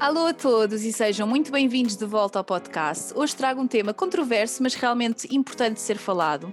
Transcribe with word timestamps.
Alô 0.00 0.28
a 0.28 0.32
todos 0.32 0.82
e 0.82 0.94
sejam 0.94 1.26
muito 1.26 1.52
bem-vindos 1.52 1.94
de 1.94 2.06
volta 2.06 2.38
ao 2.38 2.44
podcast. 2.44 3.12
Hoje 3.14 3.36
trago 3.36 3.60
um 3.60 3.66
tema 3.66 3.92
controverso, 3.92 4.62
mas 4.62 4.74
realmente 4.74 5.28
importante 5.30 5.74
de 5.74 5.82
ser 5.82 5.98
falado. 5.98 6.50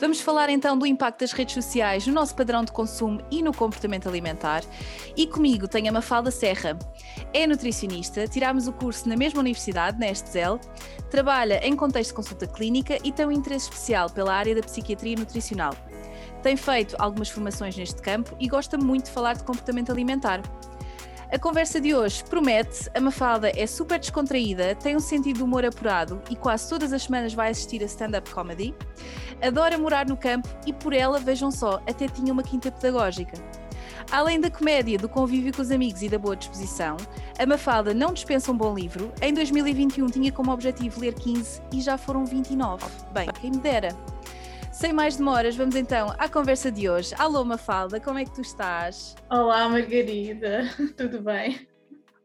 Vamos 0.00 0.18
falar 0.18 0.48
então 0.48 0.78
do 0.78 0.86
impacto 0.86 1.20
das 1.20 1.32
redes 1.32 1.52
sociais 1.52 2.06
no 2.06 2.14
nosso 2.14 2.34
padrão 2.34 2.64
de 2.64 2.72
consumo 2.72 3.20
e 3.30 3.42
no 3.42 3.52
comportamento 3.52 4.08
alimentar. 4.08 4.64
E 5.14 5.26
comigo 5.26 5.68
tenho 5.68 5.90
a 5.90 5.92
Mafalda 5.92 6.30
Serra. 6.30 6.78
É 7.34 7.46
nutricionista, 7.46 8.26
tirámos 8.26 8.66
o 8.66 8.72
curso 8.72 9.06
na 9.06 9.14
mesma 9.14 9.40
universidade, 9.40 10.00
na 10.00 10.10
Estzel, 10.10 10.58
trabalha 11.10 11.60
em 11.62 11.76
contexto 11.76 12.12
de 12.12 12.16
consulta 12.16 12.46
clínica 12.46 12.98
e 13.04 13.12
tem 13.12 13.26
um 13.26 13.30
interesse 13.30 13.68
especial 13.68 14.08
pela 14.08 14.32
área 14.32 14.54
da 14.54 14.62
psiquiatria 14.62 15.16
nutricional. 15.16 15.74
Tem 16.42 16.56
feito 16.56 16.96
algumas 16.98 17.28
formações 17.28 17.76
neste 17.76 18.00
campo 18.00 18.34
e 18.40 18.48
gosta 18.48 18.78
muito 18.78 19.04
de 19.04 19.10
falar 19.10 19.34
de 19.34 19.44
comportamento 19.44 19.92
alimentar. 19.92 20.40
A 21.32 21.38
conversa 21.40 21.80
de 21.80 21.92
hoje 21.92 22.22
promete, 22.22 22.88
a 22.94 23.00
Mafalda 23.00 23.50
é 23.56 23.66
super 23.66 23.98
descontraída, 23.98 24.76
tem 24.76 24.94
um 24.94 25.00
sentido 25.00 25.38
de 25.38 25.42
humor 25.42 25.64
apurado 25.64 26.22
e 26.30 26.36
quase 26.36 26.68
todas 26.68 26.92
as 26.92 27.02
semanas 27.02 27.34
vai 27.34 27.50
assistir 27.50 27.82
a 27.82 27.86
stand-up 27.86 28.30
comedy. 28.30 28.72
Adora 29.42 29.76
morar 29.76 30.06
no 30.06 30.16
campo 30.16 30.48
e 30.64 30.72
por 30.72 30.92
ela, 30.92 31.18
vejam 31.18 31.50
só, 31.50 31.82
até 31.86 32.06
tinha 32.06 32.32
uma 32.32 32.44
quinta 32.44 32.70
pedagógica. 32.70 33.36
Além 34.12 34.40
da 34.40 34.48
comédia, 34.48 34.98
do 34.98 35.08
convívio 35.08 35.52
com 35.52 35.62
os 35.62 35.72
amigos 35.72 36.00
e 36.00 36.08
da 36.08 36.16
boa 36.16 36.36
disposição, 36.36 36.96
a 37.36 37.44
Mafalda 37.44 37.92
não 37.92 38.12
dispensa 38.12 38.52
um 38.52 38.56
bom 38.56 38.72
livro. 38.72 39.12
Em 39.20 39.34
2021 39.34 40.06
tinha 40.06 40.30
como 40.30 40.52
objetivo 40.52 41.00
ler 41.00 41.12
15 41.12 41.60
e 41.72 41.80
já 41.80 41.98
foram 41.98 42.24
29. 42.24 42.84
Bem, 43.12 43.28
quem 43.40 43.50
me 43.50 43.58
dera. 43.58 43.88
Sem 44.76 44.92
mais 44.92 45.16
demoras, 45.16 45.56
vamos 45.56 45.74
então 45.74 46.08
à 46.18 46.28
conversa 46.28 46.70
de 46.70 46.86
hoje. 46.86 47.14
Alô, 47.16 47.42
Mafalda, 47.42 47.98
como 47.98 48.18
é 48.18 48.26
que 48.26 48.34
tu 48.34 48.42
estás? 48.42 49.14
Olá, 49.30 49.66
Margarida, 49.70 50.64
tudo 50.94 51.22
bem? 51.22 51.66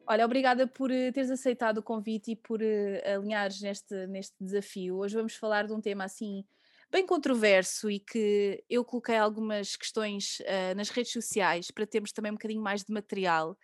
Olha, 0.06 0.26
obrigada 0.26 0.68
por 0.68 0.92
eh, 0.92 1.14
teres 1.14 1.32
aceitado 1.32 1.78
o 1.78 1.82
convite 1.82 2.32
e 2.32 2.36
por 2.36 2.60
uh, 2.62 3.16
alinhares 3.16 3.62
neste, 3.62 4.06
neste 4.08 4.36
desafio. 4.38 4.98
Hoje 4.98 5.16
vamos 5.16 5.34
falar 5.34 5.66
de 5.66 5.72
um 5.72 5.80
tema 5.80 6.04
assim 6.04 6.44
bem 6.92 7.06
controverso 7.06 7.90
e 7.90 8.00
que 8.00 8.62
eu 8.70 8.84
coloquei 8.84 9.16
algumas 9.16 9.78
questões 9.78 10.42
uh, 10.42 10.76
nas 10.76 10.90
redes 10.90 11.14
sociais 11.14 11.72
para 11.72 11.88
termos 11.88 12.12
também 12.12 12.34
um 12.34 12.36
bocadinho 12.36 12.62
mais 12.62 12.84
de 12.84 12.92
material 12.92 13.58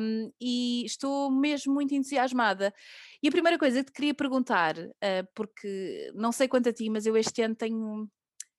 um, 0.00 0.32
e 0.40 0.82
estou 0.86 1.30
mesmo 1.30 1.74
muito 1.74 1.94
entusiasmada. 1.94 2.72
E 3.24 3.28
a 3.28 3.30
primeira 3.30 3.58
coisa 3.58 3.82
que 3.82 3.90
te 3.90 3.94
queria 3.94 4.12
perguntar, 4.12 4.76
uh, 4.76 5.26
porque 5.34 6.12
não 6.14 6.30
sei 6.30 6.46
quanto 6.46 6.68
a 6.68 6.72
ti, 6.74 6.90
mas 6.90 7.06
eu 7.06 7.16
este 7.16 7.40
ano 7.40 7.54
tenho 7.54 8.06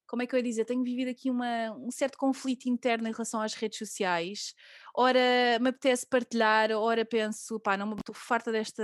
como 0.07 0.23
é 0.23 0.25
que 0.25 0.33
eu 0.33 0.37
ia 0.37 0.43
dizer, 0.43 0.65
tenho 0.65 0.83
vivido 0.83 1.09
aqui 1.09 1.29
uma, 1.29 1.71
um 1.73 1.91
certo 1.91 2.17
conflito 2.17 2.67
interno 2.67 3.07
em 3.07 3.11
relação 3.11 3.41
às 3.41 3.53
redes 3.53 3.77
sociais. 3.77 4.55
Ora 4.97 5.59
me 5.59 5.69
apetece 5.69 6.07
partilhar, 6.07 6.71
ora 6.71 7.03
penso, 7.03 7.59
pá, 7.59 7.75
não 7.75 7.87
me 7.87 7.95
estou 7.95 8.15
farta 8.15 8.49
desta, 8.49 8.83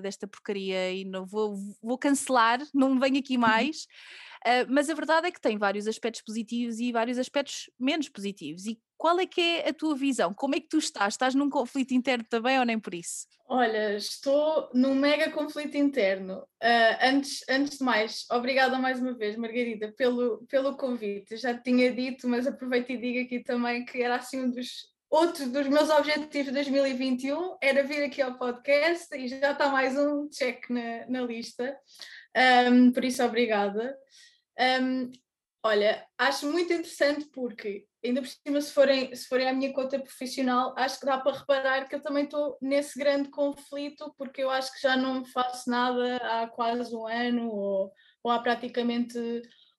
desta 0.00 0.26
porcaria 0.26 0.92
e 0.92 1.04
não 1.04 1.26
vou, 1.26 1.56
vou 1.82 1.98
cancelar, 1.98 2.58
não 2.72 2.98
venho 2.98 3.18
aqui 3.18 3.34
uhum. 3.34 3.40
mais. 3.40 3.86
Uh, 4.46 4.66
mas 4.68 4.88
a 4.88 4.94
verdade 4.94 5.28
é 5.28 5.30
que 5.30 5.40
tem 5.40 5.58
vários 5.58 5.86
aspectos 5.86 6.22
positivos 6.22 6.80
e 6.80 6.90
vários 6.90 7.18
aspectos 7.18 7.70
menos 7.78 8.08
positivos. 8.08 8.66
E 8.66 8.80
qual 8.96 9.20
é 9.20 9.26
que 9.26 9.40
é 9.40 9.68
a 9.68 9.74
tua 9.74 9.94
visão? 9.94 10.32
Como 10.32 10.54
é 10.54 10.60
que 10.60 10.68
tu 10.68 10.78
estás? 10.78 11.14
Estás 11.14 11.34
num 11.34 11.50
conflito 11.50 11.92
interno 11.92 12.24
também 12.28 12.58
ou 12.58 12.64
nem 12.64 12.78
por 12.78 12.94
isso? 12.94 13.26
Olha, 13.46 13.94
estou 13.94 14.70
num 14.72 14.94
mega 14.94 15.30
conflito 15.30 15.76
interno. 15.76 16.38
Uh, 16.62 16.96
antes, 17.02 17.44
antes 17.48 17.78
de 17.78 17.84
mais, 17.84 18.24
obrigada 18.30 18.78
mais 18.78 18.98
uma 19.00 19.12
vez, 19.12 19.36
Margarida, 19.36 19.92
pelo, 19.92 20.46
pelo 20.48 20.76
convite. 20.76 21.36
Já 21.36 21.52
te 21.52 21.64
tinha 21.64 21.92
dito, 21.92 22.26
mas 22.26 22.46
aproveito 22.46 22.90
e 22.90 22.96
digo 22.96 23.20
aqui 23.20 23.40
também 23.40 23.84
que 23.84 24.00
era 24.00 24.16
assim 24.16 24.40
um 24.40 24.50
dos 24.50 24.91
outro 25.12 25.46
dos 25.50 25.68
meus 25.68 25.90
objetivos 25.90 26.46
de 26.46 26.52
2021 26.52 27.58
era 27.60 27.82
vir 27.82 28.02
aqui 28.02 28.22
ao 28.22 28.38
podcast 28.38 29.14
e 29.14 29.28
já 29.28 29.52
está 29.52 29.68
mais 29.68 29.94
um 29.94 30.26
check 30.30 30.70
na, 30.70 31.06
na 31.06 31.20
lista. 31.20 31.78
Um, 32.70 32.90
por 32.90 33.04
isso, 33.04 33.22
obrigada. 33.22 33.94
Um, 34.58 35.12
olha, 35.62 36.02
acho 36.16 36.50
muito 36.50 36.72
interessante 36.72 37.26
porque, 37.26 37.86
ainda 38.02 38.22
por 38.22 38.28
cima, 38.28 38.60
se 38.62 38.72
forem, 38.72 39.14
se 39.14 39.28
forem 39.28 39.50
à 39.50 39.52
minha 39.52 39.70
conta 39.74 40.00
profissional, 40.00 40.74
acho 40.78 40.98
que 40.98 41.04
dá 41.04 41.18
para 41.18 41.36
reparar 41.36 41.86
que 41.86 41.94
eu 41.94 42.00
também 42.00 42.24
estou 42.24 42.56
nesse 42.62 42.98
grande 42.98 43.28
conflito, 43.28 44.14
porque 44.16 44.42
eu 44.42 44.48
acho 44.48 44.72
que 44.72 44.80
já 44.80 44.96
não 44.96 45.26
faço 45.26 45.68
nada 45.68 46.16
há 46.16 46.46
quase 46.46 46.96
um 46.96 47.06
ano 47.06 47.50
ou, 47.50 47.92
ou 48.24 48.30
há 48.30 48.38
praticamente 48.38 49.18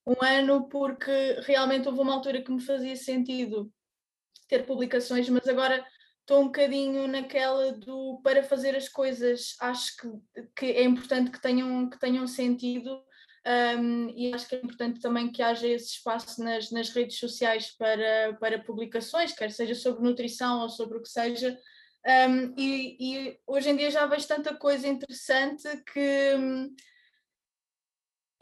um 0.05 0.23
ano, 0.23 0.69
porque 0.69 1.39
realmente 1.41 1.87
houve 1.87 2.01
uma 2.01 2.13
altura 2.13 2.43
que 2.43 2.51
me 2.51 2.61
fazia 2.61 2.95
sentido 2.95 3.73
ter 4.47 4.65
publicações, 4.65 5.27
mas 5.29 5.47
agora 5.47 5.85
estou 6.21 6.41
um 6.41 6.45
bocadinho 6.45 7.07
naquela 7.07 7.73
do 7.73 8.21
para 8.23 8.43
fazer 8.43 8.75
as 8.75 8.87
coisas, 8.87 9.55
acho 9.59 9.97
que, 9.97 10.07
que 10.55 10.65
é 10.67 10.83
importante 10.83 11.31
que 11.31 11.41
tenham, 11.41 11.89
que 11.89 11.99
tenham 11.99 12.25
sentido 12.27 13.01
um, 13.45 14.09
e 14.15 14.33
acho 14.33 14.47
que 14.47 14.55
é 14.55 14.59
importante 14.59 15.01
também 15.01 15.29
que 15.29 15.41
haja 15.41 15.67
esse 15.67 15.95
espaço 15.95 16.41
nas, 16.41 16.71
nas 16.71 16.89
redes 16.89 17.19
sociais 17.19 17.71
para, 17.77 18.37
para 18.39 18.63
publicações, 18.63 19.33
quer 19.33 19.51
seja 19.51 19.75
sobre 19.75 20.03
nutrição 20.03 20.61
ou 20.61 20.69
sobre 20.69 20.97
o 20.97 21.01
que 21.01 21.09
seja. 21.09 21.57
Um, 22.05 22.53
e, 22.57 22.97
e, 22.99 23.39
hoje 23.47 23.69
em 23.69 23.75
dia 23.77 23.91
já 23.91 24.05
vejo 24.05 24.27
tanta 24.27 24.55
coisa 24.55 24.87
interessante 24.87 25.63
que 25.93 26.35
hum, 26.37 26.73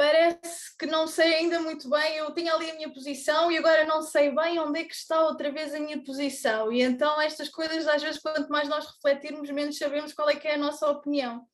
parece 0.01 0.75
que 0.79 0.87
não 0.87 1.05
sei 1.05 1.35
ainda 1.35 1.61
muito 1.61 1.87
bem. 1.87 2.15
Eu 2.15 2.33
tinha 2.33 2.55
ali 2.55 2.71
a 2.71 2.73
minha 2.73 2.91
posição 2.91 3.51
e 3.51 3.57
agora 3.59 3.85
não 3.85 4.01
sei 4.01 4.33
bem 4.33 4.59
onde 4.59 4.79
é 4.79 4.83
que 4.83 4.95
está 4.95 5.23
outra 5.27 5.51
vez 5.51 5.75
a 5.75 5.79
minha 5.79 6.03
posição. 6.03 6.71
E 6.71 6.81
então 6.81 7.21
estas 7.21 7.49
coisas, 7.49 7.87
às 7.87 8.01
vezes, 8.01 8.19
quanto 8.19 8.49
mais 8.49 8.67
nós 8.67 8.87
refletirmos, 8.87 9.51
menos 9.51 9.77
sabemos 9.77 10.11
qual 10.11 10.27
é 10.27 10.35
que 10.35 10.47
é 10.47 10.55
a 10.55 10.57
nossa 10.57 10.89
opinião. 10.89 11.45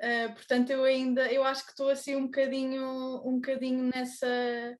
Uh, 0.00 0.34
portanto, 0.34 0.70
eu 0.70 0.82
ainda, 0.82 1.32
eu 1.32 1.44
acho 1.44 1.64
que 1.64 1.70
estou 1.70 1.90
assim 1.90 2.16
um 2.16 2.24
bocadinho, 2.24 3.22
um 3.24 3.36
bocadinho 3.36 3.88
nessa, 3.94 4.76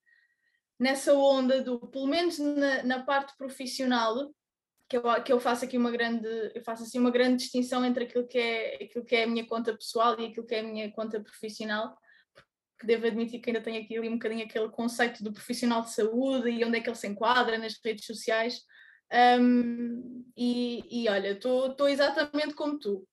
nessa 0.81 1.15
onda 1.15 1.63
do, 1.63 1.79
pelo 1.79 2.09
menos 2.09 2.41
na, 2.41 2.83
na 2.83 3.05
parte 3.05 3.37
profissional, 3.37 4.35
que 4.89 4.97
eu, 4.97 5.23
que 5.23 5.33
eu 5.33 5.39
faço 5.39 5.65
aqui 5.65 5.79
uma 5.79 5.93
grande, 5.93 6.27
eu 6.53 6.63
faço 6.65 6.83
assim 6.83 6.99
uma 6.99 7.13
grande 7.13 7.37
distinção 7.37 7.85
entre 7.85 8.03
aquilo 8.03 8.27
que 8.27 8.39
é, 8.39 8.83
aquilo 8.83 9.05
que 9.05 9.15
é 9.15 9.23
a 9.23 9.29
minha 9.29 9.47
conta 9.47 9.73
pessoal 9.73 10.19
e 10.19 10.27
aquilo 10.27 10.45
que 10.45 10.57
é 10.57 10.59
a 10.59 10.65
minha 10.65 10.91
conta 10.91 11.21
profissional, 11.21 11.97
porque 12.83 12.87
devo 12.87 13.07
admitir 13.07 13.41
que 13.41 13.51
ainda 13.51 13.63
tenho 13.63 13.81
aqui 13.83 13.97
ali 13.97 14.09
um 14.09 14.15
bocadinho 14.15 14.45
aquele 14.45 14.69
conceito 14.69 15.23
do 15.23 15.33
profissional 15.33 15.83
de 15.83 15.93
saúde 15.93 16.51
e 16.51 16.65
onde 16.65 16.79
é 16.79 16.81
que 16.81 16.89
ele 16.89 16.97
se 16.97 17.07
enquadra 17.07 17.57
nas 17.57 17.79
redes 17.83 18.05
sociais. 18.05 18.61
Um, 19.41 20.25
e, 20.37 20.83
e 20.91 21.09
olha, 21.09 21.33
estou 21.33 21.89
exatamente 21.89 22.55
como 22.55 22.79
tu. 22.79 23.07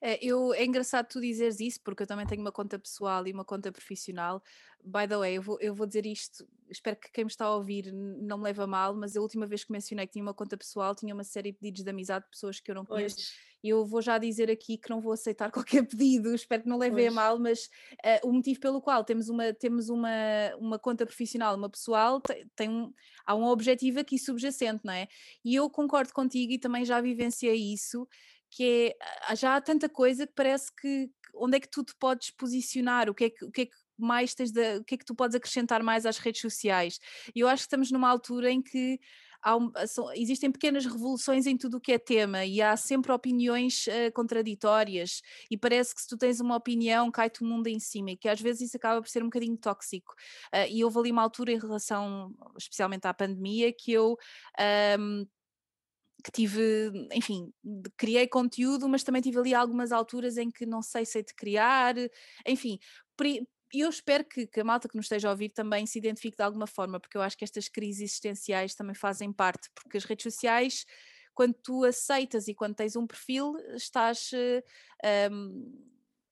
É, 0.00 0.24
eu, 0.24 0.52
é 0.54 0.64
engraçado 0.64 1.08
tu 1.08 1.20
dizeres 1.20 1.60
isso, 1.60 1.80
porque 1.82 2.02
eu 2.02 2.06
também 2.06 2.26
tenho 2.26 2.40
uma 2.40 2.52
conta 2.52 2.78
pessoal 2.78 3.26
e 3.26 3.32
uma 3.32 3.44
conta 3.44 3.72
profissional. 3.72 4.42
By 4.84 5.08
the 5.08 5.16
way, 5.16 5.36
eu 5.36 5.42
vou, 5.42 5.58
eu 5.60 5.74
vou 5.74 5.86
dizer 5.86 6.06
isto, 6.06 6.46
espero 6.70 6.96
que 6.96 7.10
quem 7.10 7.24
me 7.24 7.30
está 7.30 7.46
a 7.46 7.54
ouvir 7.54 7.92
não 7.92 8.38
me 8.38 8.44
leve 8.44 8.62
a 8.62 8.66
mal, 8.66 8.94
mas 8.94 9.16
a 9.16 9.20
última 9.20 9.46
vez 9.46 9.64
que 9.64 9.72
mencionei 9.72 10.06
que 10.06 10.12
tinha 10.12 10.22
uma 10.22 10.34
conta 10.34 10.56
pessoal, 10.56 10.94
tinha 10.94 11.14
uma 11.14 11.24
série 11.24 11.52
de 11.52 11.58
pedidos 11.58 11.82
de 11.82 11.90
amizade 11.90 12.24
de 12.24 12.30
pessoas 12.30 12.60
que 12.60 12.70
eu 12.70 12.74
não 12.74 12.84
conheço. 12.84 13.32
E 13.62 13.70
eu 13.70 13.84
vou 13.84 14.00
já 14.00 14.16
dizer 14.16 14.48
aqui 14.48 14.78
que 14.78 14.88
não 14.88 15.00
vou 15.00 15.12
aceitar 15.12 15.50
qualquer 15.52 15.82
pedido, 15.86 16.34
espero 16.34 16.62
que 16.62 16.68
não 16.68 16.78
leve 16.78 17.06
a 17.06 17.10
mal, 17.10 17.38
mas 17.38 17.64
uh, 17.94 18.28
o 18.28 18.32
motivo 18.32 18.60
pelo 18.60 18.80
qual 18.80 19.02
temos 19.02 19.28
uma, 19.28 19.52
temos 19.52 19.88
uma, 19.88 20.08
uma 20.58 20.78
conta 20.78 21.04
profissional, 21.04 21.56
uma 21.56 21.68
pessoal, 21.68 22.20
tem, 22.20 22.46
tem 22.54 22.68
um, 22.68 22.92
há 23.26 23.34
um 23.34 23.44
objetivo 23.44 23.98
aqui 23.98 24.18
subjacente, 24.18 24.84
não 24.84 24.92
é? 24.92 25.08
E 25.44 25.54
eu 25.54 25.68
concordo 25.68 26.12
contigo 26.12 26.52
e 26.52 26.58
também 26.58 26.84
já 26.84 27.00
vivenciei 27.00 27.72
isso 27.72 28.06
que 28.56 28.96
é, 29.28 29.36
já 29.36 29.54
há 29.54 29.60
tanta 29.60 29.86
coisa 29.86 30.26
que 30.26 30.32
parece 30.34 30.74
que 30.80 31.10
onde 31.34 31.58
é 31.58 31.60
que 31.60 31.68
tu 31.68 31.84
te 31.84 31.94
podes 31.96 32.30
posicionar, 32.30 33.10
o 33.10 33.14
que 33.14 33.24
é 33.24 33.30
que, 33.30 33.44
o 33.44 33.50
que, 33.50 33.60
é 33.62 33.66
que 33.66 33.76
mais 33.98 34.34
tens 34.34 34.50
de, 34.50 34.78
o 34.78 34.84
que 34.84 34.94
é 34.94 34.98
que 34.98 35.04
tu 35.04 35.14
podes 35.14 35.36
acrescentar 35.36 35.82
mais 35.82 36.06
às 36.06 36.16
redes 36.16 36.40
sociais? 36.40 36.98
E 37.34 37.40
eu 37.40 37.48
acho 37.48 37.64
que 37.64 37.66
estamos 37.66 37.90
numa 37.90 38.08
altura 38.08 38.50
em 38.50 38.62
que 38.62 38.98
um, 39.46 39.70
são, 39.86 40.10
existem 40.14 40.50
pequenas 40.50 40.86
revoluções 40.86 41.46
em 41.46 41.54
tudo 41.58 41.76
o 41.76 41.80
que 41.80 41.92
é 41.92 41.98
tema 41.98 42.46
e 42.46 42.62
há 42.62 42.74
sempre 42.78 43.12
opiniões 43.12 43.86
uh, 43.88 44.10
contraditórias 44.14 45.20
e 45.50 45.58
parece 45.58 45.94
que 45.94 46.00
se 46.00 46.08
tu 46.08 46.16
tens 46.16 46.40
uma 46.40 46.56
opinião 46.56 47.10
cai-te 47.10 47.42
o 47.42 47.46
mundo 47.46 47.66
em 47.66 47.78
cima 47.78 48.12
e 48.12 48.16
que 48.16 48.28
às 48.28 48.40
vezes 48.40 48.68
isso 48.68 48.76
acaba 48.78 49.02
por 49.02 49.08
ser 49.08 49.22
um 49.22 49.26
bocadinho 49.26 49.58
tóxico. 49.58 50.14
Uh, 50.54 50.66
e 50.70 50.82
houve 50.82 50.98
ali 50.98 51.12
uma 51.12 51.22
altura 51.22 51.52
em 51.52 51.58
relação, 51.58 52.34
especialmente 52.58 53.06
à 53.06 53.12
pandemia, 53.12 53.70
que 53.70 53.92
eu 53.92 54.16
um, 54.98 55.26
que 56.26 56.32
tive, 56.32 56.90
enfim, 57.12 57.52
criei 57.96 58.26
conteúdo, 58.26 58.88
mas 58.88 59.04
também 59.04 59.22
tive 59.22 59.38
ali 59.38 59.54
algumas 59.54 59.92
alturas 59.92 60.36
em 60.36 60.50
que 60.50 60.66
não 60.66 60.82
sei 60.82 61.06
se 61.06 61.22
de 61.22 61.32
criar, 61.32 61.94
enfim, 62.44 62.80
e 63.72 63.80
eu 63.80 63.88
espero 63.88 64.24
que, 64.24 64.44
que, 64.44 64.60
a 64.60 64.64
malta 64.64 64.88
que 64.88 64.96
nos 64.96 65.04
esteja 65.04 65.28
a 65.28 65.30
ouvir 65.30 65.50
também 65.50 65.86
se 65.86 65.98
identifique 65.98 66.36
de 66.36 66.42
alguma 66.42 66.66
forma, 66.66 66.98
porque 66.98 67.16
eu 67.16 67.22
acho 67.22 67.38
que 67.38 67.44
estas 67.44 67.68
crises 67.68 68.02
existenciais 68.02 68.74
também 68.74 68.94
fazem 68.94 69.32
parte, 69.32 69.70
porque 69.72 69.96
as 69.96 70.04
redes 70.04 70.24
sociais, 70.24 70.84
quando 71.32 71.54
tu 71.62 71.84
aceitas 71.84 72.48
e 72.48 72.54
quando 72.54 72.74
tens 72.74 72.96
um 72.96 73.06
perfil, 73.06 73.54
estás, 73.76 74.30
um, 75.30 75.72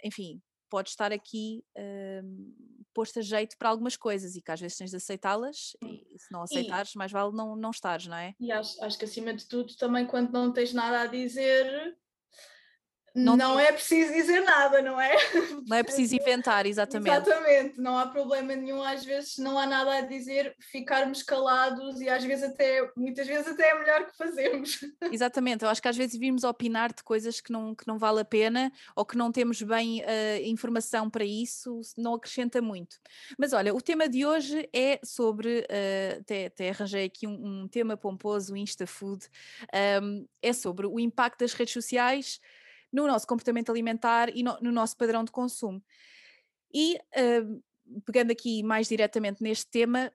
enfim, 0.03 0.43
podes 0.75 0.91
estar 0.91 1.13
aqui 1.13 1.65
um, 1.79 2.53
posto 2.93 3.21
a 3.21 3.23
jeito 3.23 3.57
para 3.57 3.69
algumas 3.69 3.97
coisas 3.97 4.35
e 4.35 4.43
que 4.43 4.51
às 4.51 4.61
vezes 4.61 4.77
tens 4.77 4.91
de 4.91 4.97
aceitá-las 4.97 5.77
hum. 5.81 6.01
e 6.11 6.19
se 6.19 6.33
não 6.33 6.43
aceitares, 6.43 6.95
e, 6.95 6.99
mais 6.99 7.13
vale 7.13 7.33
não, 7.33 7.55
não 7.55 7.71
estares, 7.71 8.09
não 8.09 8.17
é? 8.17 8.35
E 8.41 8.51
acho, 8.51 8.83
acho 8.83 8.99
que 8.99 9.05
acima 9.05 9.33
de 9.33 9.47
tudo 9.47 9.77
também 9.77 10.05
quando 10.05 10.33
não 10.33 10.53
tens 10.53 10.73
nada 10.73 11.03
a 11.03 11.07
dizer 11.07 11.97
não, 13.15 13.37
não 13.37 13.61
é 13.61 13.71
preciso 13.71 14.13
dizer 14.13 14.41
nada, 14.41 14.83
não 14.83 15.01
é? 15.01 15.15
Não 15.67 15.77
é 15.77 15.83
preciso 15.83 16.17
inventar, 16.17 16.67
exatamente. 16.67 17.29
Exatamente, 17.29 17.81
não 17.81 17.97
há 17.97 18.07
problema 18.07 18.55
nenhum, 18.55 18.83
às 18.83 19.05
vezes 19.05 19.39
não 19.39 19.59
há 19.59 19.67
nada 19.67 19.99
a 19.99 20.01
dizer, 20.03 20.55
ficarmos 20.61 21.23
calados 21.23 22.01
e 22.01 22.09
às 22.09 22.23
vezes 22.23 22.45
até, 22.45 22.91
muitas 22.97 23.27
vezes 23.27 23.47
até 23.47 23.71
é 23.71 23.79
melhor 23.79 24.07
que 24.07 24.17
fazemos. 24.17 24.81
Exatamente, 25.11 25.65
eu 25.65 25.71
acho 25.71 25.81
que 25.81 25.89
às 25.89 25.97
vezes 25.97 26.19
vimos 26.19 26.45
opinar 26.45 26.93
de 26.93 27.03
coisas 27.03 27.41
que 27.41 27.51
não, 27.51 27.75
que 27.75 27.87
não 27.87 27.99
vale 27.99 28.21
a 28.21 28.25
pena 28.25 28.71
ou 28.95 29.07
que 29.07 29.17
não 29.17 29.33
temos 29.33 29.63
bem 29.63 30.03
uh, 30.03 30.05
informação 30.45 31.09
para 31.09 31.25
isso, 31.25 31.81
não 31.97 32.15
acrescenta 32.15 32.61
muito. 32.61 32.97
Mas 33.39 33.53
olha, 33.53 33.75
o 33.75 33.81
tema 33.81 34.09
de 34.09 34.27
hoje 34.27 34.69
é 34.73 35.01
sobre, 35.03 35.61
uh, 35.61 36.21
até, 36.21 36.47
até 36.47 36.71
arranjei 36.71 37.05
aqui 37.05 37.27
um, 37.27 37.63
um 37.63 37.69
tema 37.69 37.97
pomposo, 37.97 38.57
InstaFood, 38.57 39.27
um, 40.03 40.27
é 40.43 40.53
sobre 40.53 40.87
o 40.87 41.01
impacto 41.01 41.41
das 41.41 41.55
redes 41.55 41.73
sociais 41.73 42.41
no 42.95 43.07
nosso 43.09 43.27
comportamento 43.27 43.71
alimentar 43.71 44.29
e 44.35 44.43
no, 44.43 44.57
no 44.61 44.71
nosso 44.71 44.97
padrão 44.97 45.25
de 45.25 45.33
consumo. 45.33 45.83
E 46.73 46.97
uh, 46.97 47.63
pegando 48.05 48.31
aqui 48.31 48.63
mais 48.63 48.89
diretamente 48.89 49.43
neste 49.43 49.71
tema, 49.71 50.11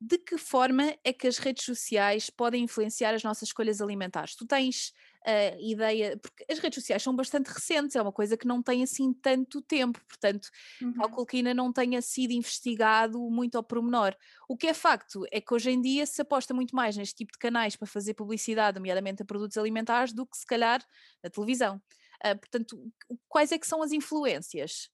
de 0.00 0.18
que 0.18 0.36
forma 0.36 0.94
é 1.02 1.12
que 1.12 1.26
as 1.26 1.38
redes 1.38 1.64
sociais 1.64 2.30
podem 2.30 2.64
influenciar 2.64 3.14
as 3.14 3.22
nossas 3.22 3.48
escolhas 3.48 3.80
alimentares? 3.80 4.36
Tu 4.36 4.46
tens 4.46 4.92
uh, 5.26 5.60
ideia, 5.60 6.16
porque 6.18 6.44
as 6.50 6.58
redes 6.58 6.76
sociais 6.76 7.02
são 7.02 7.16
bastante 7.16 7.48
recentes, 7.48 7.96
é 7.96 8.02
uma 8.02 8.12
coisa 8.12 8.36
que 8.36 8.46
não 8.46 8.62
tem 8.62 8.82
assim 8.82 9.12
tanto 9.14 9.62
tempo, 9.62 10.00
portanto, 10.06 10.48
uhum. 10.82 10.92
calculo 10.94 11.26
que 11.26 11.38
ainda 11.38 11.54
não 11.54 11.72
tenha 11.72 12.02
sido 12.02 12.32
investigado 12.32 13.18
muito 13.30 13.56
ao 13.56 13.64
pormenor. 13.64 14.14
O 14.48 14.56
que 14.56 14.66
é 14.66 14.74
facto 14.74 15.24
é 15.32 15.40
que 15.40 15.54
hoje 15.54 15.70
em 15.70 15.80
dia 15.80 16.06
se 16.06 16.20
aposta 16.22 16.52
muito 16.52 16.76
mais 16.76 16.96
neste 16.96 17.14
tipo 17.16 17.32
de 17.32 17.38
canais 17.38 17.76
para 17.76 17.88
fazer 17.88 18.14
publicidade, 18.14 18.78
nomeadamente 18.78 19.22
a 19.22 19.24
produtos 19.24 19.56
alimentares, 19.56 20.12
do 20.12 20.26
que 20.26 20.36
se 20.36 20.46
calhar 20.46 20.84
na 21.22 21.30
televisão. 21.30 21.80
Uh, 22.24 22.38
portanto, 22.38 22.92
quais 23.28 23.52
é 23.52 23.58
que 23.58 23.66
são 23.66 23.82
as 23.82 23.92
influências? 23.92 24.88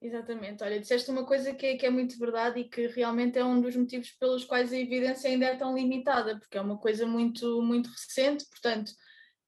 Exatamente, 0.00 0.64
olha, 0.64 0.80
disseste 0.80 1.10
uma 1.12 1.24
coisa 1.24 1.54
que 1.54 1.64
é, 1.64 1.76
que 1.76 1.86
é 1.86 1.90
muito 1.90 2.18
verdade 2.18 2.58
e 2.58 2.68
que 2.68 2.88
realmente 2.88 3.38
é 3.38 3.44
um 3.44 3.60
dos 3.60 3.76
motivos 3.76 4.10
pelos 4.10 4.44
quais 4.44 4.72
a 4.72 4.76
evidência 4.76 5.30
ainda 5.30 5.46
é 5.46 5.54
tão 5.54 5.76
limitada, 5.76 6.38
porque 6.40 6.58
é 6.58 6.60
uma 6.60 6.76
coisa 6.76 7.06
muito, 7.06 7.62
muito 7.62 7.88
recente, 7.88 8.44
portanto, 8.50 8.92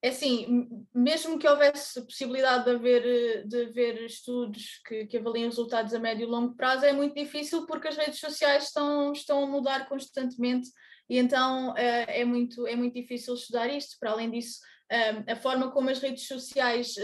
é 0.00 0.10
assim, 0.10 0.68
mesmo 0.94 1.38
que 1.38 1.48
houvesse 1.48 2.00
possibilidade 2.04 2.64
de 2.66 2.70
haver, 2.70 3.46
de 3.48 3.62
haver 3.64 4.04
estudos 4.04 4.80
que, 4.86 5.06
que 5.06 5.16
avaliem 5.16 5.46
resultados 5.46 5.92
a 5.92 5.98
médio 5.98 6.24
e 6.24 6.30
longo 6.30 6.54
prazo, 6.54 6.84
é 6.84 6.92
muito 6.92 7.14
difícil 7.14 7.66
porque 7.66 7.88
as 7.88 7.96
redes 7.96 8.20
sociais 8.20 8.64
estão, 8.64 9.12
estão 9.12 9.42
a 9.42 9.46
mudar 9.46 9.88
constantemente 9.88 10.68
e 11.08 11.18
então 11.18 11.76
é, 11.76 12.20
é 12.20 12.24
muito, 12.24 12.66
é 12.66 12.76
muito 12.76 12.94
difícil 12.94 13.34
estudar 13.34 13.68
isto. 13.68 13.96
Para 13.98 14.10
além 14.10 14.30
disso, 14.30 14.60
a 15.26 15.36
forma 15.36 15.70
como 15.70 15.90
as 15.90 15.98
redes 15.98 16.26
sociais 16.26 16.94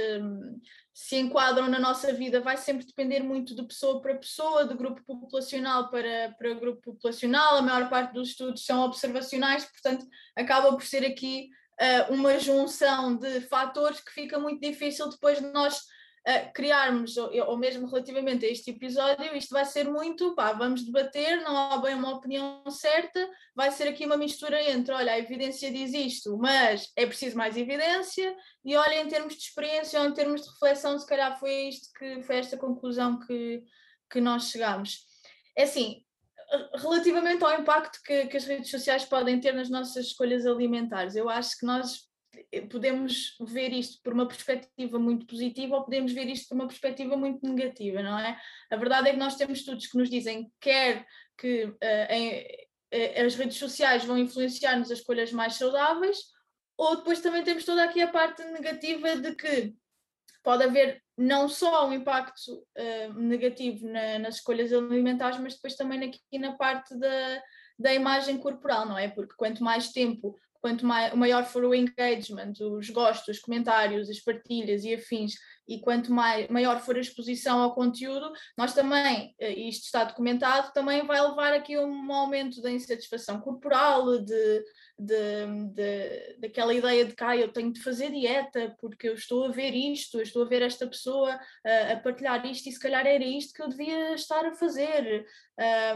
se 0.92 1.16
enquadram 1.16 1.68
na 1.68 1.78
nossa 1.78 2.12
vida 2.12 2.40
vai 2.40 2.56
sempre 2.56 2.84
depender 2.86 3.20
muito 3.20 3.54
de 3.54 3.62
pessoa 3.62 4.02
para 4.02 4.16
pessoa, 4.16 4.66
de 4.66 4.74
grupo 4.74 5.02
populacional 5.04 5.88
para, 5.90 6.34
para 6.38 6.54
grupo 6.54 6.92
populacional. 6.92 7.56
A 7.56 7.62
maior 7.62 7.88
parte 7.88 8.12
dos 8.12 8.30
estudos 8.30 8.64
são 8.64 8.82
observacionais, 8.82 9.64
portanto, 9.64 10.06
acaba 10.36 10.72
por 10.72 10.82
ser 10.82 11.06
aqui 11.06 11.48
uh, 11.80 12.12
uma 12.12 12.38
junção 12.38 13.16
de 13.16 13.40
fatores 13.42 14.00
que 14.00 14.12
fica 14.12 14.38
muito 14.38 14.60
difícil 14.60 15.08
depois 15.08 15.38
de 15.38 15.46
nós 15.52 15.80
criarmos, 16.52 17.16
ou, 17.16 17.56
mesmo 17.56 17.86
relativamente 17.86 18.44
a 18.44 18.48
este 18.48 18.70
episódio, 18.70 19.34
isto 19.34 19.52
vai 19.52 19.64
ser 19.64 19.88
muito, 19.88 20.34
pá, 20.34 20.52
vamos 20.52 20.84
debater, 20.84 21.40
não 21.42 21.56
há 21.56 21.78
bem 21.78 21.94
uma 21.94 22.14
opinião 22.14 22.62
certa, 22.70 23.28
vai 23.54 23.70
ser 23.70 23.88
aqui 23.88 24.04
uma 24.04 24.16
mistura 24.16 24.62
entre, 24.70 24.92
olha, 24.92 25.12
a 25.12 25.18
evidência 25.18 25.72
diz 25.72 25.92
isto, 25.94 26.36
mas 26.36 26.92
é 26.94 27.06
preciso 27.06 27.36
mais 27.36 27.56
evidência, 27.56 28.36
e 28.64 28.76
olha, 28.76 29.00
em 29.00 29.08
termos 29.08 29.34
de 29.34 29.42
experiência 29.42 30.00
ou 30.00 30.06
em 30.06 30.12
termos 30.12 30.42
de 30.42 30.50
reflexão, 30.50 30.98
se 30.98 31.06
calhar 31.06 31.38
foi 31.38 31.68
isto 31.68 31.88
que 31.98 32.22
foi 32.22 32.36
esta 32.36 32.56
conclusão 32.56 33.18
que, 33.20 33.62
que 34.10 34.20
nós 34.20 34.50
chegamos. 34.50 34.98
É 35.56 35.62
assim, 35.62 36.04
relativamente 36.74 37.42
ao 37.42 37.58
impacto 37.58 37.98
que, 38.04 38.26
que, 38.26 38.36
as 38.36 38.44
redes 38.44 38.70
sociais 38.70 39.04
podem 39.04 39.40
ter 39.40 39.52
nas 39.52 39.70
nossas 39.70 40.06
escolhas 40.06 40.46
alimentares, 40.46 41.16
eu 41.16 41.30
acho 41.30 41.58
que 41.58 41.64
nós 41.64 42.09
podemos 42.70 43.36
ver 43.40 43.72
isto 43.72 44.00
por 44.02 44.12
uma 44.12 44.26
perspectiva 44.26 44.98
muito 44.98 45.26
positiva 45.26 45.76
ou 45.76 45.84
podemos 45.84 46.12
ver 46.12 46.26
isto 46.28 46.48
por 46.48 46.54
uma 46.54 46.66
perspectiva 46.66 47.16
muito 47.16 47.46
negativa, 47.46 48.02
não 48.02 48.18
é? 48.18 48.38
A 48.70 48.76
verdade 48.76 49.08
é 49.08 49.12
que 49.12 49.18
nós 49.18 49.36
temos 49.36 49.58
estudos 49.58 49.86
que 49.86 49.98
nos 49.98 50.10
dizem 50.10 50.52
quer 50.60 51.06
que 51.38 51.64
uh, 51.64 51.78
em, 52.10 52.40
uh, 52.42 53.26
as 53.26 53.34
redes 53.34 53.56
sociais 53.56 54.04
vão 54.04 54.18
influenciar-nos 54.18 54.90
as 54.90 54.98
escolhas 54.98 55.32
mais 55.32 55.54
saudáveis, 55.54 56.18
ou 56.76 56.96
depois 56.96 57.20
também 57.20 57.42
temos 57.42 57.64
toda 57.64 57.84
aqui 57.84 58.00
a 58.00 58.08
parte 58.08 58.42
negativa 58.44 59.16
de 59.16 59.34
que 59.34 59.74
pode 60.42 60.64
haver 60.64 61.02
não 61.16 61.48
só 61.48 61.86
um 61.86 61.92
impacto 61.92 62.52
uh, 62.52 63.12
negativo 63.14 63.86
na, 63.86 64.18
nas 64.18 64.36
escolhas 64.36 64.72
alimentares, 64.72 65.38
mas 65.38 65.54
depois 65.54 65.76
também 65.76 66.08
aqui 66.08 66.38
na 66.38 66.52
parte 66.56 66.98
da, 66.98 67.42
da 67.78 67.94
imagem 67.94 68.38
corporal, 68.38 68.86
não 68.86 68.96
é? 68.96 69.08
Porque 69.08 69.34
quanto 69.36 69.62
mais 69.62 69.92
tempo 69.92 70.34
quanto 70.60 70.84
mai, 70.84 71.14
maior 71.14 71.44
for 71.44 71.64
o 71.64 71.74
engagement, 71.74 72.52
os 72.60 72.90
gostos, 72.90 73.36
os 73.36 73.42
comentários, 73.42 74.10
as 74.10 74.20
partilhas 74.20 74.84
e 74.84 74.94
afins, 74.94 75.34
e 75.70 75.80
quanto 75.80 76.12
mai, 76.12 76.48
maior 76.48 76.80
for 76.80 76.96
a 76.96 77.00
exposição 77.00 77.60
ao 77.60 77.74
conteúdo, 77.74 78.32
nós 78.58 78.74
também, 78.74 79.34
eh, 79.38 79.52
isto 79.52 79.84
está 79.84 80.02
documentado, 80.02 80.72
também 80.72 81.06
vai 81.06 81.20
levar 81.20 81.52
aqui 81.52 81.78
um 81.78 82.12
aumento 82.12 82.60
da 82.60 82.72
insatisfação 82.72 83.40
corporal, 83.40 84.18
de, 84.18 84.64
de, 84.98 85.46
de, 85.72 86.36
daquela 86.40 86.74
ideia 86.74 87.04
de 87.04 87.14
que 87.14 87.22
ah, 87.22 87.36
eu 87.36 87.52
tenho 87.52 87.72
de 87.72 87.80
fazer 87.80 88.10
dieta 88.10 88.76
porque 88.80 89.08
eu 89.08 89.14
estou 89.14 89.44
a 89.44 89.52
ver 89.52 89.72
isto, 89.72 90.18
eu 90.18 90.22
estou 90.22 90.42
a 90.42 90.48
ver 90.48 90.62
esta 90.62 90.86
pessoa 90.88 91.38
a, 91.64 91.92
a 91.92 91.96
partilhar 91.96 92.44
isto 92.46 92.68
e 92.68 92.72
se 92.72 92.80
calhar 92.80 93.06
era 93.06 93.24
isto 93.24 93.54
que 93.54 93.62
eu 93.62 93.68
devia 93.68 94.14
estar 94.14 94.44
a 94.44 94.54
fazer. 94.54 95.24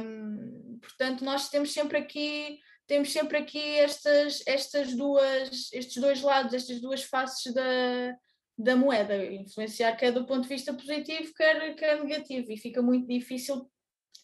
Um, 0.00 0.78
portanto, 0.80 1.24
nós 1.24 1.48
temos 1.48 1.72
sempre 1.72 1.98
aqui 1.98 2.60
temos 2.86 3.12
sempre 3.12 3.38
aqui 3.38 3.78
estas, 3.78 4.42
estas 4.46 4.94
duas, 4.94 5.72
estes 5.72 6.00
dois 6.00 6.20
lados, 6.20 6.54
estas 6.54 6.80
duas 6.80 7.02
faces 7.02 7.52
da, 7.52 8.16
da 8.58 8.76
moeda, 8.76 9.24
influenciar 9.32 9.96
quer 9.96 10.12
do 10.12 10.26
ponto 10.26 10.42
de 10.42 10.48
vista 10.48 10.72
positivo, 10.72 11.32
quer, 11.34 11.74
quer 11.74 12.02
negativo, 12.02 12.50
e 12.50 12.58
fica 12.58 12.82
muito 12.82 13.06
difícil 13.06 13.70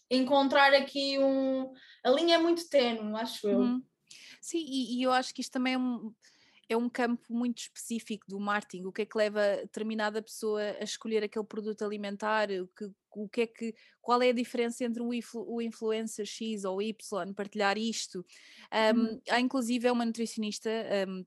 encontrar 0.09 0.73
aqui 0.73 1.17
um. 1.19 1.71
A 2.03 2.09
linha 2.11 2.35
é 2.35 2.37
muito 2.37 2.67
tenue, 2.69 3.15
acho 3.15 3.47
eu. 3.47 3.59
Uhum. 3.59 3.83
Sim, 4.41 4.65
e, 4.67 4.97
e, 4.97 5.03
eu 5.03 5.11
acho 5.11 5.33
que 5.33 5.41
isto 5.41 5.51
também 5.51 5.73
é 5.73 5.77
um, 5.77 6.13
é 6.71 6.77
um 6.77 6.89
campo 6.89 7.21
muito 7.29 7.59
específico 7.59 8.25
do 8.27 8.39
marketing. 8.39 8.85
O 8.85 8.91
que 8.91 9.01
é 9.01 9.05
que 9.05 9.17
leva 9.17 9.57
determinada 9.57 10.21
pessoa 10.21 10.61
a 10.79 10.83
escolher 10.83 11.23
aquele 11.23 11.45
produto 11.45 11.83
alimentar? 11.83 12.49
O 12.49 12.67
que, 12.67 12.89
o 13.11 13.27
que 13.27 13.41
é 13.41 13.47
que, 13.47 13.75
qual 14.01 14.21
é 14.21 14.29
a 14.29 14.33
diferença 14.33 14.85
entre 14.85 15.03
o, 15.03 15.13
influ, 15.13 15.45
o 15.47 15.61
influencer 15.61 16.25
X 16.25 16.63
ou 16.63 16.81
Y 16.81 17.33
partilhar 17.33 17.77
isto? 17.77 18.25
Um, 18.71 18.99
uhum. 18.99 19.21
Há 19.29 19.39
inclusive 19.39 19.87
é 19.87 19.91
uma 19.91 20.05
nutricionista. 20.05 20.69
Um, 21.07 21.25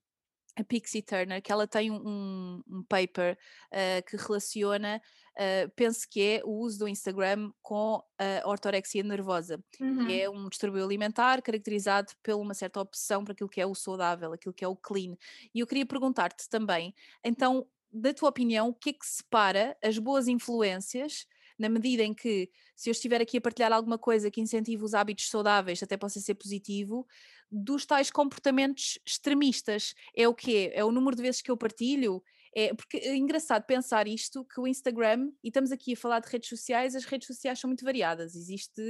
a 0.56 0.62
Pixie 0.62 1.02
Turner, 1.02 1.42
que 1.42 1.50
ela 1.50 1.66
tem 1.66 1.90
um, 1.90 2.62
um 2.68 2.84
paper 2.88 3.36
uh, 3.72 4.08
que 4.08 4.16
relaciona, 4.16 5.02
uh, 5.38 5.70
penso 5.76 6.08
que 6.08 6.20
é 6.20 6.42
o 6.44 6.50
uso 6.50 6.80
do 6.80 6.88
Instagram 6.88 7.52
com 7.62 8.02
a 8.18 8.48
ortorexia 8.48 9.02
nervosa, 9.02 9.62
uhum. 9.80 10.06
que 10.06 10.20
é 10.20 10.30
um 10.30 10.48
distúrbio 10.48 10.84
alimentar 10.84 11.42
caracterizado 11.42 12.12
por 12.22 12.34
uma 12.34 12.54
certa 12.54 12.80
opção 12.80 13.24
para 13.24 13.32
aquilo 13.32 13.48
que 13.48 13.60
é 13.60 13.66
o 13.66 13.74
saudável, 13.74 14.32
aquilo 14.32 14.54
que 14.54 14.64
é 14.64 14.68
o 14.68 14.76
clean. 14.76 15.16
E 15.54 15.60
eu 15.60 15.66
queria 15.66 15.86
perguntar-te 15.86 16.48
também, 16.48 16.94
então, 17.24 17.66
da 17.92 18.12
tua 18.12 18.28
opinião, 18.28 18.68
o 18.68 18.74
que 18.74 18.90
é 18.90 18.92
que 18.92 19.06
separa 19.06 19.76
as 19.82 19.98
boas 19.98 20.26
influências 20.28 21.26
na 21.58 21.68
medida 21.68 22.02
em 22.02 22.12
que, 22.12 22.50
se 22.74 22.90
eu 22.90 22.92
estiver 22.92 23.20
aqui 23.20 23.38
a 23.38 23.40
partilhar 23.40 23.72
alguma 23.72 23.98
coisa 23.98 24.30
que 24.30 24.40
incentive 24.40 24.82
os 24.82 24.94
hábitos 24.94 25.28
saudáveis, 25.28 25.82
até 25.82 25.96
possa 25.96 26.20
ser 26.20 26.34
positivo, 26.34 27.06
dos 27.50 27.86
tais 27.86 28.10
comportamentos 28.10 28.98
extremistas. 29.06 29.94
É 30.16 30.26
o 30.26 30.34
quê? 30.34 30.72
É 30.74 30.84
o 30.84 30.90
número 30.90 31.16
de 31.16 31.22
vezes 31.22 31.40
que 31.40 31.50
eu 31.50 31.56
partilho? 31.56 32.22
É, 32.56 32.72
porque 32.72 32.98
é 32.98 33.16
engraçado 33.16 33.64
pensar 33.64 34.06
isto, 34.06 34.44
que 34.44 34.60
o 34.60 34.66
Instagram, 34.66 35.32
e 35.42 35.48
estamos 35.48 35.72
aqui 35.72 35.94
a 35.94 35.96
falar 35.96 36.20
de 36.20 36.28
redes 36.28 36.48
sociais, 36.48 36.94
as 36.94 37.04
redes 37.04 37.26
sociais 37.26 37.58
são 37.58 37.68
muito 37.68 37.84
variadas, 37.84 38.36
existe 38.36 38.80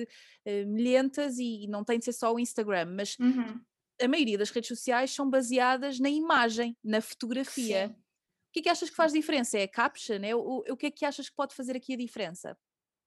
uh, 0.47 0.67
milhentas 0.67 1.39
e, 1.39 1.65
e, 1.65 1.67
não 1.67 1.83
tem 1.83 1.99
de 1.99 2.05
ser 2.05 2.13
só 2.13 2.33
o 2.35 2.39
Instagram, 2.39 2.95
mas 2.95 3.17
uhum. 3.19 3.59
a 4.03 4.07
maioria 4.07 4.37
das 4.37 4.51
redes 4.51 4.69
sociais 4.69 5.11
são 5.13 5.31
baseadas 5.31 5.99
na 5.99 6.11
imagem, 6.11 6.77
na 6.85 7.01
fotografia. 7.01 7.89
Sim. 7.89 7.95
O 7.95 8.53
que 8.53 8.61
é 8.61 8.63
que 8.65 8.69
achas 8.69 8.91
que 8.91 8.97
faz 8.97 9.13
diferença? 9.13 9.59
É 9.59 9.63
a 9.63 9.69
caption? 9.69 10.23
É 10.23 10.35
o, 10.35 10.63
o 10.69 10.77
que 10.77 10.87
é 10.87 10.91
que 10.91 11.05
achas 11.07 11.31
que 11.31 11.35
pode 11.35 11.55
fazer 11.55 11.75
aqui 11.75 11.95
a 11.95 11.97
diferença? 11.97 12.57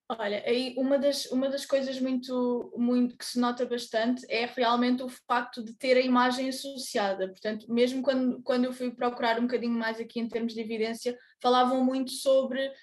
Olha, 0.10 0.42
aí 0.46 0.74
uma 0.78 0.98
das, 0.98 1.26
uma 1.26 1.50
das 1.50 1.66
coisas 1.66 2.00
muito, 2.00 2.74
muito 2.78 3.18
que 3.18 3.26
se 3.26 3.38
nota 3.38 3.66
bastante 3.66 4.26
é 4.30 4.46
realmente 4.46 5.04
o 5.04 5.10
facto 5.10 5.62
de 5.62 5.74
ter 5.74 5.98
a 5.98 6.02
imagem 6.02 6.48
associada. 6.48 7.28
Portanto, 7.28 7.66
mesmo 7.68 8.02
quando, 8.02 8.42
quando 8.42 8.64
eu 8.64 8.72
fui 8.72 8.90
procurar 8.90 9.38
um 9.38 9.42
bocadinho 9.42 9.78
mais 9.78 10.00
aqui 10.00 10.22
em 10.22 10.30
termos 10.30 10.54
de 10.54 10.62
evidência, 10.62 11.18
falavam 11.42 11.84
muito 11.84 12.12
sobre 12.12 12.68
uh, 12.68 12.74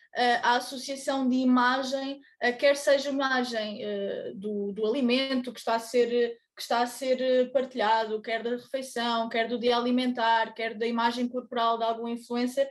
a 0.43 0.57
associação 0.57 1.27
de 1.27 1.37
imagem, 1.37 2.21
uh, 2.45 2.59
quer 2.59 2.77
seja 2.77 3.09
imagem 3.09 3.83
uh, 3.83 4.35
do, 4.35 4.73
do 4.73 4.87
alimento 4.87 5.51
que 5.51 5.61
está 5.61 5.77
a 5.77 5.81
ser 5.81 6.39
que 6.55 6.63
está 6.63 6.83
a 6.83 6.87
ser 6.87 7.51
partilhado, 7.51 8.23
quer 8.23 8.41
da 8.41 8.51
refeição, 8.51 9.29
quer 9.29 9.49
do 9.49 9.59
dia 9.59 9.77
alimentar, 9.77 10.55
quer 10.55 10.73
da 10.75 10.87
imagem 10.87 11.27
corporal 11.27 11.79
de 11.79 11.83
algum 11.83 12.07
influencer, 12.07 12.71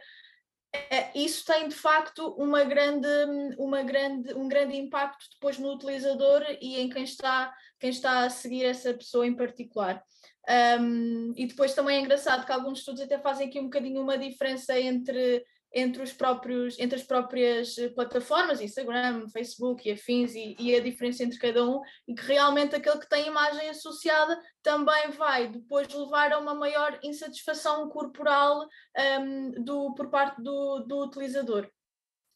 isso 1.13 1.46
tem 1.46 1.68
de 1.68 1.75
facto 1.75 2.30
uma 2.38 2.63
grande, 2.63 3.08
uma 3.58 3.84
grande, 3.84 4.34
um 4.34 4.48
grande 4.48 4.75
impacto 4.77 5.25
depois 5.34 5.58
no 5.58 5.74
utilizador 5.74 6.44
e 6.62 6.80
em 6.80 6.89
quem 6.89 7.03
está, 7.03 7.53
quem 7.80 7.89
está 7.89 8.25
a 8.25 8.30
seguir 8.30 8.65
essa 8.65 8.94
pessoa 8.94 9.27
em 9.27 9.36
particular. 9.36 10.03
Um, 10.80 11.34
e 11.38 11.46
depois 11.46 11.74
também 11.74 11.98
é 11.98 12.01
engraçado 12.01 12.46
que 12.46 12.51
alguns 12.51 12.80
estudos 12.80 13.01
até 13.01 13.18
fazem 13.18 13.48
aqui 13.48 13.60
um 13.60 13.65
bocadinho 13.65 14.01
uma 14.01 14.18
diferença 14.18 14.77
entre 14.77 15.46
entre, 15.74 16.03
os 16.03 16.13
próprios, 16.13 16.77
entre 16.77 16.98
as 16.98 17.03
próprias 17.03 17.77
eh, 17.77 17.89
plataformas, 17.89 18.62
Instagram, 18.62 19.27
Facebook 19.30 19.88
e 19.88 19.94
afins, 19.94 20.36
e, 20.36 20.56
e, 20.60 20.75
a 20.75 20.80
diferença 20.80 21.24
entre 21.24 21.39
cada 21.39 21.68
um, 21.68 21.82
e 22.08 22.13
que 22.13 22.24
realmente 22.24 22.75
aquele 22.75 23.00
que 23.00 23.10
tem 23.10 23.27
imagem 23.27 23.68
associada 23.70 24.39
também 24.62 25.10
vai 25.12 25.48
depois 25.48 25.92
levar 25.92 26.32
a 26.32 26.38
uma 26.38 26.53
maior 26.53 27.00
insatisfação 27.03 27.89
corporal 27.89 28.68
um, 29.20 29.51
do, 29.63 29.96
por 29.96 30.10
parte 30.10 30.42
do, 30.42 30.80
do 30.82 31.03
utilizador. 31.03 31.68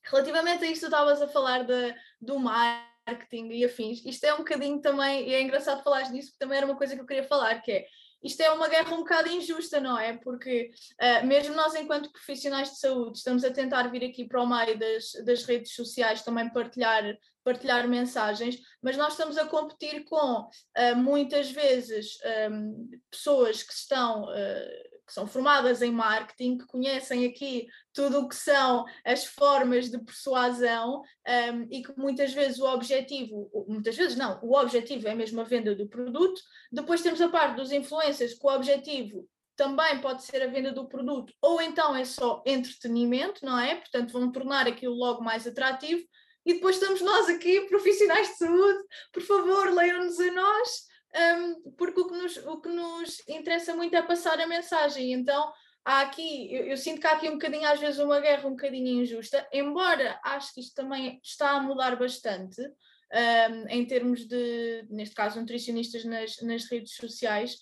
Relativamente 0.03 0.63
a 0.63 0.67
isto, 0.67 0.85
estavas 0.85 1.21
a 1.21 1.27
falar 1.27 1.63
de, 1.63 1.95
do 2.19 2.39
marketing 2.39 3.49
e 3.51 3.65
afins, 3.65 4.03
isto 4.03 4.23
é 4.25 4.33
um 4.33 4.39
bocadinho 4.39 4.81
também, 4.81 5.29
e 5.29 5.33
é 5.35 5.41
engraçado 5.41 5.83
falar 5.83 6.03
disso, 6.03 6.29
porque 6.29 6.39
também 6.39 6.57
era 6.57 6.65
uma 6.65 6.77
coisa 6.77 6.95
que 6.95 7.01
eu 7.01 7.05
queria 7.05 7.23
falar, 7.23 7.61
que 7.61 7.71
é 7.71 7.85
isto 8.27 8.41
é 8.41 8.51
uma 8.51 8.67
guerra 8.67 8.93
um 8.93 8.99
bocado 8.99 9.29
injusta, 9.29 9.79
não 9.79 9.97
é? 9.97 10.17
Porque 10.17 10.71
uh, 11.01 11.25
mesmo 11.25 11.55
nós, 11.55 11.73
enquanto 11.75 12.11
profissionais 12.11 12.71
de 12.71 12.79
saúde, 12.79 13.17
estamos 13.17 13.43
a 13.43 13.51
tentar 13.51 13.87
vir 13.87 14.03
aqui 14.03 14.27
para 14.27 14.43
o 14.43 14.47
meio 14.47 14.77
das, 14.77 15.13
das 15.25 15.43
redes 15.43 15.73
sociais 15.73 16.21
também 16.21 16.51
partilhar, 16.51 17.17
partilhar 17.43 17.87
mensagens, 17.87 18.59
mas 18.81 18.97
nós 18.97 19.13
estamos 19.13 19.37
a 19.37 19.45
competir 19.45 20.03
com 20.03 20.41
uh, 20.41 20.95
muitas 20.97 21.49
vezes 21.49 22.17
um, 22.51 22.89
pessoas 23.09 23.63
que 23.63 23.73
estão. 23.73 24.25
Uh, 24.25 24.96
que 25.07 25.13
são 25.13 25.25
formadas 25.25 25.81
em 25.81 25.89
marketing, 25.89 26.57
que 26.57 26.67
conhecem 26.67 27.25
aqui 27.25 27.65
tudo 27.93 28.19
o 28.19 28.27
que 28.27 28.35
são 28.35 28.85
as 29.05 29.25
formas 29.25 29.89
de 29.89 29.97
persuasão 29.97 31.01
um, 31.01 31.67
e 31.71 31.81
que 31.81 31.97
muitas 31.97 32.33
vezes 32.33 32.59
o 32.59 32.65
objetivo, 32.65 33.49
muitas 33.69 33.95
vezes 33.95 34.17
não, 34.17 34.37
o 34.43 34.53
objetivo 34.57 35.07
é 35.07 35.15
mesmo 35.15 35.39
a 35.39 35.45
venda 35.45 35.73
do 35.73 35.87
produto. 35.87 36.41
Depois 36.69 37.01
temos 37.01 37.21
a 37.21 37.29
parte 37.29 37.55
dos 37.55 37.71
influencers, 37.71 38.33
que 38.33 38.45
o 38.45 38.53
objetivo 38.53 39.25
também 39.55 39.99
pode 40.01 40.23
ser 40.23 40.43
a 40.43 40.47
venda 40.47 40.73
do 40.73 40.87
produto, 40.87 41.33
ou 41.41 41.61
então 41.61 41.95
é 41.95 42.03
só 42.03 42.43
entretenimento, 42.45 43.45
não 43.45 43.57
é? 43.57 43.75
Portanto, 43.75 44.11
vão 44.11 44.29
tornar 44.29 44.67
aquilo 44.67 44.93
logo 44.93 45.23
mais 45.23 45.47
atrativo. 45.47 46.05
E 46.45 46.55
depois 46.55 46.75
estamos 46.75 47.01
nós 47.01 47.27
aqui, 47.29 47.61
profissionais 47.61 48.27
de 48.29 48.37
saúde, 48.37 48.79
por 49.11 49.23
favor, 49.23 49.73
leiam-nos 49.73 50.19
a 50.19 50.31
nós 50.31 50.86
um, 51.15 51.71
porque 51.71 51.99
o 51.99 52.07
que, 52.07 52.17
nos, 52.17 52.37
o 52.37 52.61
que 52.61 52.69
nos 52.69 53.21
interessa 53.27 53.75
muito 53.75 53.95
é 53.95 54.01
passar 54.01 54.39
a 54.39 54.47
mensagem. 54.47 55.13
Então, 55.13 55.51
há 55.83 56.01
aqui, 56.01 56.53
eu, 56.53 56.65
eu, 56.65 56.77
sinto 56.77 56.99
que 56.99 57.07
há 57.07 57.13
aqui 57.13 57.29
um 57.29 57.33
bocadinho, 57.33 57.67
às 57.67 57.79
vezes, 57.79 57.99
uma 57.99 58.19
guerra 58.19 58.47
um 58.47 58.51
bocadinho 58.51 59.01
injusta, 59.01 59.47
embora 59.53 60.19
acho 60.23 60.53
que 60.53 60.59
isto 60.59 60.75
também 60.75 61.19
está 61.23 61.51
a 61.51 61.59
mudar 61.61 61.95
bastante. 61.97 62.61
Um, 63.09 63.67
em 63.69 63.85
termos 63.85 64.27
de, 64.27 64.85
neste 64.89 65.15
caso, 65.15 65.39
nutricionistas 65.39 66.03
nas, 66.03 66.41
nas 66.41 66.65
redes 66.65 66.93
sociais. 66.95 67.55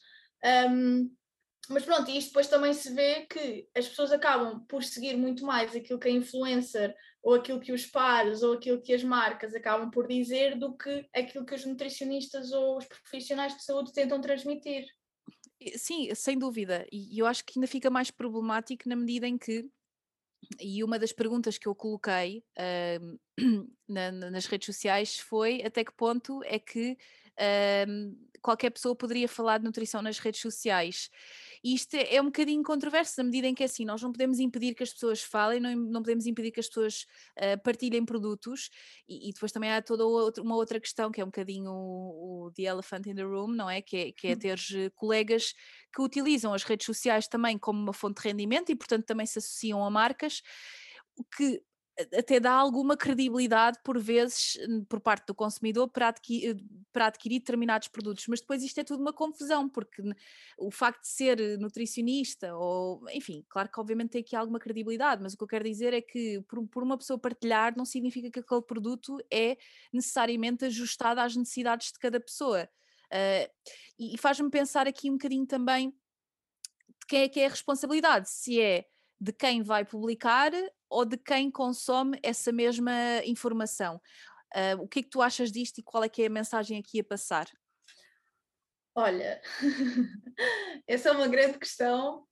Um, 0.44 1.12
mas 1.70 1.84
pronto, 1.84 2.10
e 2.10 2.18
isto 2.18 2.30
depois 2.30 2.48
também 2.48 2.74
se 2.74 2.94
vê 2.94 3.26
que 3.26 3.68
as 3.76 3.88
pessoas 3.88 4.12
acabam 4.12 4.66
por 4.68 4.84
seguir 4.84 5.16
muito 5.18 5.46
mais 5.46 5.76
aquilo 5.76 6.00
que 6.00 6.08
a 6.08 6.12
influencer 6.12 6.96
ou 7.24 7.34
aquilo 7.34 7.60
que 7.60 7.72
os 7.72 7.86
pares 7.86 8.44
ou 8.44 8.54
aquilo 8.54 8.82
que 8.82 8.94
as 8.94 9.04
marcas 9.04 9.56
acabam 9.56 9.90
por 9.90 10.08
dizer 10.08 10.58
do 10.58 10.78
que 10.78 11.08
aquilo 11.14 11.46
que 11.46 11.56
os 11.56 11.66
nutricionistas 11.66 12.52
ou 12.52 12.78
os 12.78 12.86
profissionais 12.86 13.56
de 13.56 13.64
saúde 13.64 13.94
tentam 13.94 14.22
transmitir. 14.22 14.86
Sim, 15.76 16.14
sem 16.14 16.38
dúvida. 16.38 16.86
E 16.92 17.18
eu 17.18 17.26
acho 17.26 17.44
que 17.44 17.58
ainda 17.58 17.68
fica 17.68 17.90
mais 17.90 18.12
problemático 18.12 18.88
na 18.88 18.96
medida 18.96 19.28
em 19.28 19.38
que, 19.38 19.66
e 20.60 20.84
uma 20.84 21.00
das 21.00 21.12
perguntas 21.12 21.58
que 21.58 21.68
eu 21.68 21.74
coloquei 21.74 22.44
uh, 22.60 23.20
na, 23.88 24.12
nas 24.12 24.46
redes 24.46 24.68
sociais 24.68 25.18
foi 25.18 25.64
até 25.64 25.84
que 25.84 25.94
ponto 25.94 26.44
é 26.44 26.60
que 26.60 26.92
uh, 26.92 28.30
qualquer 28.42 28.70
pessoa 28.70 28.96
poderia 28.96 29.28
falar 29.28 29.58
de 29.58 29.64
nutrição 29.64 30.04
nas 30.04 30.20
redes 30.20 30.42
sociais. 30.42 31.10
Isto 31.68 31.96
é, 31.96 32.18
é 32.18 32.22
um 32.22 32.26
bocadinho 32.26 32.62
controverso, 32.62 33.16
na 33.18 33.24
medida 33.24 33.48
em 33.48 33.56
que 33.56 33.64
é 33.64 33.66
assim, 33.66 33.86
nós 33.86 34.00
não 34.00 34.12
podemos 34.12 34.38
impedir 34.38 34.76
que 34.76 34.84
as 34.84 34.94
pessoas 34.94 35.24
falem, 35.24 35.60
não, 35.60 35.76
não 35.76 36.04
podemos 36.04 36.28
impedir 36.28 36.52
que 36.52 36.60
as 36.60 36.68
pessoas 36.68 37.08
uh, 37.40 37.60
partilhem 37.64 38.06
produtos, 38.06 38.70
e, 39.10 39.30
e, 39.30 39.34
depois 39.34 39.52
também 39.52 39.72
há 39.72 39.82
toda 39.82 40.06
outra, 40.06 40.44
uma 40.44 40.56
outra 40.56 40.80
questão, 40.80 41.10
que 41.10 41.20
é 41.20 41.24
um 41.24 41.28
bocadinho 41.30 41.72
o, 41.72 42.46
o 42.46 42.52
The 42.52 42.64
Elephant 42.64 43.08
in 43.08 43.16
the 43.16 43.24
Room, 43.24 43.48
não 43.48 43.68
é? 43.68 43.82
Que 43.82 43.98
é, 43.98 44.12
que 44.12 44.28
é 44.28 44.34
uhum. 44.34 44.40
ter 44.40 44.92
colegas 44.94 45.56
que 45.92 46.04
utilizam 46.04 46.54
as 46.54 46.62
redes 46.62 46.86
sociais 46.86 47.28
também 47.28 47.58
como 47.58 47.82
uma 47.82 47.94
fonte 47.94 48.22
de 48.22 48.28
rendimento 48.28 48.72
e, 48.72 48.76
portanto, 48.76 49.04
também 49.04 49.26
se 49.26 49.40
associam 49.40 49.84
a 49.84 49.90
marcas, 49.90 50.44
que 51.36 51.64
até 51.98 52.40
dá 52.40 52.52
alguma 52.52 52.98
credibilidade 52.98 53.80
por 53.84 53.98
vezes 53.98 54.58
por 54.90 55.00
parte 55.00 55.28
do 55.28 55.36
consumidor 55.36 55.88
para 55.88 56.10
adquirir, 56.10 56.58
para 56.92 57.08
adquirir 57.08 57.40
determinados 57.40 57.88
produtos, 57.88 58.26
mas 58.28 58.42
depois 58.42 58.62
isto 58.64 58.80
é 58.80 58.84
tudo 58.84 59.02
uma 59.02 59.14
confusão, 59.14 59.70
porque 59.70 60.04
o 60.58 60.70
facto 60.70 61.02
de 61.02 61.08
ser 61.08 61.58
nutricionista, 61.58 62.54
ou 62.56 63.02
enfim, 63.12 63.46
claro 63.50 63.70
que 63.72 63.80
obviamente 63.80 64.12
tem 64.12 64.22
aqui 64.22 64.36
alguma 64.36 64.60
credibilidade, 64.60 65.24
mas 65.24 65.34
o 65.34 65.38
que 65.38 65.44
eu 65.44 65.48
quero 65.48 65.64
dizer 65.64 65.94
é 65.94 66.02
que 66.02 66.42
por, 66.50 66.68
por 66.68 66.84
uma 66.84 66.98
pessoa 66.98 67.18
partilhar 67.18 67.76
não 67.78 67.86
significa 67.86 68.30
que 68.30 68.40
aquele 68.40 68.62
produto 68.62 69.18
é 69.32 69.58
necessariamente 69.94 70.66
ajustado 70.66 71.22
às 71.22 71.36
necessidades 71.36 71.92
de 71.94 72.00
cada 72.00 72.20
pessoa. 72.20 72.70
Uh, 73.06 73.50
e, 73.98 74.16
e 74.16 74.18
faz-me 74.18 74.50
pensar 74.50 74.88
aqui 74.88 75.10
um 75.10 75.14
bocadinho 75.14 75.46
também 75.46 75.92
de 75.92 77.08
quem 77.08 77.22
é 77.22 77.30
que 77.30 77.40
é 77.40 77.46
a 77.46 77.50
responsabilidade, 77.50 78.30
se 78.30 78.60
é 78.60 78.86
de 79.20 79.32
quem 79.32 79.64
vai 79.64 79.86
publicar 79.86 80.52
ou 80.90 81.06
de 81.06 81.18
quem 81.18 81.50
consome 81.50 82.20
essa 82.24 82.52
mesma 82.52 82.94
informação. 83.26 84.02
Uh, 84.56 84.82
o 84.82 84.88
que 84.88 85.00
é 85.00 85.04
que 85.04 85.10
tu 85.10 85.22
achas 85.22 85.52
disto 85.52 85.80
e 85.80 85.84
qual 85.84 86.04
é 86.04 86.10
que 86.10 86.24
é 86.24 86.28
a 86.28 86.30
mensagem 86.30 86.80
aqui 86.80 87.00
a 87.00 87.04
passar? 87.04 87.48
Olha, 88.96 89.42
essa 90.88 91.10
é 91.10 91.12
uma 91.12 91.28
grande 91.28 91.60
questão 91.60 92.26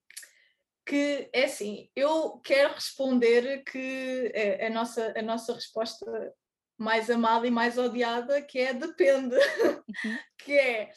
que 0.85 1.29
é 1.33 1.45
assim, 1.45 1.89
eu 1.95 2.39
quero 2.39 2.73
responder 2.73 3.63
que 3.63 4.31
é 4.33 4.67
a 4.67 4.69
nossa, 4.69 5.13
a 5.17 5.21
nossa 5.21 5.53
resposta 5.53 6.33
mais 6.77 7.09
amada 7.09 7.47
e 7.47 7.51
mais 7.51 7.77
odiada, 7.77 8.41
que 8.41 8.59
é 8.59 8.73
depende, 8.73 9.35
uhum. 9.35 9.83
que 10.39 10.53
é 10.53 10.91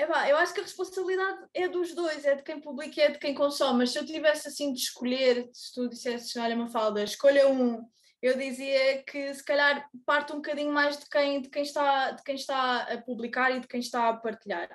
é 0.00 0.30
eu 0.30 0.36
acho 0.36 0.54
que 0.54 0.60
a 0.60 0.62
responsabilidade 0.62 1.38
é 1.52 1.68
dos 1.68 1.94
dois, 1.94 2.24
é 2.24 2.34
de 2.34 2.42
quem 2.42 2.60
publica 2.60 3.00
e 3.00 3.02
é 3.04 3.10
de 3.10 3.18
quem 3.18 3.34
consome. 3.34 3.80
Mas 3.80 3.90
se 3.90 3.98
eu 3.98 4.06
tivesse 4.06 4.48
assim 4.48 4.72
de 4.72 4.80
escolher, 4.80 5.48
se 5.52 5.74
tu 5.74 5.88
dissesses, 5.88 6.34
olha, 6.36 6.56
Mafalda, 6.56 7.02
escolha 7.02 7.48
um, 7.48 7.86
eu 8.22 8.36
dizia 8.36 9.02
que 9.02 9.32
se 9.34 9.44
calhar 9.44 9.88
parte 10.06 10.32
um 10.32 10.36
bocadinho 10.36 10.72
mais 10.72 10.98
de 10.98 11.08
quem, 11.08 11.42
de 11.42 11.48
quem, 11.48 11.62
está, 11.62 12.12
de 12.12 12.22
quem 12.22 12.34
está 12.34 12.82
a 12.82 12.98
publicar 13.02 13.50
e 13.50 13.60
de 13.60 13.68
quem 13.68 13.80
está 13.80 14.08
a 14.08 14.16
partilhar. 14.16 14.68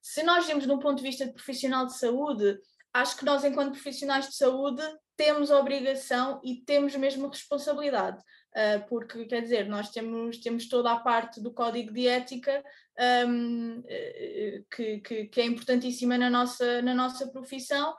Se 0.00 0.22
nós 0.22 0.46
vimos 0.46 0.64
de 0.64 0.72
um 0.72 0.78
ponto 0.78 0.98
de 0.98 1.02
vista 1.02 1.24
de 1.24 1.32
profissional 1.32 1.86
de 1.86 1.96
saúde, 1.96 2.58
acho 2.92 3.16
que 3.16 3.24
nós, 3.24 3.44
enquanto 3.44 3.72
profissionais 3.72 4.28
de 4.28 4.36
saúde, 4.36 4.82
temos 5.16 5.50
obrigação 5.50 6.40
e 6.44 6.62
temos 6.64 6.94
mesmo 6.94 7.28
responsabilidade. 7.28 8.22
Uh, 8.56 8.86
porque 8.88 9.24
quer 9.24 9.42
dizer, 9.42 9.68
nós 9.68 9.90
temos, 9.90 10.38
temos 10.38 10.68
toda 10.68 10.92
a 10.92 11.00
parte 11.00 11.40
do 11.40 11.52
código 11.52 11.92
de 11.92 12.06
ética 12.06 12.62
um, 13.26 13.82
eh, 13.88 14.62
que, 14.70 15.00
que, 15.00 15.24
que, 15.26 15.40
é 15.40 15.44
importantíssima 15.44 16.16
na 16.16 16.30
nossa, 16.30 16.80
na 16.80 16.94
nossa 16.94 17.26
profissão, 17.26 17.96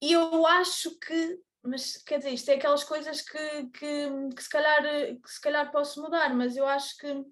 e 0.00 0.12
eu 0.12 0.46
acho 0.46 0.98
que 0.98 1.38
mas 1.62 1.96
quer 1.96 2.18
dizer, 2.18 2.30
isto 2.30 2.48
é 2.50 2.54
aquelas 2.54 2.84
coisas 2.84 3.20
que, 3.20 3.66
que, 3.70 4.08
que, 4.34 4.42
se 4.42 4.48
calhar, 4.48 4.82
que 4.82 5.28
se 5.30 5.40
calhar 5.40 5.70
posso 5.72 6.00
mudar, 6.00 6.32
mas 6.32 6.56
eu 6.56 6.66
acho 6.66 6.96
que 6.96 7.24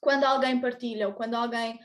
quando 0.00 0.24
alguém 0.24 0.60
partilha 0.60 1.06
ou 1.06 1.14
quando 1.14 1.34
alguém 1.34 1.78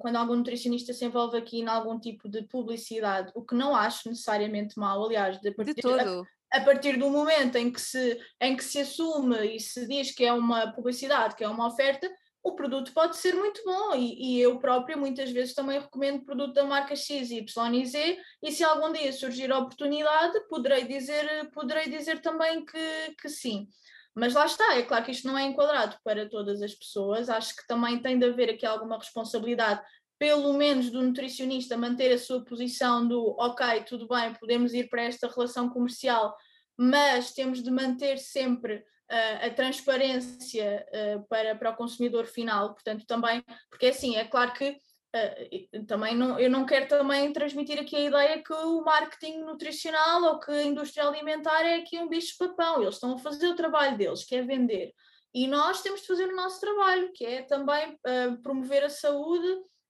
quando 0.00 0.16
algum 0.16 0.36
nutricionista 0.36 0.92
se 0.92 1.04
envolve 1.04 1.38
aqui 1.38 1.60
em 1.60 1.68
algum 1.68 1.98
tipo 1.98 2.28
de 2.28 2.42
publicidade, 2.42 3.32
o 3.34 3.42
que 3.42 3.54
não 3.54 3.74
acho 3.74 4.08
necessariamente 4.08 4.78
mal, 4.78 5.02
aliás, 5.04 5.40
de, 5.40 5.50
partir, 5.52 5.74
de 5.74 5.80
todo. 5.80 6.26
A, 6.52 6.60
partir 6.60 6.96
do 6.96 7.10
momento 7.10 7.56
em 7.56 7.70
que, 7.70 7.80
se, 7.80 8.18
em 8.40 8.56
que 8.56 8.64
se 8.64 8.80
assume 8.80 9.56
e 9.56 9.60
se 9.60 9.86
diz 9.86 10.12
que 10.12 10.24
é 10.24 10.32
uma 10.32 10.72
publicidade, 10.72 11.34
que 11.34 11.44
é 11.44 11.48
uma 11.48 11.66
oferta, 11.66 12.10
o 12.42 12.54
produto 12.54 12.92
pode 12.92 13.16
ser 13.16 13.34
muito 13.34 13.62
bom 13.64 13.94
e, 13.94 14.36
e, 14.36 14.40
eu 14.40 14.58
própria 14.58 14.96
muitas 14.96 15.30
vezes 15.30 15.54
também 15.54 15.80
recomendo 15.80 16.24
produto 16.24 16.54
da 16.54 16.64
marca 16.64 16.96
X, 16.96 17.30
Y 17.30 17.74
e 17.74 17.86
Z 17.86 18.18
e 18.42 18.52
se 18.52 18.64
algum 18.64 18.92
dia 18.92 19.12
surgir 19.12 19.50
a 19.52 19.58
oportunidade 19.58 20.40
poderei 20.48 20.84
dizer, 20.84 21.50
poderei 21.52 21.88
dizer 21.88 22.20
também 22.20 22.64
que, 22.64 23.14
que 23.20 23.28
sim. 23.28 23.68
Mas 24.14 24.34
lá 24.34 24.46
está, 24.46 24.74
é 24.74 24.82
claro 24.82 25.04
que 25.04 25.12
isto 25.12 25.28
não 25.28 25.38
é 25.38 25.44
enquadrado 25.44 25.96
para 26.02 26.28
todas 26.28 26.60
as 26.60 26.74
pessoas, 26.74 27.28
acho 27.28 27.54
que 27.54 27.66
também 27.68 28.00
tem 28.00 28.18
de 28.18 28.24
haver 28.24 28.50
aqui 28.50 28.66
alguma 28.66 28.98
responsabilidade, 28.98 29.80
pelo 30.18 30.52
menos 30.52 30.90
do 30.90 31.00
nutricionista, 31.00 31.76
manter 31.76 32.12
a 32.12 32.18
sua 32.18 32.44
posição 32.44 33.06
do 33.06 33.36
ok, 33.38 33.84
tudo 33.84 34.08
bem, 34.08 34.34
podemos 34.34 34.74
ir 34.74 34.88
para 34.88 35.02
esta 35.02 35.28
relação 35.28 35.70
comercial, 35.70 36.36
mas 36.76 37.32
temos 37.32 37.62
de 37.62 37.70
manter 37.70 38.18
sempre 38.18 38.76
uh, 38.76 39.46
a 39.46 39.50
transparência 39.50 40.84
uh, 40.88 41.26
para, 41.28 41.54
para 41.54 41.70
o 41.70 41.76
consumidor 41.76 42.26
final, 42.26 42.74
portanto, 42.74 43.06
também, 43.06 43.44
porque 43.70 43.86
é 43.86 43.90
assim, 43.90 44.16
é 44.16 44.24
claro 44.24 44.52
que 44.52 44.80
Uh, 45.08 45.86
também 45.86 46.14
não, 46.14 46.38
eu 46.38 46.50
não 46.50 46.66
quero 46.66 46.86
também 46.86 47.32
transmitir 47.32 47.80
aqui 47.80 47.96
a 47.96 48.00
ideia 48.00 48.42
que 48.42 48.52
o 48.52 48.84
marketing 48.84 49.38
nutricional 49.38 50.22
ou 50.22 50.38
que 50.38 50.50
a 50.50 50.62
indústria 50.62 51.08
alimentar 51.08 51.62
é 51.62 51.76
aqui 51.76 51.98
um 51.98 52.10
bicho 52.10 52.36
papão, 52.38 52.82
eles 52.82 52.96
estão 52.96 53.14
a 53.14 53.18
fazer 53.18 53.48
o 53.48 53.56
trabalho 53.56 53.96
deles, 53.96 54.22
que 54.22 54.36
é 54.36 54.42
vender. 54.42 54.92
E 55.32 55.46
nós 55.46 55.80
temos 55.80 56.02
de 56.02 56.06
fazer 56.06 56.28
o 56.28 56.36
nosso 56.36 56.60
trabalho, 56.60 57.10
que 57.14 57.24
é 57.24 57.40
também 57.40 57.98
promover 58.42 58.84
a 58.84 58.90
saúde 58.90 59.48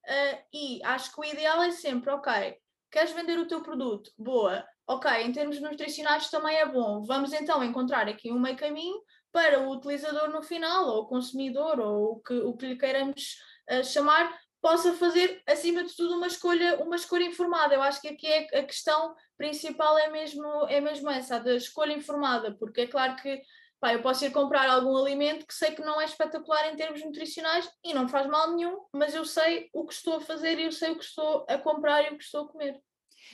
uh, 0.08 0.38
e 0.52 0.80
acho 0.84 1.12
que 1.12 1.20
o 1.20 1.24
ideal 1.24 1.62
é 1.62 1.70
sempre, 1.70 2.10
ok, 2.10 2.56
queres 2.90 3.12
vender 3.12 3.38
o 3.38 3.46
teu 3.46 3.62
produto? 3.62 4.10
Boa. 4.18 4.66
Ok, 4.86 5.10
em 5.10 5.32
termos 5.32 5.60
nutricionais 5.60 6.30
também 6.30 6.56
é 6.56 6.66
bom. 6.66 7.04
Vamos 7.04 7.32
então 7.32 7.62
encontrar 7.62 8.08
aqui 8.08 8.32
um 8.32 8.40
meio 8.40 8.56
caminho 8.56 8.98
para 9.30 9.60
o 9.60 9.70
utilizador 9.70 10.30
no 10.30 10.42
final, 10.42 10.86
ou 10.86 11.02
o 11.02 11.06
consumidor, 11.06 11.78
ou 11.78 12.12
o 12.12 12.20
que, 12.20 12.32
o 12.32 12.56
que 12.56 12.66
lhe 12.66 12.78
queiramos 12.78 13.36
chamar, 13.84 14.34
possa 14.60 14.92
fazer, 14.94 15.40
acima 15.46 15.84
de 15.84 15.94
tudo, 15.94 16.16
uma 16.16 16.26
escolha, 16.26 16.82
uma 16.82 16.96
escolha 16.96 17.24
informada. 17.24 17.74
Eu 17.74 17.82
acho 17.82 18.00
que 18.00 18.08
aqui 18.08 18.26
é, 18.26 18.58
a 18.58 18.64
questão 18.64 19.14
principal 19.36 19.96
é 19.98 20.08
mesmo, 20.08 20.66
é 20.68 20.80
mesmo 20.80 21.08
essa, 21.10 21.36
a 21.36 21.38
da 21.38 21.54
escolha 21.54 21.92
informada, 21.92 22.56
porque 22.58 22.82
é 22.82 22.86
claro 22.86 23.16
que 23.16 23.40
pá, 23.80 23.92
eu 23.92 24.02
posso 24.02 24.24
ir 24.24 24.30
comprar 24.30 24.68
algum 24.68 24.96
alimento 24.96 25.46
que 25.46 25.54
sei 25.54 25.72
que 25.72 25.82
não 25.82 26.00
é 26.00 26.04
espetacular 26.04 26.72
em 26.72 26.76
termos 26.76 27.04
nutricionais 27.04 27.70
e 27.84 27.94
não 27.94 28.08
faz 28.08 28.26
mal 28.26 28.54
nenhum, 28.54 28.84
mas 28.92 29.14
eu 29.14 29.24
sei 29.24 29.68
o 29.72 29.86
que 29.86 29.94
estou 29.94 30.16
a 30.16 30.20
fazer 30.20 30.58
e 30.58 30.64
eu 30.64 30.72
sei 30.72 30.90
o 30.90 30.98
que 30.98 31.04
estou 31.04 31.46
a 31.48 31.58
comprar 31.58 32.02
e 32.04 32.14
o 32.14 32.18
que 32.18 32.24
estou 32.24 32.44
a 32.44 32.48
comer. 32.48 32.80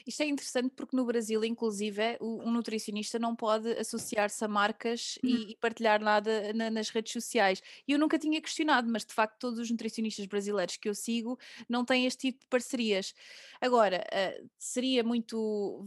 Isto 0.07 0.23
é 0.23 0.27
interessante 0.27 0.73
porque 0.75 0.97
no 0.97 1.05
Brasil, 1.05 1.45
inclusive, 1.45 2.19
um 2.21 2.51
nutricionista 2.51 3.19
não 3.19 3.35
pode 3.37 3.71
associar-se 3.73 4.45
a 4.45 4.49
marcas 4.49 5.19
e, 5.23 5.35
uhum. 5.35 5.47
e, 5.51 5.57
partilhar 5.57 6.01
nada 6.01 6.53
na, 6.53 6.71
nas 6.71 6.89
redes 6.89 7.13
sociais. 7.13 7.63
E 7.87 7.93
eu 7.93 7.99
nunca 7.99 8.19
tinha 8.19 8.41
questionado, 8.41 8.91
mas 8.91 9.05
de 9.05 9.15
facto 9.15 9.39
todos 9.39 9.59
os 9.59 9.71
nutricionistas 9.71 10.27
brasileiros 10.27 10.77
que 10.77 10.89
eu 10.89 10.95
sigo 10.95 11.39
não 11.69 11.85
têm 11.85 12.07
este 12.07 12.29
tipo 12.31 12.41
de 12.41 12.47
parcerias. 12.47 13.15
Agora, 13.61 14.05
uh, 14.13 14.51
seria 14.59 15.05
muito 15.05 15.87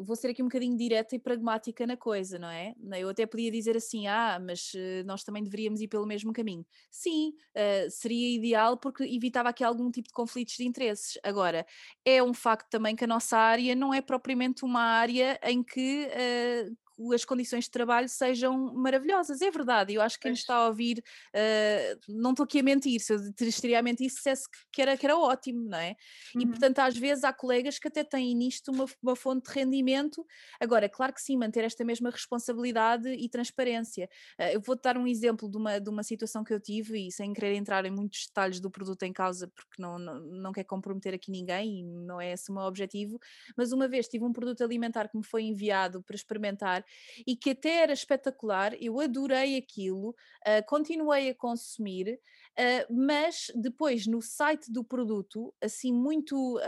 vou 0.00 0.16
ser 0.16 0.28
aqui 0.28 0.42
um 0.42 0.46
bocadinho 0.46 0.76
direta 0.76 1.14
e 1.14 1.18
pragmática 1.18 1.86
na 1.86 1.96
coisa, 1.96 2.38
não 2.38 2.48
é? 2.48 2.74
Eu 2.98 3.08
até 3.08 3.26
podia 3.26 3.50
dizer 3.50 3.76
assim, 3.76 4.06
ah, 4.06 4.38
mas 4.40 4.72
uh, 4.74 5.04
nós 5.04 5.24
também 5.24 5.42
deveríamos 5.42 5.80
ir 5.80 5.88
pelo 5.88 6.06
mesmo 6.06 6.32
caminho. 6.32 6.64
Sim, 6.90 7.34
uh, 7.56 7.90
seria 7.90 8.36
ideal 8.36 8.76
porque 8.76 9.04
evitava 9.04 9.48
aqui 9.50 9.64
algum 9.64 9.90
tipo 9.90 10.08
de 10.08 10.14
conflitos 10.14 10.54
de 10.54 10.64
interesses. 10.64 11.18
Agora, 11.22 11.66
é 12.04 12.22
um 12.22 12.34
facto 12.34 12.68
também 12.70 12.96
que 12.96 13.04
a 13.04 13.06
nossa 13.06 13.36
área 13.36 13.74
não 13.74 13.92
é 13.92 14.00
propriamente 14.00 14.64
uma 14.64 14.82
área 14.82 15.38
em 15.42 15.62
que 15.62 16.08
uh, 16.08 16.76
as 17.14 17.24
condições 17.24 17.64
de 17.64 17.70
trabalho 17.70 18.08
sejam 18.08 18.74
maravilhosas. 18.74 19.40
É 19.40 19.50
verdade, 19.50 19.94
eu 19.94 20.02
acho 20.02 20.16
que 20.18 20.22
quem 20.22 20.32
está 20.32 20.56
a 20.56 20.68
ouvir, 20.68 21.02
uh, 21.34 22.00
não 22.08 22.30
estou 22.30 22.44
aqui 22.44 22.60
a 22.60 22.62
mentir, 22.62 23.00
se 23.00 23.12
eu 23.12 23.18
estaria 23.40 23.78
a 23.78 23.82
mentir 23.82 24.10
se 24.10 24.16
dissesse 24.16 24.48
que 24.70 24.82
era, 24.82 24.96
que 24.96 25.06
era 25.06 25.16
ótimo, 25.16 25.68
não 25.68 25.78
é? 25.78 25.96
Uhum. 26.34 26.42
E 26.42 26.46
portanto, 26.46 26.78
às 26.80 26.96
vezes 26.96 27.24
há 27.24 27.32
colegas 27.32 27.78
que 27.78 27.88
até 27.88 28.04
têm 28.04 28.34
nisto 28.34 28.70
uma, 28.70 28.86
uma 29.02 29.16
fonte 29.16 29.50
de 29.50 29.58
rendimento. 29.58 30.24
Agora, 30.60 30.88
claro 30.88 31.12
que 31.12 31.20
sim, 31.20 31.36
manter 31.36 31.64
esta 31.64 31.84
mesma 31.84 32.10
responsabilidade 32.10 33.08
e 33.08 33.28
transparência. 33.28 34.08
Uh, 34.38 34.54
eu 34.54 34.60
vou-te 34.60 34.82
dar 34.82 34.96
um 34.96 35.06
exemplo 35.06 35.50
de 35.50 35.56
uma, 35.56 35.78
de 35.78 35.88
uma 35.88 36.02
situação 36.02 36.44
que 36.44 36.52
eu 36.52 36.60
tive, 36.60 37.06
e 37.06 37.12
sem 37.12 37.32
querer 37.32 37.54
entrar 37.54 37.84
em 37.84 37.90
muitos 37.90 38.26
detalhes 38.26 38.60
do 38.60 38.70
produto 38.70 39.02
em 39.02 39.12
causa, 39.12 39.48
porque 39.48 39.80
não, 39.80 39.98
não, 39.98 40.20
não 40.20 40.52
quer 40.52 40.64
comprometer 40.64 41.14
aqui 41.14 41.30
ninguém 41.30 41.80
e 41.80 41.82
não 41.84 42.20
é 42.20 42.32
esse 42.32 42.50
o 42.50 42.54
meu 42.54 42.64
objetivo, 42.64 43.18
mas 43.56 43.72
uma 43.72 43.88
vez 43.88 44.08
tive 44.08 44.24
um 44.24 44.32
produto 44.32 44.62
alimentar 44.62 45.08
que 45.08 45.16
me 45.16 45.24
foi 45.24 45.42
enviado 45.42 46.02
para 46.02 46.16
experimentar 46.16 46.81
e 47.26 47.36
que 47.36 47.50
até 47.50 47.82
era 47.82 47.92
espetacular, 47.92 48.74
eu 48.80 49.00
adorei 49.00 49.56
aquilo, 49.56 50.10
uh, 50.10 50.66
continuei 50.66 51.30
a 51.30 51.34
consumir, 51.34 52.18
uh, 52.58 52.94
mas 52.94 53.50
depois 53.54 54.06
no 54.06 54.20
site 54.20 54.70
do 54.70 54.84
produto, 54.84 55.54
assim 55.60 55.92
muito, 55.92 56.58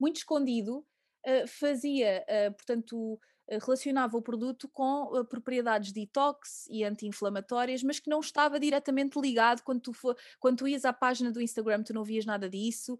muito 0.00 0.16
escondido, 0.16 0.78
uh, 0.78 1.46
fazia, 1.46 2.24
portanto, 2.56 3.18
relacionava 3.50 4.16
o 4.16 4.22
produto 4.22 4.68
com 4.68 5.24
propriedades 5.24 5.90
detox 5.90 6.66
e 6.68 6.84
anti-inflamatórias, 6.84 7.82
mas 7.82 7.98
que 7.98 8.10
não 8.10 8.20
estava 8.20 8.60
diretamente 8.60 9.18
ligado 9.18 9.62
quando 9.62 9.80
tu, 9.80 9.92
for, 9.94 10.14
quando 10.38 10.58
tu 10.58 10.68
ias 10.68 10.84
à 10.84 10.92
página 10.92 11.32
do 11.32 11.40
Instagram, 11.40 11.82
tu 11.82 11.94
não 11.94 12.04
vias 12.04 12.26
nada 12.26 12.48
disso. 12.48 12.98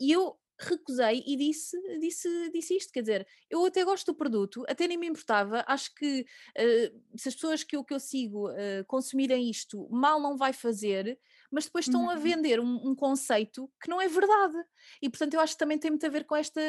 E 0.00 0.10
eu 0.10 0.36
recusei 0.58 1.22
e 1.26 1.36
disse, 1.36 1.76
disse, 2.00 2.50
disse 2.50 2.76
isto, 2.76 2.92
quer 2.92 3.00
dizer, 3.00 3.26
eu 3.50 3.64
até 3.64 3.84
gosto 3.84 4.12
do 4.12 4.16
produto, 4.16 4.64
até 4.68 4.86
nem 4.86 4.96
me 4.96 5.06
importava, 5.06 5.64
acho 5.66 5.94
que 5.94 6.22
uh, 6.22 7.18
se 7.18 7.28
as 7.28 7.34
pessoas 7.34 7.62
que 7.62 7.76
eu, 7.76 7.84
que 7.84 7.94
eu 7.94 8.00
sigo 8.00 8.50
uh, 8.50 8.84
consumirem 8.86 9.50
isto, 9.50 9.88
mal 9.90 10.20
não 10.20 10.36
vai 10.36 10.52
fazer, 10.52 11.18
mas 11.50 11.66
depois 11.66 11.86
estão 11.86 12.04
uhum. 12.04 12.10
a 12.10 12.16
vender 12.16 12.58
um, 12.60 12.90
um, 12.90 12.94
conceito 12.94 13.70
que 13.80 13.88
não 13.88 14.00
é 14.00 14.08
verdade. 14.08 14.56
E 15.00 15.08
portanto 15.08 15.34
eu 15.34 15.40
acho 15.40 15.54
que 15.54 15.58
também 15.58 15.78
tem 15.78 15.90
muito 15.90 16.06
a 16.06 16.10
ver 16.10 16.24
com 16.24 16.34
esta, 16.34 16.60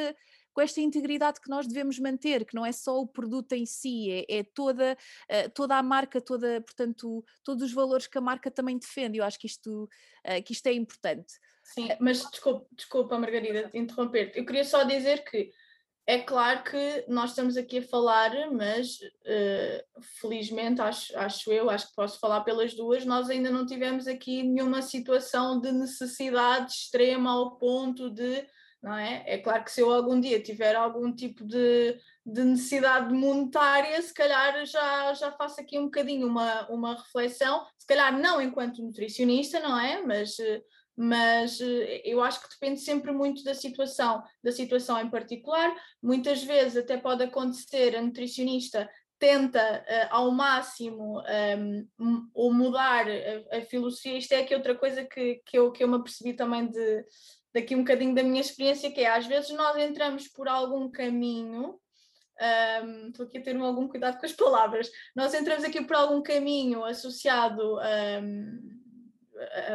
com 0.58 0.62
esta 0.62 0.82
integridade 0.82 1.40
que 1.40 1.52
nós 1.52 1.68
devemos 1.68 2.00
manter, 2.00 2.44
que 2.44 2.56
não 2.56 2.66
é 2.66 2.72
só 2.72 3.00
o 3.00 3.06
produto 3.06 3.54
em 3.54 3.64
si, 3.64 4.12
é, 4.12 4.40
é 4.40 4.44
toda, 4.44 4.98
uh, 5.30 5.50
toda 5.54 5.76
a 5.76 5.84
marca, 5.84 6.20
toda, 6.20 6.62
portanto, 6.62 7.24
todos 7.44 7.62
os 7.62 7.72
valores 7.72 8.08
que 8.08 8.18
a 8.18 8.22
marca 8.22 8.50
também 8.50 8.76
defende. 8.76 9.20
Eu 9.20 9.24
acho 9.24 9.38
que 9.38 9.46
isto, 9.46 9.88
que 10.44 10.54
isto 10.54 10.66
é 10.66 10.74
importante. 10.74 11.32
Sim, 11.64 11.90
mas 12.00 12.28
desculpa, 12.32 12.66
desculpa 12.72 13.20
Margarida, 13.20 13.70
interromper-te. 13.72 14.40
Eu 14.40 14.48
queria 14.48 14.64
só 14.64 14.84
dizer 14.84 15.24
que 15.24 15.52
é 16.08 16.18
claro 16.18 16.64
que 16.64 17.06
nós 17.08 17.32
estamos 17.32 17.56
aqui 17.56 17.78
a 17.78 17.84
falar, 17.84 18.50
mas 18.50 18.96
uh, 18.96 20.02
felizmente, 20.20 20.82
acho, 20.82 21.16
acho 21.20 21.52
eu, 21.52 21.70
acho 21.70 21.90
que 21.90 21.96
posso 21.96 22.20
falar 22.20 22.42
pelas 22.42 22.74
duas, 22.74 23.06
nós 23.06 23.30
ainda 23.30 23.52
não 23.52 23.64
tivemos 23.64 24.08
aqui 24.08 24.42
nenhuma 24.42 24.82
situação 24.82 25.62
de 25.62 25.72
necessidade 25.72 26.72
extrema 26.72 27.30
ao 27.30 27.58
ponto 27.58 28.10
de. 28.10 28.44
Não 28.82 28.96
é? 28.96 29.24
é 29.26 29.38
claro 29.40 29.64
que 29.64 29.72
se 29.72 29.82
eu 29.82 29.92
algum 29.92 30.20
dia 30.20 30.42
tiver 30.42 30.76
algum 30.76 31.14
tipo 31.14 31.44
de, 31.44 32.00
de 32.26 32.44
necessidade 32.44 33.14
monetária, 33.14 34.02
se 34.02 34.14
calhar 34.14 34.66
já, 34.66 35.14
já 35.14 35.32
faço 35.32 35.60
aqui 35.60 35.80
um 35.80 35.86
bocadinho 35.86 36.28
uma, 36.28 36.70
uma 36.70 36.96
reflexão, 36.96 37.66
se 37.78 37.88
calhar 37.88 38.18
não 38.18 38.42
enquanto 38.42 38.82
nutricionista, 38.82 39.60
não 39.60 39.80
é? 39.80 40.02
Mas 40.02 40.38
mas 41.00 41.62
eh, 41.62 42.02
eu 42.04 42.24
acho 42.24 42.42
que 42.42 42.50
depende 42.50 42.80
sempre 42.80 43.12
muito 43.12 43.44
da 43.44 43.54
situação, 43.54 44.24
da 44.44 44.52
situação 44.52 45.00
em 45.00 45.08
particular. 45.08 45.72
Muitas 46.02 46.44
vezes 46.44 46.76
até 46.76 46.98
pode 46.98 47.22
acontecer 47.24 47.96
a 47.96 48.02
nutricionista 48.02 48.90
tenta 49.20 49.84
uh, 49.84 50.08
ao 50.12 50.32
máximo 50.32 51.20
um, 51.20 51.28
ehm, 51.28 52.28
ou 52.34 52.54
mudar 52.54 53.08
a, 53.08 53.58
a, 53.58 53.62
filosofia. 53.62 54.18
Isto 54.18 54.34
é 54.34 54.42
aqui 54.42 54.54
outra 54.54 54.76
coisa 54.76 55.04
que, 55.04 55.42
que, 55.46 55.58
eu, 55.58 55.72
que 55.72 55.84
eu 55.84 55.88
me 55.88 55.96
apercebi 55.96 56.34
também 56.34 56.68
de, 56.68 57.06
daqui 57.58 57.76
um 57.76 57.80
bocadinho 57.80 58.14
da 58.14 58.24
minha 58.24 58.42
experiência, 58.42 58.92
que 58.92 59.02
é 59.02 59.10
às 59.10 59.26
vezes 59.26 59.50
nós 59.52 59.76
entramos 59.78 60.28
por 60.28 60.48
algum 60.48 60.90
caminho. 60.90 61.80
Um, 62.40 63.10
estou 63.10 63.26
aqui 63.26 63.40
a 63.40 63.42
ter 63.42 63.58
algum 63.58 63.88
cuidado 63.88 64.20
com 64.20 64.26
as 64.26 64.32
palavras. 64.34 64.90
Nós 65.16 65.34
entramos 65.34 65.64
aqui 65.64 65.84
por 65.84 65.96
algum 65.96 66.22
caminho 66.22 66.86
associado 66.86 67.78
um, 67.78 67.82
ehm, 67.82 68.60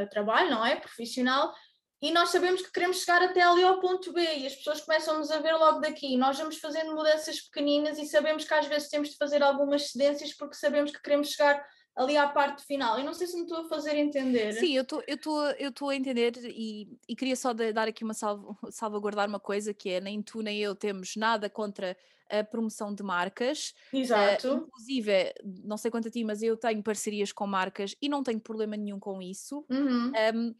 a, 0.00 0.06
trabalho, 0.06 0.50
não 0.50 0.64
é? 0.64 0.76
Profissional, 0.76 1.52
e 2.00 2.10
nós 2.12 2.30
sabemos 2.30 2.62
que 2.62 2.72
queremos 2.72 3.00
chegar 3.00 3.22
até 3.22 3.42
ali 3.42 3.62
ao 3.62 3.80
ponto 3.80 4.12
B 4.12 4.20
e 4.20 4.46
as 4.46 4.56
pessoas 4.56 4.80
começam-nos 4.80 5.30
a 5.30 5.38
ver 5.38 5.54
logo 5.54 5.80
daqui. 5.80 6.16
Nós 6.16 6.38
vamos 6.38 6.58
fazendo 6.58 6.94
mudanças 6.94 7.40
pequeninas 7.40 7.98
e 7.98 8.06
sabemos 8.06 8.44
que 8.44 8.54
às 8.54 8.66
vezes 8.66 8.88
temos 8.88 9.10
de 9.10 9.16
fazer 9.16 9.42
algumas 9.42 9.90
cedências 9.90 10.32
porque 10.32 10.56
sabemos 10.56 10.90
que 10.90 11.00
queremos 11.00 11.30
chegar 11.30 11.64
ali 11.94 12.16
à 12.16 12.28
parte 12.28 12.64
final. 12.64 12.98
Eu 12.98 13.04
não 13.04 13.14
sei 13.14 13.26
se 13.26 13.36
me 13.36 13.42
estou 13.42 13.58
a 13.58 13.68
fazer 13.68 13.96
entender. 13.96 14.52
Sim, 14.54 14.74
eu 14.74 14.82
estou 14.82 15.02
eu 15.06 15.18
tô, 15.18 15.46
eu 15.50 15.72
tô 15.72 15.88
a 15.88 15.96
entender 15.96 16.32
e, 16.44 16.88
e 17.08 17.14
queria 17.14 17.36
só 17.36 17.52
dar 17.52 17.88
aqui 17.88 18.04
uma 18.04 18.14
salva, 18.14 18.56
salvaguardar 18.70 19.28
uma 19.28 19.40
coisa 19.40 19.74
que 19.74 19.90
é 19.90 20.00
nem 20.00 20.22
tu 20.22 20.42
nem 20.42 20.58
eu 20.58 20.74
temos 20.74 21.16
nada 21.16 21.50
contra 21.50 21.96
a 22.30 22.42
promoção 22.42 22.94
de 22.94 23.02
marcas. 23.02 23.74
Exato. 23.92 24.48
Uh, 24.48 24.56
inclusive, 24.56 25.34
não 25.64 25.76
sei 25.76 25.90
quanto 25.90 26.08
a 26.08 26.10
ti, 26.10 26.24
mas 26.24 26.42
eu 26.42 26.56
tenho 26.56 26.82
parcerias 26.82 27.30
com 27.30 27.46
marcas 27.46 27.94
e 28.00 28.08
não 28.08 28.22
tenho 28.22 28.40
problema 28.40 28.76
nenhum 28.76 28.98
com 28.98 29.20
isso. 29.20 29.64
Uhum. 29.68 30.12
Um, 30.34 30.54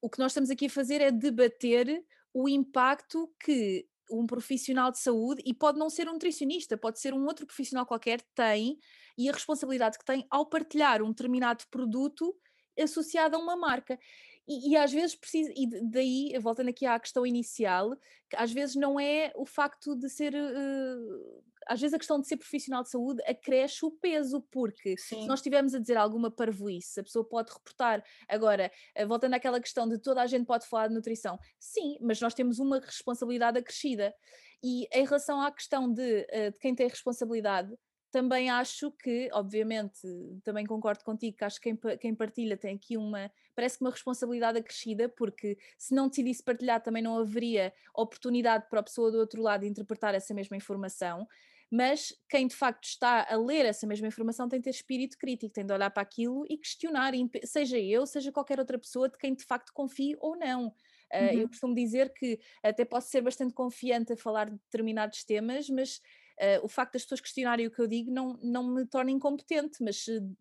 o 0.00 0.08
que 0.08 0.18
nós 0.18 0.32
estamos 0.32 0.48
aqui 0.48 0.66
a 0.66 0.70
fazer 0.70 1.02
é 1.02 1.10
debater 1.10 2.02
o 2.32 2.48
impacto 2.48 3.30
que 3.44 3.86
um 4.10 4.26
profissional 4.26 4.90
de 4.90 4.98
saúde, 4.98 5.42
e 5.44 5.52
pode 5.52 5.78
não 5.78 5.90
ser 5.90 6.08
um 6.08 6.12
nutricionista, 6.12 6.76
pode 6.76 6.98
ser 6.98 7.12
um 7.12 7.26
outro 7.26 7.46
profissional 7.46 7.84
qualquer, 7.84 8.22
tem, 8.34 8.78
e 9.18 9.28
a 9.28 9.32
responsabilidade 9.32 9.98
que 9.98 10.04
tem 10.04 10.24
ao 10.30 10.46
partilhar 10.46 11.02
um 11.02 11.10
determinado 11.10 11.64
produto 11.70 12.34
associado 12.80 13.36
a 13.36 13.40
uma 13.40 13.56
marca. 13.56 13.98
E, 14.46 14.70
e, 14.70 14.76
às 14.76 14.90
vezes 14.90 15.14
precisa, 15.14 15.52
e 15.54 15.68
daí, 15.90 16.38
voltando 16.40 16.70
aqui 16.70 16.86
à 16.86 16.98
questão 16.98 17.26
inicial, 17.26 17.94
que 18.30 18.36
às 18.36 18.50
vezes 18.50 18.76
não 18.76 18.98
é 18.98 19.30
o 19.36 19.44
facto 19.44 19.94
de 19.94 20.08
ser, 20.08 20.34
uh, 20.34 21.42
às 21.66 21.78
vezes 21.78 21.92
a 21.92 21.98
questão 21.98 22.18
de 22.18 22.26
ser 22.26 22.38
profissional 22.38 22.82
de 22.82 22.88
saúde 22.88 23.22
acresce 23.26 23.84
o 23.84 23.90
peso, 23.90 24.40
porque 24.50 24.96
Sim. 24.96 25.20
se 25.20 25.26
nós 25.26 25.40
estivermos 25.40 25.74
a 25.74 25.78
dizer 25.78 25.98
alguma 25.98 26.30
parvoíce, 26.30 26.98
a 26.98 27.02
pessoa 27.02 27.28
pode 27.28 27.52
reportar. 27.52 28.02
Agora, 28.26 28.72
uh, 28.98 29.06
voltando 29.06 29.34
àquela 29.34 29.60
questão 29.60 29.86
de 29.86 29.98
toda 29.98 30.22
a 30.22 30.26
gente 30.26 30.46
pode 30.46 30.66
falar 30.66 30.88
de 30.88 30.94
nutrição, 30.94 31.38
sim, 31.58 31.98
mas 32.00 32.18
nós 32.18 32.32
temos 32.32 32.58
uma 32.58 32.80
responsabilidade 32.80 33.58
acrescida. 33.58 34.14
E 34.62 34.88
em 34.90 35.04
relação 35.04 35.42
à 35.42 35.52
questão 35.52 35.92
de, 35.92 36.22
uh, 36.22 36.52
de 36.52 36.58
quem 36.58 36.74
tem 36.74 36.88
responsabilidade, 36.88 37.70
também 38.10 38.48
acho 38.48 38.90
que, 38.92 39.28
obviamente, 39.32 40.00
também 40.42 40.64
concordo 40.64 41.04
contigo, 41.04 41.36
que 41.36 41.44
acho 41.44 41.60
que 41.60 41.74
quem, 41.76 41.98
quem 41.98 42.14
partilha 42.14 42.56
tem 42.56 42.74
aqui 42.74 42.96
uma, 42.96 43.30
parece 43.54 43.78
que 43.78 43.84
uma 43.84 43.90
responsabilidade 43.90 44.58
acrescida, 44.58 45.08
porque 45.08 45.58
se 45.76 45.94
não 45.94 46.08
decidisse 46.08 46.42
partilhar 46.42 46.82
também 46.82 47.02
não 47.02 47.18
haveria 47.18 47.72
oportunidade 47.94 48.66
para 48.70 48.80
a 48.80 48.82
pessoa 48.82 49.10
do 49.10 49.18
outro 49.18 49.42
lado 49.42 49.64
interpretar 49.64 50.14
essa 50.14 50.32
mesma 50.32 50.56
informação, 50.56 51.26
mas 51.70 52.14
quem 52.30 52.46
de 52.46 52.56
facto 52.56 52.84
está 52.84 53.26
a 53.28 53.36
ler 53.36 53.66
essa 53.66 53.86
mesma 53.86 54.06
informação 54.06 54.48
tem 54.48 54.58
de 54.58 54.64
ter 54.64 54.70
espírito 54.70 55.18
crítico, 55.18 55.52
tem 55.52 55.66
de 55.66 55.72
olhar 55.72 55.90
para 55.90 56.02
aquilo 56.02 56.46
e 56.48 56.56
questionar, 56.56 57.12
seja 57.44 57.78
eu, 57.78 58.06
seja 58.06 58.32
qualquer 58.32 58.58
outra 58.58 58.78
pessoa 58.78 59.08
de 59.08 59.18
quem 59.18 59.34
de 59.34 59.44
facto 59.44 59.72
confie 59.74 60.16
ou 60.18 60.36
não. 60.36 60.68
Uh, 61.12 61.34
uhum. 61.34 61.40
Eu 61.40 61.48
costumo 61.48 61.74
dizer 61.74 62.12
que 62.14 62.38
até 62.62 62.84
posso 62.84 63.10
ser 63.10 63.20
bastante 63.20 63.52
confiante 63.52 64.12
a 64.12 64.16
falar 64.16 64.48
de 64.48 64.56
determinados 64.56 65.24
temas, 65.24 65.68
mas 65.68 66.00
Uh, 66.40 66.64
o 66.64 66.68
facto 66.68 66.92
das 66.92 67.02
pessoas 67.02 67.20
questionarem 67.20 67.66
o 67.66 67.70
que 67.70 67.80
eu 67.80 67.88
digo 67.88 68.12
não, 68.12 68.38
não 68.40 68.62
me 68.62 68.86
torna 68.86 69.10
incompetente, 69.10 69.82
mas 69.82 70.06
uh, 70.06 70.36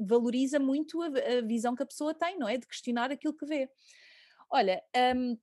valoriza 0.00 0.58
muito 0.58 1.02
a, 1.02 1.06
a, 1.06 1.40
visão 1.42 1.74
que 1.74 1.82
a 1.82 1.86
pessoa 1.86 2.14
tem, 2.14 2.38
não 2.38 2.48
é? 2.48 2.56
De 2.56 2.66
questionar 2.66 3.12
aquilo 3.12 3.36
que 3.36 3.44
vê. 3.44 3.68
Olha, 4.50 4.82
um, 5.14 5.36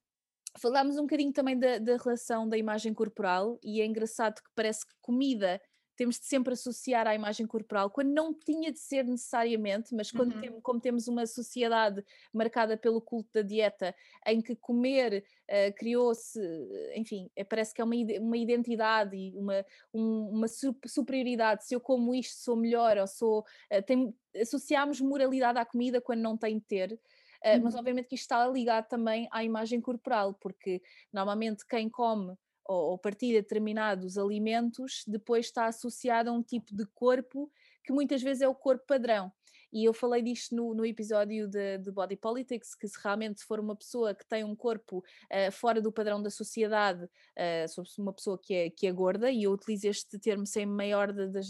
falámos 0.57 0.97
um 0.97 1.01
bocadinho 1.01 1.31
também 1.31 1.57
da, 1.57 1.77
da, 1.77 1.97
relação 1.97 2.47
da 2.49 2.57
imagem 2.57 2.93
corporal 2.93 3.59
e 3.63 3.81
é 3.81 3.85
engraçado 3.85 4.41
que 4.41 4.49
parece 4.55 4.85
que 4.85 4.93
comida 5.01 5.61
temos 5.99 6.17
de 6.17 6.27
sempre 6.27 6.53
associar 6.53 7.05
à 7.05 7.13
imagem 7.13 7.45
corporal, 7.45 7.89
quando 7.89 8.07
não 8.07 8.33
tinha 8.33 8.71
de 8.71 8.79
ser 8.79 9.03
necessariamente, 9.03 9.93
mas 9.93 10.09
quando 10.09 10.33
uhum. 10.33 10.39
tem, 10.39 10.61
como 10.61 10.79
temos 10.79 11.09
uma 11.09 11.27
sociedade 11.27 12.01
marcada 12.33 12.77
pelo 12.77 13.01
culto 13.01 13.29
da 13.33 13.41
dieta, 13.41 13.93
em 14.25 14.41
que 14.41 14.55
comer 14.55 15.25
uh, 15.49 15.75
criou-se, 15.75 16.39
enfim, 16.95 17.29
é, 17.35 17.43
parece 17.43 17.73
que 17.73 17.81
é 17.81 17.83
uma, 17.83 17.95
uma 18.21 18.37
identidade 18.37 19.13
e 19.17 19.37
uma, 19.37 19.65
um, 19.93 20.29
uma 20.29 20.47
superioridade, 20.47 21.65
se 21.65 21.75
eu 21.75 21.81
como 21.81 22.15
isto 22.15 22.39
sou 22.39 22.55
melhor, 22.55 22.97
ou 22.97 23.05
sou, 23.05 23.39
uh, 23.41 23.83
tem, 23.85 24.15
associamos 24.41 25.01
moralidade 25.01 25.59
à 25.59 25.65
comida 25.65 25.99
quando 25.99 26.21
não 26.21 26.37
tem 26.37 26.59
de 26.59 26.63
ter, 26.63 26.93
uh, 26.93 27.61
mas 27.61 27.73
uhum. 27.73 27.79
obviamente 27.81 28.07
que 28.07 28.15
isto 28.15 28.23
está 28.23 28.47
ligado 28.47 28.87
também 28.87 29.27
à 29.33 29.43
imagem 29.43 29.81
corporal, 29.81 30.33
porque 30.35 30.81
normalmente 31.11 31.65
quem 31.67 31.89
come 31.89 32.37
ou, 32.69 32.91
ou 32.91 32.97
partilha 32.99 33.41
determinados 33.41 34.17
alimentos, 34.17 35.03
depois 35.07 35.47
está 35.47 35.65
associado 35.65 36.29
a 36.29 36.33
um 36.33 36.43
tipo 36.43 36.75
de 36.75 36.85
corpo 36.85 37.51
que 37.83 37.91
muitas 37.91 38.21
vezes 38.21 38.41
é 38.41 38.47
o 38.47 38.53
corpo 38.53 38.85
padrão. 38.85 39.31
E 39.73 39.85
eu 39.85 39.93
falei 39.93 40.21
disto 40.21 40.55
no, 40.55 40.73
no 40.73 40.85
episódio 40.85 41.47
de, 41.47 41.79
de, 41.79 41.91
Body 41.91 42.15
Politics, 42.15 42.75
que 42.75 42.87
se 42.87 42.99
realmente 43.03 43.43
for 43.43 43.59
uma 43.59 43.75
pessoa 43.75 44.15
que 44.15 44.25
tem 44.25 44.43
um 44.43 44.55
corpo 44.55 44.97
uh, 44.97 45.51
fora 45.51 45.81
do 45.81 45.91
padrão 45.91 46.21
da 46.21 46.29
sociedade, 46.29 47.03
uh, 47.05 48.01
uma 48.01 48.13
pessoa 48.13 48.37
que 48.37 48.53
é, 48.53 48.69
que 48.69 48.87
é 48.87 48.91
gorda, 48.91 49.31
e 49.31 49.43
eu 49.43 49.51
utilizo 49.51 49.87
este 49.87 50.17
termo 50.19 50.45
sem 50.45 50.65
maior 50.65 51.11
de, 51.11 51.41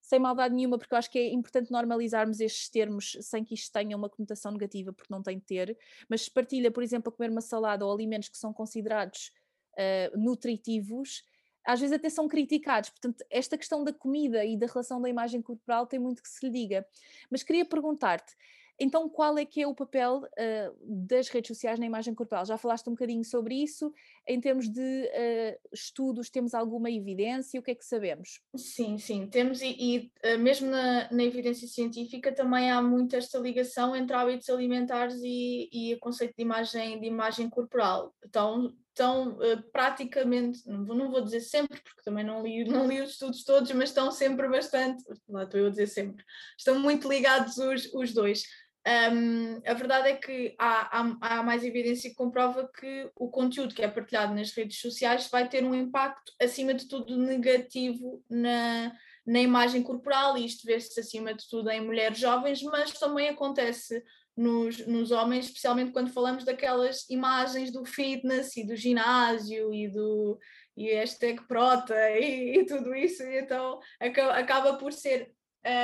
sem 0.00 0.18
maldade 0.18 0.54
nenhuma, 0.54 0.78
porque 0.78 0.94
eu 0.94 0.98
acho 0.98 1.10
que 1.10 1.18
é 1.18 1.32
importante 1.32 1.70
normalizarmos 1.70 2.40
estes 2.40 2.68
termos 2.68 3.16
sem 3.20 3.44
que 3.44 3.54
isto 3.54 3.72
tenha 3.72 3.96
uma 3.96 4.08
conotação 4.08 4.52
negativa, 4.52 4.92
porque 4.92 5.12
não 5.12 5.22
tem 5.22 5.38
de 5.38 5.44
ter, 5.44 5.78
mas 6.08 6.22
se 6.22 6.30
partilha, 6.30 6.70
por 6.70 6.82
exemplo, 6.82 7.12
a 7.12 7.16
comer 7.16 7.30
uma 7.30 7.40
salada 7.40 7.84
ou 7.84 7.92
alimentos 7.92 8.28
que 8.28 8.38
são 8.38 8.52
considerados 8.52 9.32
uh, 9.74 10.18
nutritivos, 10.18 11.22
às 11.64 11.80
vezes 11.80 11.94
até 11.94 12.08
são 12.08 12.28
criticados. 12.28 12.90
Portanto, 12.90 13.24
esta 13.30 13.56
questão 13.58 13.84
da 13.84 13.92
comida 13.92 14.44
e 14.44 14.56
da 14.56 14.66
relação 14.66 15.00
da 15.00 15.08
imagem 15.08 15.42
corporal 15.42 15.86
tem 15.86 15.98
muito 15.98 16.22
que 16.22 16.28
se 16.28 16.46
lhe 16.46 16.52
diga. 16.52 16.86
Mas 17.30 17.42
queria 17.42 17.64
perguntar-te, 17.64 18.34
então, 18.82 19.10
qual 19.10 19.36
é 19.36 19.44
que 19.44 19.60
é 19.60 19.66
o 19.66 19.74
papel 19.74 20.22
uh, 20.22 21.06
das 21.06 21.28
redes 21.28 21.48
sociais 21.48 21.78
na 21.78 21.84
imagem 21.84 22.14
corporal? 22.14 22.46
Já 22.46 22.56
falaste 22.56 22.88
um 22.88 22.92
bocadinho 22.92 23.22
sobre 23.22 23.62
isso. 23.62 23.92
Em 24.26 24.40
termos 24.40 24.70
de 24.70 24.80
uh, 24.80 25.68
estudos, 25.70 26.30
temos 26.30 26.54
alguma 26.54 26.90
evidência? 26.90 27.60
O 27.60 27.62
que 27.62 27.72
é 27.72 27.74
que 27.74 27.84
sabemos? 27.84 28.40
Sim, 28.56 28.96
sim, 28.96 29.26
temos, 29.26 29.60
e, 29.60 29.76
e 30.24 30.36
mesmo 30.38 30.70
na, 30.70 31.12
na, 31.12 31.22
evidência 31.22 31.68
científica 31.68 32.32
também 32.32 32.70
há 32.70 32.80
muito 32.80 33.14
esta 33.14 33.38
ligação 33.38 33.94
entre 33.94 34.16
hábitos 34.16 34.48
alimentares 34.48 35.20
e, 35.22 35.68
e 35.70 35.94
o 35.94 35.98
conceito 35.98 36.34
de 36.34 36.42
imagem, 36.42 36.98
de 36.98 37.06
imagem 37.06 37.50
corporal. 37.50 38.14
Então, 38.24 38.74
estão 39.00 39.30
uh, 39.30 39.62
praticamente, 39.72 40.60
não 40.66 40.84
vou, 40.84 40.94
não 40.94 41.10
vou 41.10 41.22
dizer 41.22 41.40
sempre, 41.40 41.80
porque 41.80 42.02
também 42.04 42.22
não 42.22 42.42
li, 42.42 42.64
não 42.64 42.86
li 42.86 43.00
os 43.00 43.12
estudos 43.12 43.42
todos, 43.44 43.72
mas 43.72 43.88
estão 43.88 44.12
sempre 44.12 44.46
bastante, 44.46 45.02
lá 45.26 45.44
estou 45.44 45.58
eu 45.58 45.68
a 45.68 45.70
dizer 45.70 45.86
sempre, 45.86 46.22
estão 46.58 46.78
muito 46.78 47.08
ligados 47.08 47.56
os, 47.56 47.92
os 47.94 48.12
dois. 48.12 48.42
Um, 48.86 49.60
a 49.66 49.74
verdade 49.74 50.08
é 50.08 50.16
que 50.16 50.54
há, 50.58 51.00
há, 51.00 51.16
há, 51.20 51.42
mais 51.42 51.64
evidência 51.64 52.08
que 52.08 52.16
comprova 52.16 52.70
que 52.78 53.10
o 53.14 53.28
conteúdo 53.28 53.74
que 53.74 53.82
é 53.82 53.88
partilhado 53.88 54.34
nas 54.34 54.52
redes 54.52 54.80
sociais 54.80 55.28
vai 55.28 55.48
ter 55.48 55.64
um 55.64 55.74
impacto, 55.74 56.32
acima 56.40 56.72
de 56.72 56.86
tudo, 56.88 57.16
negativo 57.16 58.22
na, 58.28 58.92
na 59.26 59.40
imagem 59.40 59.82
corporal, 59.82 60.36
e 60.36 60.46
isto 60.46 60.66
vê-se 60.66 60.98
acima 60.98 61.34
de 61.34 61.48
tudo 61.48 61.70
em 61.70 61.84
mulheres 61.84 62.18
jovens, 62.18 62.62
mas 62.62 62.92
também 62.92 63.28
acontece 63.28 64.02
nos, 64.40 64.86
nos 64.86 65.10
homens, 65.10 65.46
especialmente 65.46 65.92
quando 65.92 66.12
falamos 66.12 66.44
daquelas 66.44 67.08
imagens 67.10 67.70
do 67.70 67.84
fitness 67.84 68.56
e 68.56 68.66
do 68.66 68.74
ginásio 68.74 69.72
e 69.74 69.86
do 69.86 70.38
e 70.74 70.94
hashtag 70.94 71.46
prota 71.46 71.94
e, 72.18 72.56
e 72.60 72.64
tudo 72.64 72.94
isso, 72.94 73.22
e 73.22 73.40
então 73.40 73.78
acaba, 74.00 74.32
acaba 74.32 74.74
por 74.78 74.94
ser 74.94 75.30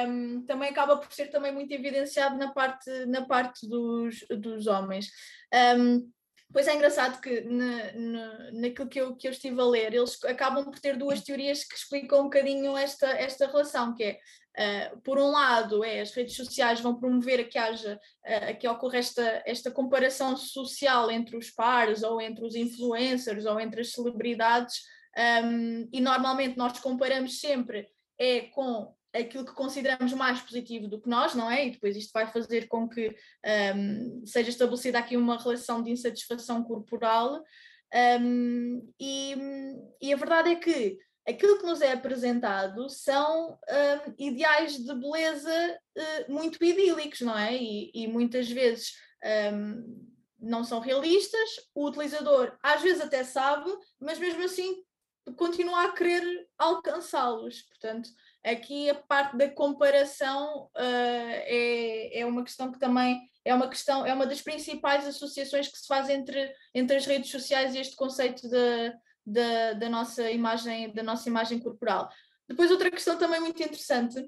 um, 0.08 0.42
também 0.46 0.70
acaba 0.70 0.96
por 0.96 1.12
ser 1.12 1.26
também 1.26 1.52
muito 1.52 1.70
evidenciado 1.70 2.38
na 2.38 2.50
parte, 2.50 2.90
na 3.04 3.26
parte 3.26 3.68
dos, 3.68 4.24
dos 4.30 4.66
homens. 4.66 5.10
Um, 5.78 6.10
pois 6.50 6.66
é 6.66 6.74
engraçado 6.74 7.20
que 7.20 7.42
na, 7.42 7.92
na, 7.92 8.50
naquilo 8.52 8.88
que 8.88 8.98
eu, 8.98 9.14
que 9.14 9.28
eu 9.28 9.32
estive 9.32 9.60
a 9.60 9.64
ler, 9.64 9.92
eles 9.92 10.18
acabam 10.24 10.64
por 10.64 10.80
ter 10.80 10.96
duas 10.96 11.20
teorias 11.20 11.62
que 11.62 11.74
explicam 11.74 12.20
um 12.20 12.24
bocadinho 12.24 12.74
esta, 12.74 13.06
esta 13.08 13.46
relação, 13.48 13.94
que 13.94 14.02
é 14.02 14.18
Uh, 14.58 14.98
por 15.00 15.18
um 15.18 15.30
lado, 15.30 15.84
é, 15.84 16.00
as 16.00 16.12
redes 16.12 16.34
sociais 16.34 16.80
vão 16.80 16.98
promover 16.98 17.46
que 17.48 17.58
haja, 17.58 18.00
uh, 18.24 18.58
que 18.58 18.66
ocorra 18.66 18.98
esta, 18.98 19.42
esta 19.44 19.70
comparação 19.70 20.36
social 20.36 21.10
entre 21.10 21.36
os 21.36 21.50
pares, 21.50 22.02
ou 22.02 22.20
entre 22.20 22.44
os 22.44 22.54
influencers, 22.54 23.44
ou 23.44 23.60
entre 23.60 23.82
as 23.82 23.92
celebridades, 23.92 24.80
um, 25.44 25.88
e 25.92 26.00
normalmente 26.00 26.58
nós 26.58 26.78
comparamos 26.78 27.40
sempre 27.40 27.88
é 28.18 28.42
com 28.42 28.94
aquilo 29.14 29.46
que 29.46 29.54
consideramos 29.54 30.12
mais 30.12 30.40
positivo 30.40 30.88
do 30.88 31.00
que 31.00 31.08
nós, 31.08 31.34
não 31.34 31.50
é? 31.50 31.66
E 31.66 31.70
depois 31.70 31.96
isto 31.96 32.12
vai 32.12 32.26
fazer 32.26 32.68
com 32.68 32.88
que 32.88 33.14
um, 33.74 34.26
seja 34.26 34.50
estabelecida 34.50 34.98
aqui 34.98 35.16
uma 35.16 35.38
relação 35.38 35.82
de 35.82 35.90
insatisfação 35.90 36.62
corporal. 36.62 37.42
Um, 38.20 38.92
e, 39.00 39.34
e, 40.02 40.12
a 40.12 40.16
verdade 40.16 40.50
é 40.50 40.56
que 40.56 40.98
aquilo 41.26 41.58
que 41.58 41.66
nos 41.66 41.80
é 41.80 41.92
apresentado 41.92 42.88
são 42.88 43.58
um, 43.68 44.14
ideais 44.18 44.76
de 44.78 44.94
beleza 44.94 45.78
uh, 45.98 46.32
muito 46.32 46.62
idílicos, 46.64 47.20
não 47.20 47.36
é? 47.36 47.54
E, 47.56 47.90
e 47.92 48.06
muitas 48.06 48.48
vezes 48.48 48.92
hum, 49.52 50.06
não 50.38 50.62
são 50.62 50.78
realistas, 50.78 51.50
o 51.74 51.86
utilizador 51.86 52.56
às 52.62 52.80
vezes 52.80 53.02
até 53.02 53.24
sabe, 53.24 53.70
mas 54.00 54.18
mesmo 54.18 54.44
assim 54.44 54.84
continua 55.36 55.86
a 55.86 55.92
querer 55.92 56.46
alcançá-los. 56.56 57.62
Portanto, 57.62 58.08
aqui 58.44 58.88
a 58.88 58.94
parte 58.94 59.36
da 59.36 59.48
comparação 59.48 60.66
uh, 60.66 60.70
é, 60.78 62.20
é 62.20 62.26
uma 62.26 62.44
questão 62.44 62.70
que 62.70 62.78
também 62.78 63.20
é 63.44 63.52
uma 63.52 63.68
questão, 63.68 64.06
é 64.06 64.14
uma 64.14 64.26
das 64.26 64.40
principais 64.40 65.06
associações 65.06 65.66
que 65.66 65.78
se 65.78 65.86
faz 65.86 66.08
entre, 66.08 66.52
entre 66.72 66.96
as 66.96 67.06
redes 67.06 67.30
sociais 67.30 67.74
e 67.74 67.78
este 67.78 67.96
conceito 67.96 68.48
da, 68.48 68.94
da, 69.26 69.72
da 69.72 69.88
nossa 69.88 70.30
imagem, 70.30 70.92
da 70.92 71.02
nossa 71.02 71.28
imagem 71.28 71.58
corporal. 71.58 72.08
Depois 72.48 72.70
outra 72.70 72.90
questão 72.90 73.18
também 73.18 73.40
muito 73.40 73.60
interessante 73.62 74.22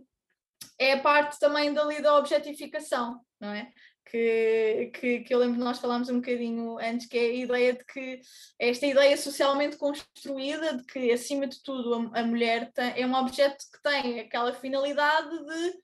é 0.79 0.95
a 0.95 1.01
parte 1.01 1.39
também 1.39 1.73
dali 1.73 2.03
da 2.03 2.17
objetificação, 2.17 3.21
não 3.41 3.51
é? 3.51 3.73
que, 4.11 4.91
que, 4.95 5.21
que, 5.21 5.35
eu 5.35 5.39
lembro 5.39 5.59
que 5.59 5.65
nós 5.65 5.79
falámos 5.79 6.09
um 6.09 6.21
bocadinho 6.21 6.79
antes, 6.79 7.07
que 7.07 7.19
é 7.19 7.21
a 7.21 7.35
ideia 7.35 7.73
de 7.75 7.85
que 7.85 8.21
esta 8.59 8.87
ideia 8.87 9.17
socialmente 9.17 9.77
construída 9.77 10.77
de 10.77 10.85
que, 10.85 11.13
acima 11.13 11.47
de 11.47 11.63
tudo, 11.63 12.11
a, 12.15 12.21
a 12.21 12.25
mulher 12.25 12.73
tem, 12.73 13.01
é 13.01 13.07
um 13.07 13.15
objeto 13.15 13.65
que 13.73 13.83
tem 13.83 14.21
aquela 14.21 14.53
finalidade 14.53 15.31
de 15.31 15.79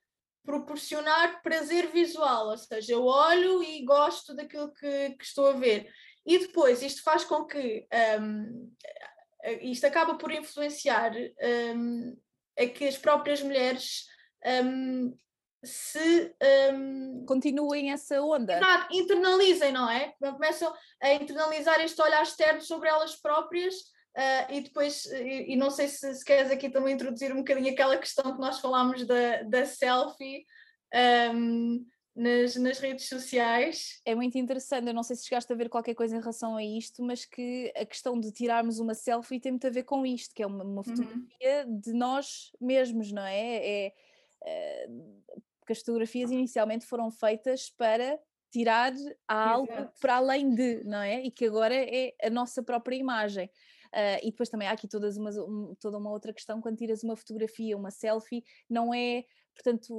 proporcionar 0.44 1.42
prazer 1.42 1.90
visual, 1.90 2.48
ou 2.48 2.58
seja, 2.58 2.92
eu 2.92 3.04
olho 3.04 3.62
e 3.62 3.84
gosto 3.84 4.34
daquilo 4.34 4.72
que, 4.72 5.10
que 5.10 5.24
estou 5.24 5.46
a 5.48 5.52
ver. 5.52 5.90
E 6.26 6.38
depois 6.38 6.82
isto 6.82 7.02
faz 7.02 7.24
com 7.24 7.44
que 7.44 7.86
um, 8.20 8.72
isto 9.62 9.86
acaba 9.86 10.16
por 10.16 10.32
influenciar 10.32 11.12
um, 11.74 12.16
a 12.58 12.66
que 12.66 12.86
as 12.86 12.96
próprias 12.96 13.42
mulheres 13.42 14.06
um, 14.64 15.16
se 15.62 16.34
um, 16.72 17.24
continuem 17.26 17.90
essa 17.90 18.20
onda. 18.20 18.60
Internalizem, 18.90 19.72
não 19.72 19.90
é? 19.90 20.14
Começam 20.20 20.72
a 21.00 21.14
internalizar 21.14 21.80
este 21.80 22.00
olhar 22.00 22.22
externo 22.22 22.60
sobre 22.60 22.88
elas 22.88 23.16
próprias 23.16 23.74
uh, 24.16 24.52
e 24.52 24.60
depois, 24.60 25.06
e, 25.06 25.52
e, 25.52 25.56
não 25.56 25.70
sei 25.70 25.88
se, 25.88 26.14
se 26.14 26.24
queres 26.24 26.50
aqui 26.50 26.68
também 26.68 26.94
introduzir 26.94 27.32
um 27.32 27.38
bocadinho 27.38 27.72
aquela 27.72 27.96
questão 27.96 28.34
que 28.34 28.40
nós 28.40 28.60
falámos 28.60 29.06
da, 29.06 29.42
da 29.42 29.64
selfie. 29.64 30.44
Um, 31.34 31.84
nas, 32.14 32.54
nas 32.56 32.78
redes 32.78 33.08
sociais. 33.08 34.00
É 34.04 34.14
muito 34.14 34.38
interessante, 34.38 34.86
eu 34.86 34.94
não 34.94 35.02
sei 35.02 35.16
se 35.16 35.26
chegaste 35.26 35.52
a 35.52 35.56
ver 35.56 35.68
qualquer 35.68 35.94
coisa 35.94 36.16
em 36.16 36.20
relação 36.20 36.56
a 36.56 36.64
isto, 36.64 37.02
mas 37.02 37.24
que 37.24 37.72
a 37.76 37.84
questão 37.84 38.18
de 38.18 38.30
tirarmos 38.30 38.78
uma 38.78 38.94
selfie 38.94 39.40
tem 39.40 39.52
muito 39.52 39.66
a 39.66 39.70
ver 39.70 39.82
com 39.82 40.06
isto, 40.06 40.34
que 40.34 40.42
é 40.42 40.46
uma, 40.46 40.62
uma 40.62 40.76
uhum. 40.76 40.84
fotografia 40.84 41.66
uhum. 41.66 41.80
de 41.80 41.92
nós 41.92 42.52
mesmos, 42.60 43.10
não 43.10 43.22
é? 43.22 43.56
é, 43.56 43.92
é 44.44 44.88
porque 45.58 45.72
as 45.72 45.78
fotografias 45.78 46.30
inicialmente 46.30 46.86
foram 46.86 47.10
feitas 47.10 47.70
para 47.70 48.18
tirar 48.52 48.92
algo 49.26 49.72
Exato. 49.72 50.00
para 50.00 50.16
além 50.16 50.54
de, 50.54 50.84
não 50.84 51.00
é? 51.00 51.22
E 51.22 51.30
que 51.30 51.46
agora 51.46 51.74
é 51.74 52.14
a 52.22 52.30
nossa 52.30 52.62
própria 52.62 52.94
imagem. 52.94 53.50
Uh, 53.86 54.18
e 54.22 54.30
depois 54.30 54.48
também 54.48 54.68
há 54.68 54.72
aqui 54.72 54.86
todas 54.86 55.16
uma, 55.16 55.30
um, 55.30 55.74
toda 55.80 55.98
uma 55.98 56.10
outra 56.10 56.32
questão 56.32 56.60
quando 56.60 56.76
tiras 56.76 57.02
uma 57.02 57.16
fotografia, 57.16 57.76
uma 57.76 57.90
selfie, 57.90 58.44
não 58.68 58.92
é, 58.92 59.24
portanto, 59.54 59.94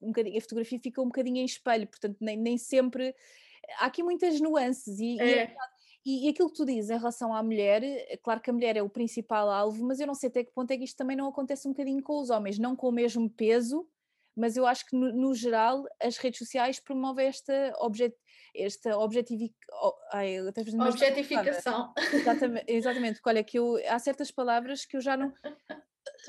um 0.00 0.10
a 0.10 0.40
fotografia 0.40 0.80
fica 0.80 1.02
um 1.02 1.06
bocadinho 1.06 1.38
em 1.38 1.44
espelho, 1.44 1.86
portanto, 1.86 2.16
nem, 2.20 2.36
nem 2.36 2.56
sempre. 2.56 3.14
Há 3.78 3.86
aqui 3.86 4.02
muitas 4.02 4.40
nuances 4.40 4.98
e, 4.98 5.20
é. 5.20 5.44
e 5.44 5.56
e, 6.04 6.26
e, 6.26 6.28
aquilo 6.28 6.50
que 6.50 6.56
tu 6.56 6.66
dizes 6.66 6.90
em 6.90 6.98
relação 6.98 7.34
à 7.34 7.42
mulher, 7.42 7.82
é 7.82 8.16
claro 8.18 8.38
que 8.38 8.50
a 8.50 8.52
mulher 8.52 8.76
é 8.76 8.82
o 8.82 8.90
principal 8.90 9.48
alvo, 9.48 9.86
mas 9.86 9.98
eu 10.00 10.06
não 10.06 10.14
sei 10.14 10.28
até 10.28 10.44
que 10.44 10.52
ponto 10.52 10.70
é 10.70 10.76
que 10.76 10.84
isto 10.84 10.98
também 10.98 11.16
não 11.16 11.26
acontece 11.26 11.66
um 11.66 11.70
bocadinho 11.70 12.02
com 12.02 12.20
os 12.20 12.28
homens, 12.28 12.58
não 12.58 12.76
com 12.76 12.88
o 12.88 12.92
mesmo 12.92 13.28
peso, 13.30 13.88
mas 14.36 14.54
eu 14.56 14.66
acho 14.66 14.84
que 14.84 14.94
no, 14.94 15.10
no 15.12 15.34
geral 15.34 15.86
as 15.98 16.18
redes 16.18 16.38
sociais 16.38 16.78
promovem 16.78 17.26
esta, 17.26 17.72
objet, 17.78 18.14
esta 18.54 18.98
objetivic, 18.98 19.54
ai, 20.12 20.40
objetificação. 20.40 21.94
Exatamente, 22.12 22.64
exatamente, 22.68 23.14
porque 23.14 23.28
olha 23.30 23.44
que 23.44 23.58
eu, 23.58 23.80
há 23.88 23.98
certas 23.98 24.30
palavras 24.30 24.84
que 24.84 24.98
eu 24.98 25.00
já 25.00 25.16
não 25.16 25.32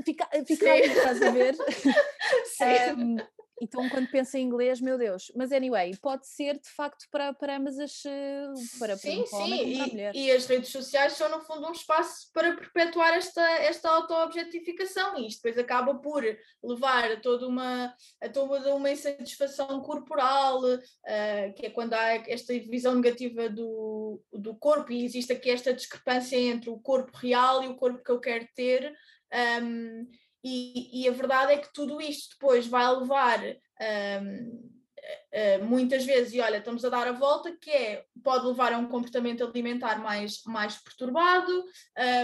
fica, 0.03 0.27
fica 0.45 0.77
estás 0.77 1.21
a 1.21 1.31
ver? 1.31 1.55
Sim. 2.57 2.93
um, 2.97 3.17
Então, 3.61 3.87
quando 3.89 4.09
pensa 4.09 4.37
em 4.37 4.43
inglês, 4.43 4.81
meu 4.81 4.97
Deus. 4.97 5.31
Mas, 5.33 5.51
anyway, 5.51 5.95
pode 6.01 6.27
ser 6.27 6.59
de 6.59 6.69
facto 6.69 7.05
para, 7.09 7.33
para 7.33 7.57
ambas 7.57 7.79
as. 7.79 8.03
Eh, 8.05 8.47
para, 8.77 8.97
sim, 8.97 9.23
para 9.29 9.45
sim. 9.45 10.09
E, 10.13 10.25
e, 10.25 10.31
as 10.31 10.45
redes 10.45 10.69
sociais 10.69 11.13
são, 11.13 11.29
no 11.29 11.39
fundo, 11.39 11.65
um 11.67 11.71
espaço 11.71 12.29
para 12.33 12.55
perpetuar 12.55 13.13
esta, 13.13 13.41
esta 13.59 13.89
auto-objetificação. 13.89 15.17
E 15.17 15.27
isto 15.27 15.41
depois 15.41 15.57
acaba 15.57 15.95
por 15.95 16.23
levar 16.61 17.11
a 17.11 17.19
toda 17.19 17.47
uma, 17.47 17.95
a 18.21 18.29
toda 18.29 18.75
uma 18.75 18.91
insatisfação 18.91 19.79
corporal, 19.81 20.61
uh, 20.61 21.53
que 21.55 21.67
é 21.67 21.69
quando 21.69 21.93
há 21.93 22.15
esta 22.27 22.53
visão 22.53 22.95
negativa 22.95 23.47
do, 23.47 24.21
do 24.33 24.53
corpo 24.55 24.91
e 24.91 25.05
existe 25.05 25.31
aqui 25.31 25.49
esta 25.49 25.73
discrepância 25.73 26.35
entre 26.35 26.69
o 26.69 26.79
corpo 26.79 27.15
real 27.17 27.63
e 27.63 27.67
o 27.67 27.75
corpo 27.75 28.03
que 28.03 28.11
eu 28.11 28.19
quero 28.19 28.45
ter. 28.53 28.93
Um, 29.35 30.07
e, 30.43 31.01
e, 31.03 31.09
a 31.09 31.11
verdade 31.11 31.53
é 31.53 31.57
que 31.57 31.73
tudo 31.73 31.99
isto 31.99 32.35
depois 32.35 32.67
vai 32.67 32.87
levar 32.95 33.39
um, 33.41 34.69
muitas 35.67 36.05
vezes, 36.05 36.33
e 36.33 36.39
olha, 36.39 36.57
estamos 36.57 36.85
a 36.85 36.89
dar 36.89 37.07
a 37.07 37.11
volta, 37.11 37.55
que 37.59 37.69
é, 37.69 38.05
pode 38.23 38.45
levar 38.45 38.73
a 38.73 38.77
um 38.77 38.87
comportamento 38.87 39.43
alimentar 39.43 39.97
mais, 39.97 40.43
mais 40.45 40.75
perturbado, 40.77 41.51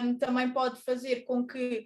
um, 0.03 0.17
também 0.17 0.51
pode 0.51 0.79
fazer 0.81 1.21
com 1.21 1.45
que 1.45 1.83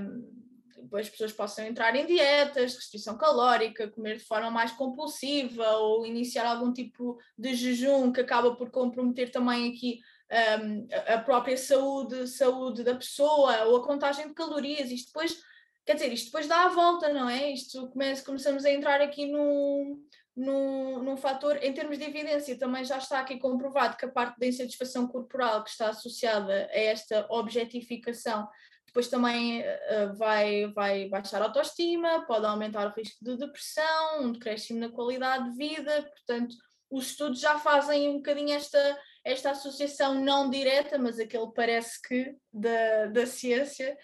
um, 0.00 0.96
as 0.96 1.08
pessoas 1.08 1.32
possam 1.32 1.66
entrar 1.66 1.96
em 1.96 2.06
dietas, 2.06 2.74
restrição 2.74 3.16
calórica, 3.16 3.88
comer 3.88 4.18
de 4.18 4.24
forma 4.24 4.50
mais 4.50 4.70
compulsiva 4.72 5.68
ou 5.78 6.06
iniciar 6.06 6.46
algum 6.46 6.72
tipo 6.72 7.18
de 7.36 7.54
jejum 7.54 8.12
que 8.12 8.20
acaba 8.20 8.54
por 8.54 8.70
comprometer 8.70 9.30
também 9.30 9.70
aqui 9.70 10.00
um, 10.30 10.86
a 11.12 11.18
própria 11.18 11.56
saúde, 11.56 12.26
saúde 12.28 12.82
da 12.82 12.94
pessoa 12.94 13.64
ou 13.64 13.76
a 13.76 13.84
contagem 13.84 14.28
de 14.28 14.34
calorias. 14.34 14.90
Isto 14.90 15.08
depois 15.08 15.42
quer 15.84 15.94
dizer, 15.94 16.12
isto 16.12 16.26
depois 16.26 16.46
dá 16.46 16.64
a 16.64 16.68
volta, 16.68 17.12
não 17.12 17.28
é? 17.28 17.50
Isto 17.50 17.88
começa, 17.90 18.24
começamos 18.24 18.64
a 18.64 18.70
entrar 18.70 19.00
aqui 19.02 19.26
num, 19.26 20.02
num, 20.34 21.02
num 21.02 21.16
fator, 21.16 21.62
em 21.62 21.72
termos 21.72 21.98
de 21.98 22.04
evidência, 22.04 22.58
também 22.58 22.84
já 22.84 22.98
está 22.98 23.20
aqui 23.20 23.38
comprovado 23.38 23.96
que 23.96 24.06
a 24.06 24.10
parte 24.10 24.38
da 24.38 24.46
insatisfação 24.46 25.06
corporal 25.06 25.62
que 25.62 25.70
está 25.70 25.90
associada 25.90 26.68
a 26.72 26.78
esta 26.78 27.26
objetificação 27.28 28.48
depois 28.86 29.08
também 29.08 29.60
uh, 29.60 30.14
vai, 30.16 30.72
vai 30.72 31.08
baixar 31.08 31.42
a 31.42 31.46
autoestima, 31.46 32.24
pode 32.28 32.46
aumentar 32.46 32.86
o 32.86 32.94
risco 32.94 33.24
de 33.24 33.36
depressão, 33.36 34.22
um 34.22 34.30
decréscimo 34.30 34.78
na 34.78 34.88
qualidade 34.88 35.50
de 35.50 35.56
vida, 35.56 36.02
portanto, 36.02 36.54
os 36.88 37.06
estudos 37.06 37.40
já 37.40 37.58
fazem 37.58 38.08
um 38.08 38.16
bocadinho 38.18 38.54
esta, 38.54 38.78
esta 39.24 39.52
associação 39.52 40.14
não 40.22 40.50
direta, 40.50 40.98
mas 40.98 41.18
aquele 41.18 41.50
parece 41.52 42.00
que 42.02 42.36
da, 42.52 43.06
da 43.06 43.26
ciência, 43.26 43.96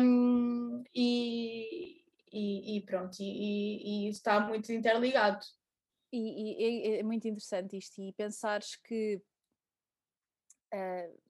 um, 0.00 0.84
e, 0.94 2.04
e, 2.30 2.76
e, 2.76 2.80
pronto, 2.82 3.16
e, 3.20 4.06
e, 4.06 4.08
está 4.10 4.40
muito 4.40 4.70
interligado. 4.70 5.44
E, 6.12 6.94
é, 6.94 6.98
é, 6.98 7.02
muito 7.02 7.26
interessante 7.26 7.78
isto, 7.78 8.02
e 8.02 8.12
pensares 8.12 8.76
que 8.76 9.22
uh, 10.74 11.20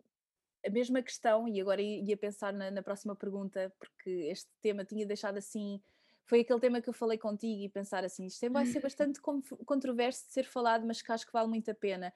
a 0.66 0.70
mesma 0.70 1.00
questão, 1.00 1.46
e 1.46 1.60
agora 1.60 1.80
ia 1.80 2.16
pensar 2.16 2.52
na, 2.52 2.70
na, 2.72 2.82
próxima 2.82 3.14
pergunta, 3.14 3.72
porque 3.78 4.10
este 4.30 4.50
tema 4.60 4.84
tinha 4.84 5.06
deixado 5.06 5.38
assim. 5.38 5.80
Foi 6.24 6.40
aquele 6.40 6.60
tema 6.60 6.80
que 6.80 6.88
eu 6.88 6.92
falei 6.92 7.18
contigo 7.18 7.62
e 7.62 7.68
pensar 7.68 8.04
assim, 8.04 8.26
isto 8.26 8.50
vai 8.50 8.64
ser 8.66 8.80
bastante 8.80 9.20
controverso 9.20 10.26
de 10.26 10.32
ser 10.32 10.44
falado, 10.44 10.86
mas 10.86 11.02
que 11.02 11.12
acho 11.12 11.26
que 11.26 11.32
vale 11.32 11.48
muito 11.48 11.70
a 11.70 11.74
pena. 11.74 12.12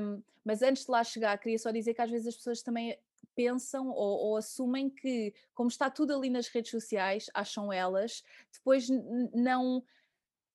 Um, 0.00 0.22
mas 0.44 0.62
antes 0.62 0.84
de 0.84 0.90
lá 0.90 1.02
chegar, 1.04 1.36
queria 1.38 1.58
só 1.58 1.70
dizer 1.70 1.94
que 1.94 2.02
às 2.02 2.10
vezes 2.10 2.28
as 2.28 2.36
pessoas 2.36 2.62
também 2.62 2.98
pensam 3.34 3.88
ou, 3.88 4.18
ou, 4.18 4.36
assumem 4.36 4.90
que, 4.90 5.32
como 5.54 5.68
está 5.68 5.90
tudo 5.90 6.14
ali 6.14 6.30
nas 6.30 6.48
redes 6.48 6.70
sociais, 6.70 7.30
acham 7.34 7.72
elas, 7.72 8.22
depois 8.52 8.88
não 9.34 9.82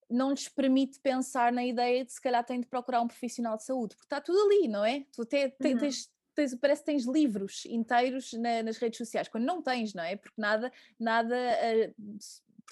não 0.10 0.32
lhes 0.32 0.48
permite 0.48 1.00
pensar 1.02 1.52
na 1.52 1.66
ideia 1.66 2.06
de 2.06 2.14
se 2.14 2.22
calhar 2.22 2.42
têm 2.42 2.62
de 2.62 2.68
procurar 2.68 3.02
um 3.02 3.08
profissional 3.08 3.58
de 3.58 3.66
saúde, 3.66 3.96
porque 3.96 4.06
está 4.06 4.22
tudo 4.22 4.40
ali, 4.40 4.68
não 4.68 4.86
é? 4.86 5.06
Tu 5.12 5.26
te, 5.26 5.50
te, 5.50 5.74
uhum. 5.74 5.78
tens, 5.78 6.10
tens, 6.34 6.56
parece 6.56 6.82
que 6.82 6.86
tens 6.86 7.06
livros 7.06 7.66
inteiros 7.66 8.32
na, 8.34 8.64
nas 8.64 8.78
redes 8.78 8.98
sociais, 8.98 9.28
quando 9.28 9.44
não 9.44 9.62
tens, 9.62 9.94
não 9.94 10.04
é? 10.04 10.16
Porque 10.16 10.40
nada, 10.40 10.72
nada 10.98 11.36
uh, 11.36 12.18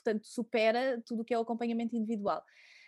portanto, 0.06 0.28
supera 0.28 1.02
tudo 1.06 1.24
o 1.24 1.26
que 1.26 1.34
é 1.34 1.38
o 1.38 1.42
acompanhamento 1.42 1.96
individual. 1.96 2.44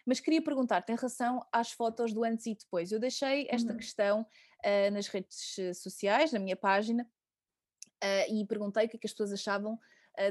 Mas 0.06 0.19
queria 0.19 0.41
perguntar-te 0.41 0.91
em 0.91 0.95
relação 0.95 1.45
às 1.51 1.71
fotos 1.71 2.13
do 2.13 2.23
antes 2.23 2.45
e 2.45 2.56
depois. 2.56 2.91
Eu 2.91 2.99
deixei 2.99 3.47
esta 3.49 3.71
uhum. 3.71 3.77
questão 3.77 4.21
uh, 4.21 4.91
nas 4.93 5.08
redes 5.08 5.58
eh, 5.60 5.73
sociais, 5.73 6.32
na 6.32 6.39
minha 6.39 6.56
página, 6.56 7.03
uh, 7.03 8.34
e 8.34 8.45
perguntei 8.45 8.86
o 8.86 8.89
que, 8.89 8.95
é 8.95 8.99
que 8.99 9.08
as 9.08 9.12
pessoas 9.12 9.34
achavam 9.34 9.77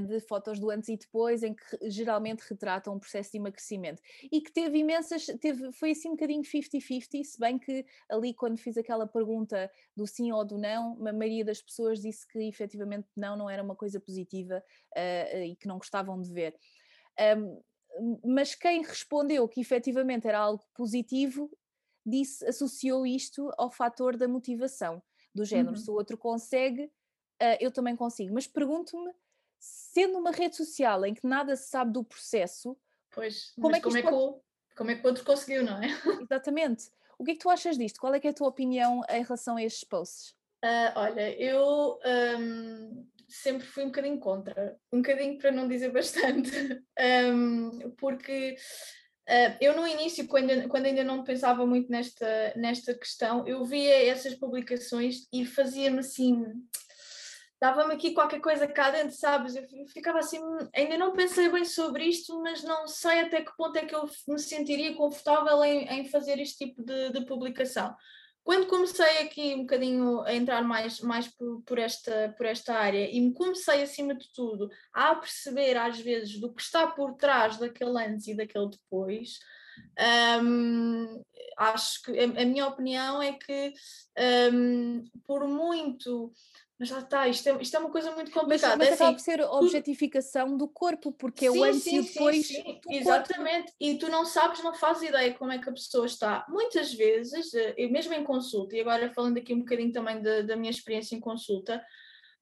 de 0.00 0.20
fotos 0.20 0.58
do 0.58 0.68
antes 0.70 0.88
e 0.88 0.96
depois, 0.96 1.42
em 1.42 1.54
que 1.54 1.90
geralmente 1.90 2.40
retratam 2.40 2.94
um 2.94 2.98
processo 2.98 3.30
de 3.30 3.38
emagrecimento. 3.38 4.02
E 4.32 4.40
que 4.40 4.52
teve 4.52 4.78
imensas, 4.78 5.26
teve, 5.40 5.70
foi 5.72 5.92
assim 5.92 6.08
um 6.08 6.16
bocadinho 6.16 6.42
50-50, 6.42 7.22
se 7.22 7.38
bem 7.38 7.58
que 7.58 7.86
ali 8.10 8.34
quando 8.34 8.58
fiz 8.58 8.76
aquela 8.76 9.06
pergunta 9.06 9.70
do 9.94 10.06
sim 10.06 10.32
ou 10.32 10.44
do 10.44 10.58
não, 10.58 10.94
a 11.06 11.12
maioria 11.12 11.44
das 11.44 11.62
pessoas 11.62 12.00
disse 12.00 12.26
que 12.26 12.40
efetivamente 12.48 13.06
não, 13.16 13.36
não 13.36 13.48
era 13.48 13.62
uma 13.62 13.76
coisa 13.76 14.00
positiva 14.00 14.62
uh, 14.96 15.38
e 15.38 15.54
que 15.54 15.68
não 15.68 15.78
gostavam 15.78 16.20
de 16.20 16.32
ver. 16.32 16.56
Um, 17.38 17.62
mas 18.24 18.54
quem 18.54 18.82
respondeu 18.82 19.48
que 19.48 19.60
efetivamente 19.60 20.28
era 20.28 20.38
algo 20.38 20.62
positivo 20.74 21.50
disse, 22.04 22.46
associou 22.46 23.06
isto 23.06 23.50
ao 23.56 23.70
fator 23.70 24.16
da 24.16 24.28
motivação, 24.28 25.02
do 25.34 25.44
género, 25.44 25.70
uhum. 25.70 25.76
se 25.76 25.90
o 25.90 25.94
outro 25.94 26.16
consegue, 26.16 26.84
uh, 26.84 27.56
eu 27.60 27.70
também 27.72 27.96
consigo. 27.96 28.32
Mas 28.32 28.46
pergunto-me, 28.46 29.12
sendo 29.58 30.18
uma 30.18 30.30
rede 30.30 30.56
social 30.56 31.04
em 31.04 31.14
que 31.14 31.26
nada 31.26 31.56
se 31.56 31.68
sabe 31.68 31.92
do 31.92 32.04
processo, 32.04 32.76
pois, 33.10 33.52
como, 33.60 33.74
é 33.74 33.80
que, 33.80 33.84
como, 33.84 33.96
é 33.96 34.02
que 34.02 34.08
o, 34.08 34.40
como 34.76 34.90
é 34.90 34.94
que 34.94 35.04
o 35.04 35.08
outro 35.08 35.24
conseguiu, 35.24 35.64
não 35.64 35.82
é? 35.82 35.88
Exatamente. 36.22 36.90
O 37.18 37.24
que 37.24 37.32
é 37.32 37.34
que 37.34 37.40
tu 37.40 37.50
achas 37.50 37.76
disto? 37.76 37.98
Qual 37.98 38.14
é 38.14 38.20
é 38.22 38.28
a 38.28 38.32
tua 38.32 38.48
opinião 38.48 39.02
em 39.08 39.22
relação 39.22 39.56
a 39.56 39.62
estes 39.62 39.84
posts? 39.84 40.34
Uh, 40.64 40.92
olha, 40.96 41.40
eu 41.40 41.98
um, 42.38 43.06
sempre 43.28 43.66
fui 43.66 43.84
um 43.84 43.86
bocadinho 43.86 44.18
contra, 44.18 44.76
um 44.92 44.98
bocadinho 44.98 45.38
para 45.38 45.50
não 45.50 45.68
dizer 45.68 45.90
bastante, 45.92 46.50
um, 47.32 47.90
porque 47.98 48.56
Uh, 49.28 49.58
eu 49.60 49.74
no 49.74 49.84
início, 49.84 50.28
quando, 50.28 50.68
quando 50.68 50.86
ainda 50.86 51.02
não 51.02 51.24
pensava 51.24 51.66
muito 51.66 51.90
nesta, 51.90 52.52
nesta 52.54 52.94
questão, 52.94 53.44
eu 53.44 53.64
via 53.64 54.08
essas 54.08 54.36
publicações 54.36 55.26
e 55.32 55.44
fazia-me 55.44 55.98
assim, 55.98 56.44
dava-me 57.60 57.94
aqui 57.94 58.12
qualquer 58.12 58.40
coisa 58.40 58.68
cá 58.68 58.90
dentro, 58.90 59.16
sabes? 59.16 59.56
Eu 59.56 59.64
ficava 59.88 60.20
assim, 60.20 60.38
ainda 60.72 60.96
não 60.96 61.12
pensei 61.12 61.48
bem 61.48 61.64
sobre 61.64 62.04
isto, 62.04 62.40
mas 62.40 62.62
não 62.62 62.86
sei 62.86 63.20
até 63.20 63.42
que 63.42 63.56
ponto 63.56 63.76
é 63.76 63.84
que 63.84 63.96
eu 63.96 64.08
me 64.28 64.38
sentiria 64.38 64.94
confortável 64.94 65.64
em, 65.64 65.88
em 65.88 66.08
fazer 66.08 66.38
este 66.38 66.66
tipo 66.66 66.84
de, 66.84 67.10
de 67.10 67.26
publicação. 67.26 67.96
Quando 68.46 68.68
comecei 68.68 69.18
aqui 69.18 69.56
um 69.56 69.62
bocadinho 69.62 70.20
a 70.20 70.32
entrar 70.32 70.62
mais, 70.62 71.00
mais 71.00 71.26
por, 71.26 71.62
por, 71.62 71.80
esta, 71.80 72.32
por 72.38 72.46
esta 72.46 72.76
área 72.76 73.10
e 73.10 73.20
me 73.20 73.34
comecei, 73.34 73.82
acima 73.82 74.14
de 74.14 74.32
tudo, 74.32 74.70
a 74.92 75.16
perceber 75.16 75.76
às 75.76 75.98
vezes 75.98 76.38
do 76.38 76.54
que 76.54 76.62
está 76.62 76.86
por 76.86 77.14
trás 77.14 77.56
daquele 77.56 77.98
antes 77.98 78.28
e 78.28 78.36
daquele 78.36 78.70
depois, 78.70 79.40
um, 80.40 81.24
acho 81.58 82.02
que 82.02 82.16
a, 82.20 82.22
a, 82.22 82.44
minha 82.44 82.68
opinião 82.68 83.20
é 83.20 83.32
que 83.32 83.74
um, 84.52 85.04
por 85.26 85.48
muito 85.48 86.32
mas 86.78 86.90
lá 86.90 86.98
está, 86.98 87.26
isto 87.26 87.48
é, 87.48 87.62
isto 87.62 87.74
é 87.74 87.80
uma 87.80 87.90
coisa 87.90 88.10
muito 88.10 88.30
complicada. 88.30 88.76
Mas, 88.76 88.88
mas 88.88 88.88
é 88.88 88.94
acaba 88.94 89.10
assim, 89.10 89.16
por 89.16 89.24
ser 89.24 89.40
a 89.40 89.50
objetificação 89.50 90.56
do 90.56 90.68
corpo, 90.68 91.10
porque 91.10 91.48
sim, 91.48 91.56
é 91.56 91.60
o 91.60 91.64
antes 91.64 91.82
sim, 91.82 91.98
e 91.98 92.02
depois. 92.02 92.46
Sim, 92.46 92.80
Exatamente, 92.90 93.66
corpo. 93.66 93.76
e 93.80 93.98
tu 93.98 94.08
não 94.10 94.26
sabes, 94.26 94.62
não 94.62 94.74
fazes 94.74 95.08
ideia 95.08 95.32
como 95.34 95.52
é 95.52 95.58
que 95.58 95.68
a 95.70 95.72
pessoa 95.72 96.04
está. 96.04 96.44
Muitas 96.48 96.92
vezes, 96.92 97.54
eh, 97.54 97.88
mesmo 97.88 98.12
em 98.12 98.24
consulta, 98.24 98.76
e 98.76 98.80
agora 98.80 99.10
falando 99.14 99.38
aqui 99.38 99.54
um 99.54 99.60
bocadinho 99.60 99.92
também 99.92 100.20
da, 100.20 100.42
da 100.42 100.56
minha 100.56 100.70
experiência 100.70 101.16
em 101.16 101.20
consulta, 101.20 101.82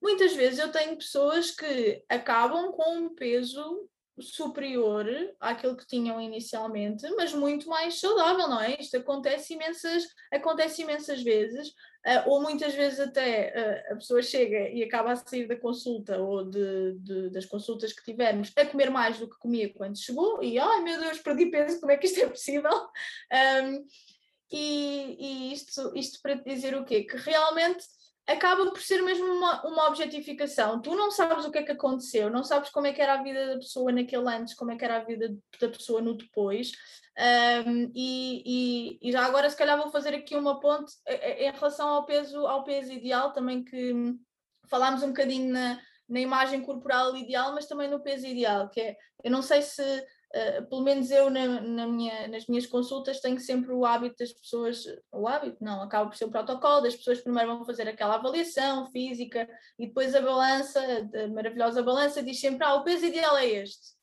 muitas 0.03 0.35
vezes 0.35 0.59
eu 0.59 0.73
tenho 0.73 0.97
pessoas 0.97 1.53
que 1.53 2.03
acabam 2.09 2.73
com 2.73 2.97
um 2.97 3.15
peso 3.15 3.89
superior 4.21 5.07
àquele 5.41 5.77
que 5.77 5.87
tinham 5.87 6.21
inicialmente, 6.21 7.09
mas 7.17 7.33
muito 7.33 7.69
mais 7.69 8.01
saudável, 8.01 8.49
não 8.49 8.61
é? 8.61 8.77
Isto 8.81 8.97
acontece 8.97 9.55
imensas, 9.55 10.05
acontece 10.33 10.83
imensas 10.83 11.23
vezes, 11.23 11.73
uh, 12.07 12.31
ou 12.31 12.43
muitas 12.43 12.75
vezes 12.75 13.01
até 13.01 13.85
uh, 13.89 13.93
a 13.93 13.97
pessoa 13.97 14.23
chega 14.23 14.69
e 14.71 14.83
acaba 14.83 15.13
a 15.13 15.17
sair 15.17 15.47
da 15.47 15.57
consulta 15.57 16.19
ou 16.19 16.45
de, 16.45 16.99
de, 16.99 17.31
das 17.31 17.47
consultas 17.47 17.93
que 17.93 18.05
tivemos 18.05 18.53
a 18.57 18.67
comer 18.67 18.91
mais 18.91 19.19
do 19.19 19.29
que 19.29 19.39
comia 19.39 19.73
quando 19.73 19.99
chegou, 19.99 20.43
e 20.43 20.59
ai 20.59 20.81
meu 20.83 21.01
Deus, 21.01 21.19
perdi 21.19 21.47
peso, 21.47 21.81
como 21.81 21.93
é 21.93 21.97
que 21.97 22.07
isto 22.07 22.21
é 22.21 22.29
possível? 22.29 22.71
Um, 23.65 23.85
e, 24.53 25.17
e 25.19 25.53
isto, 25.53 25.93
isto 25.97 26.21
para 26.23 26.35
dizer 26.35 26.77
o 26.77 26.85
quê? 26.85 27.03
Que 27.03 27.17
realmente 27.17 27.85
acaba 28.27 28.71
por 28.71 28.81
ser 28.81 29.03
mesmo 29.03 29.27
uma, 29.27 29.67
uma 29.67 29.89
objetificação. 29.89 30.81
Tu 30.81 30.95
não 30.95 31.11
sabes 31.11 31.45
o 31.45 31.51
que 31.51 31.59
é 31.59 31.63
que 31.63 31.73
aconteceu, 31.73 32.31
não 32.31 32.43
sabes 32.43 32.71
como 32.71 32.87
é 32.87 32.93
que 32.93 33.03
era 33.03 33.15
a 33.15 33.23
vida 33.23 33.49
da 33.49 33.57
pessoa 33.57 33.93
naquele 33.93 34.29
antes, 34.29 34.55
como 34.55 34.71
é 34.71 34.77
que 34.77 34.85
era 34.85 34.97
a 34.97 35.05
vida 35.05 35.37
da 35.61 35.69
pessoa 35.69 36.01
no 36.01 36.17
depois. 36.17 36.73
Um, 37.17 37.93
e, 37.95 38.43
e, 38.45 38.99
e, 39.09 39.13
já 39.13 39.25
agora 39.25 39.49
se 39.49 39.57
calhar 39.57 39.79
vou 39.79 39.91
fazer 39.91 40.15
aqui 40.15 40.35
uma 40.37 40.59
ponte 40.59 40.93
em 41.07 41.51
relação 41.53 41.89
ao 41.89 42.05
peso, 42.05 42.45
ao 42.47 42.65
peso 42.65 42.93
ideal, 42.93 43.33
também 43.33 43.63
que 43.63 44.17
falámos 44.69 45.03
um 45.05 45.09
bocadinho 45.09 45.53
na, 45.53 45.81
na 46.09 46.21
imagem 46.21 46.61
corporal 46.61 47.17
ideal, 47.17 47.55
mas 47.55 47.67
também 47.67 47.89
no 47.89 48.03
peso 48.03 48.27
ideal, 48.27 48.69
que 48.69 48.81
é, 48.81 48.97
eu 49.23 49.31
não 49.31 49.43
sei 49.43 49.63
se 49.63 49.83
Uh, 50.35 50.67
pelo 50.69 50.83
menos 50.83 51.13
eu 51.13 51.31
na, 51.31 51.61
na 51.61 51.87
minha, 51.87 52.27
nas 52.27 52.45
minhas 52.49 52.67
consultas 52.67 53.21
tenho 53.21 53.39
sempre 53.39 53.73
o 53.73 53.87
hábito 53.87 54.17
das 54.19 54.33
pessoas, 54.33 54.85
o 55.13 55.29
hábito 55.29 55.59
não, 55.61 55.81
acaba 55.81 56.11
por 56.11 56.17
ser 56.17 56.25
o 56.25 56.31
protocolo, 56.31 56.81
das 56.81 56.97
pessoas 56.97 57.21
primeiro 57.21 57.55
vão 57.55 57.65
fazer 57.65 57.87
aquela 57.87 58.17
avaliação 58.17 58.91
física 58.91 59.49
e 59.79 59.87
depois 59.87 60.13
a 60.13 60.21
balança, 60.21 60.81
a 60.81 61.29
maravilhosa 61.29 61.85
balança, 61.85 62.21
diz 62.21 62.41
sempre, 62.41 62.67
ah, 62.67 62.75
o 62.75 62.83
peso 62.83 63.05
ideal 63.07 63.37
é 63.37 63.47
este. 63.47 63.95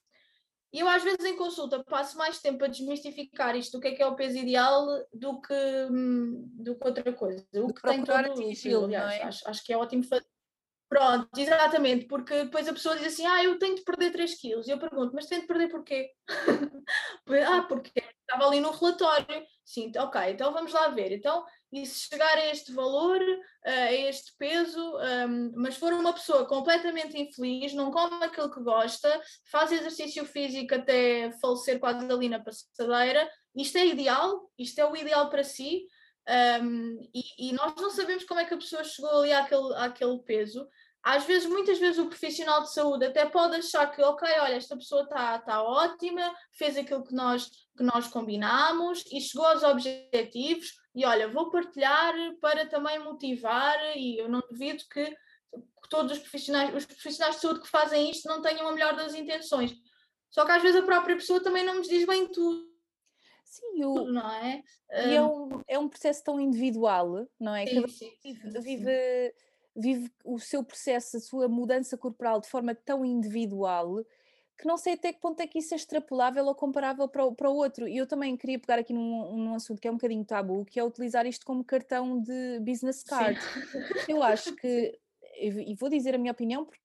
E 0.73 0.79
eu 0.79 0.87
às 0.87 1.03
vezes 1.03 1.25
em 1.25 1.35
consulta 1.35 1.83
passo 1.83 2.17
mais 2.17 2.39
tempo 2.39 2.63
a 2.63 2.67
desmistificar 2.67 3.55
isto, 3.55 3.73
do 3.73 3.81
que 3.81 3.89
é 3.89 3.91
que 3.95 4.01
é 4.01 4.05
o 4.05 4.15
peso 4.15 4.37
ideal, 4.37 4.85
do 5.13 5.41
que, 5.41 5.53
hum, 5.91 6.49
do 6.53 6.75
que 6.75 6.87
outra 6.87 7.11
coisa. 7.13 7.45
O 7.55 7.73
que 7.73 7.81
tem 7.81 8.03
todo, 8.03 8.85
aliás, 8.85 9.13
é? 9.13 9.23
acho, 9.23 9.49
acho 9.49 9.63
que 9.65 9.73
é 9.73 9.77
ótimo 9.77 10.03
fazer 10.03 10.25
Pronto, 10.91 11.29
exatamente, 11.37 12.05
porque 12.05 12.43
depois 12.43 12.67
a 12.67 12.73
pessoa 12.73 12.97
diz 12.97 13.07
assim: 13.07 13.25
Ah, 13.25 13.41
eu 13.41 13.57
tenho 13.57 13.75
de 13.75 13.81
perder 13.81 14.11
3 14.11 14.35
quilos. 14.35 14.67
E 14.67 14.71
eu 14.71 14.77
pergunto: 14.77 15.15
Mas 15.15 15.25
tenho 15.25 15.39
de 15.39 15.47
perder 15.47 15.69
porquê? 15.69 16.11
ah, 17.47 17.61
porque 17.61 18.03
estava 18.19 18.45
ali 18.45 18.59
no 18.59 18.71
relatório. 18.71 19.45
Sim, 19.63 19.89
ok, 19.97 20.21
então 20.31 20.51
vamos 20.51 20.73
lá 20.73 20.89
ver. 20.89 21.13
Então, 21.13 21.45
e 21.71 21.85
se 21.85 22.09
chegar 22.09 22.37
a 22.37 22.47
este 22.47 22.73
valor, 22.73 23.21
a 23.63 23.93
este 23.93 24.33
peso, 24.37 24.97
um, 25.27 25.51
mas 25.55 25.77
for 25.77 25.93
uma 25.93 26.11
pessoa 26.13 26.45
completamente 26.45 27.17
infeliz, 27.17 27.73
não 27.73 27.91
come 27.91 28.23
aquilo 28.25 28.51
que 28.51 28.61
gosta, 28.61 29.21
faz 29.49 29.71
exercício 29.71 30.25
físico 30.25 30.75
até 30.75 31.31
falecer 31.39 31.79
quase 31.79 32.11
ali 32.11 32.27
na 32.27 32.39
passadeira, 32.39 33.29
isto 33.55 33.77
é 33.77 33.87
ideal? 33.87 34.49
Isto 34.57 34.79
é 34.79 34.85
o 34.85 34.95
ideal 34.95 35.29
para 35.29 35.43
si? 35.43 35.85
Um, 36.61 36.99
e, 37.13 37.49
e, 37.49 37.53
nós 37.53 37.73
não 37.75 37.89
sabemos 37.89 38.23
como 38.23 38.39
é 38.39 38.45
que 38.45 38.53
a 38.53 38.57
pessoa 38.57 38.83
chegou 38.83 39.09
ali 39.19 39.33
àquele, 39.33 39.75
àquele 39.75 40.19
peso. 40.19 40.67
Às 41.03 41.25
vezes, 41.25 41.49
muitas 41.49 41.79
vezes, 41.79 41.97
o 41.97 42.07
profissional 42.07 42.61
de 42.61 42.71
saúde 42.71 43.05
até 43.05 43.25
pode 43.25 43.55
achar 43.55 43.87
que, 43.87 44.01
ok, 44.01 44.27
olha, 44.39 44.53
esta 44.53 44.77
pessoa 44.77 45.03
está 45.03 45.39
tá 45.39 45.63
ótima, 45.63 46.33
fez 46.53 46.77
aquilo 46.77 47.03
que 47.03 47.13
nós, 47.13 47.49
que 47.75 47.83
nós 47.83 48.07
combinámos 48.07 49.03
e 49.11 49.19
chegou 49.19 49.45
aos 49.45 49.63
objetivos. 49.63 50.79
E 50.93 51.05
olha, 51.05 51.27
vou 51.27 51.49
partilhar 51.49 52.13
para 52.41 52.67
também 52.67 52.99
motivar, 52.99 53.77
e 53.95 54.17
eu 54.17 54.27
não 54.27 54.41
duvido 54.41 54.83
que, 54.91 55.15
todos 55.89 56.13
os 56.13 56.19
profissionais, 56.19 56.73
os 56.75 56.85
profissionais 56.85 57.35
de 57.35 57.41
saúde 57.41 57.61
que 57.61 57.69
fazem 57.69 58.11
isto 58.11 58.27
não 58.27 58.41
tenham 58.41 58.67
a 58.67 58.71
melhor 58.73 58.95
das 58.95 59.13
intenções. 59.13 59.73
Só 60.29 60.45
que 60.45 60.51
às 60.51 60.61
vezes 60.61 60.81
a 60.81 60.85
própria 60.85 61.15
pessoa 61.15 61.41
também 61.41 61.65
não 61.65 61.75
nos 61.75 61.87
diz 61.87 62.05
bem 62.05 62.27
tudo 62.27 62.71
Sim, 63.51 63.83
o, 63.83 64.05
não 64.05 64.31
é? 64.31 64.63
E 64.89 65.15
é 65.15 65.21
um, 65.21 65.61
é 65.67 65.77
um 65.77 65.89
processo 65.89 66.23
tão 66.23 66.39
individual, 66.39 67.27
não 67.37 67.53
é? 67.53 67.65
Sim, 67.65 67.85
sim, 67.89 68.13
vive, 68.23 68.59
vive, 68.61 69.33
vive 69.75 70.11
o 70.23 70.39
seu 70.39 70.63
processo, 70.63 71.17
a 71.17 71.19
sua 71.19 71.49
mudança 71.49 71.97
corporal 71.97 72.39
de 72.39 72.47
forma 72.47 72.73
tão 72.73 73.03
individual 73.03 74.05
que 74.57 74.67
não 74.67 74.77
sei 74.77 74.93
até 74.93 75.11
que 75.11 75.19
ponto 75.19 75.39
é 75.39 75.47
que 75.47 75.59
isso 75.59 75.73
é 75.73 75.77
extrapolável 75.77 76.45
ou 76.45 76.55
comparável 76.55 77.07
para 77.07 77.25
o, 77.25 77.33
para 77.33 77.49
o 77.49 77.55
outro. 77.55 77.87
E 77.87 77.97
eu 77.97 78.05
também 78.05 78.37
queria 78.37 78.59
pegar 78.59 78.79
aqui 78.79 78.93
num, 78.93 79.35
num 79.35 79.55
assunto 79.55 79.81
que 79.81 79.87
é 79.87 79.91
um 79.91 79.95
bocadinho 79.95 80.23
tabu, 80.23 80.65
que 80.65 80.79
é 80.79 80.83
utilizar 80.83 81.25
isto 81.25 81.45
como 81.45 81.63
cartão 81.63 82.19
de 82.21 82.59
business 82.59 83.03
card. 83.03 83.39
Sim. 83.41 84.13
Eu 84.13 84.23
acho 84.23 84.55
que, 84.55 84.99
e 85.39 85.75
vou 85.75 85.89
dizer 85.89 86.15
a 86.15 86.17
minha 86.17 86.31
opinião, 86.31 86.65
porque 86.65 86.80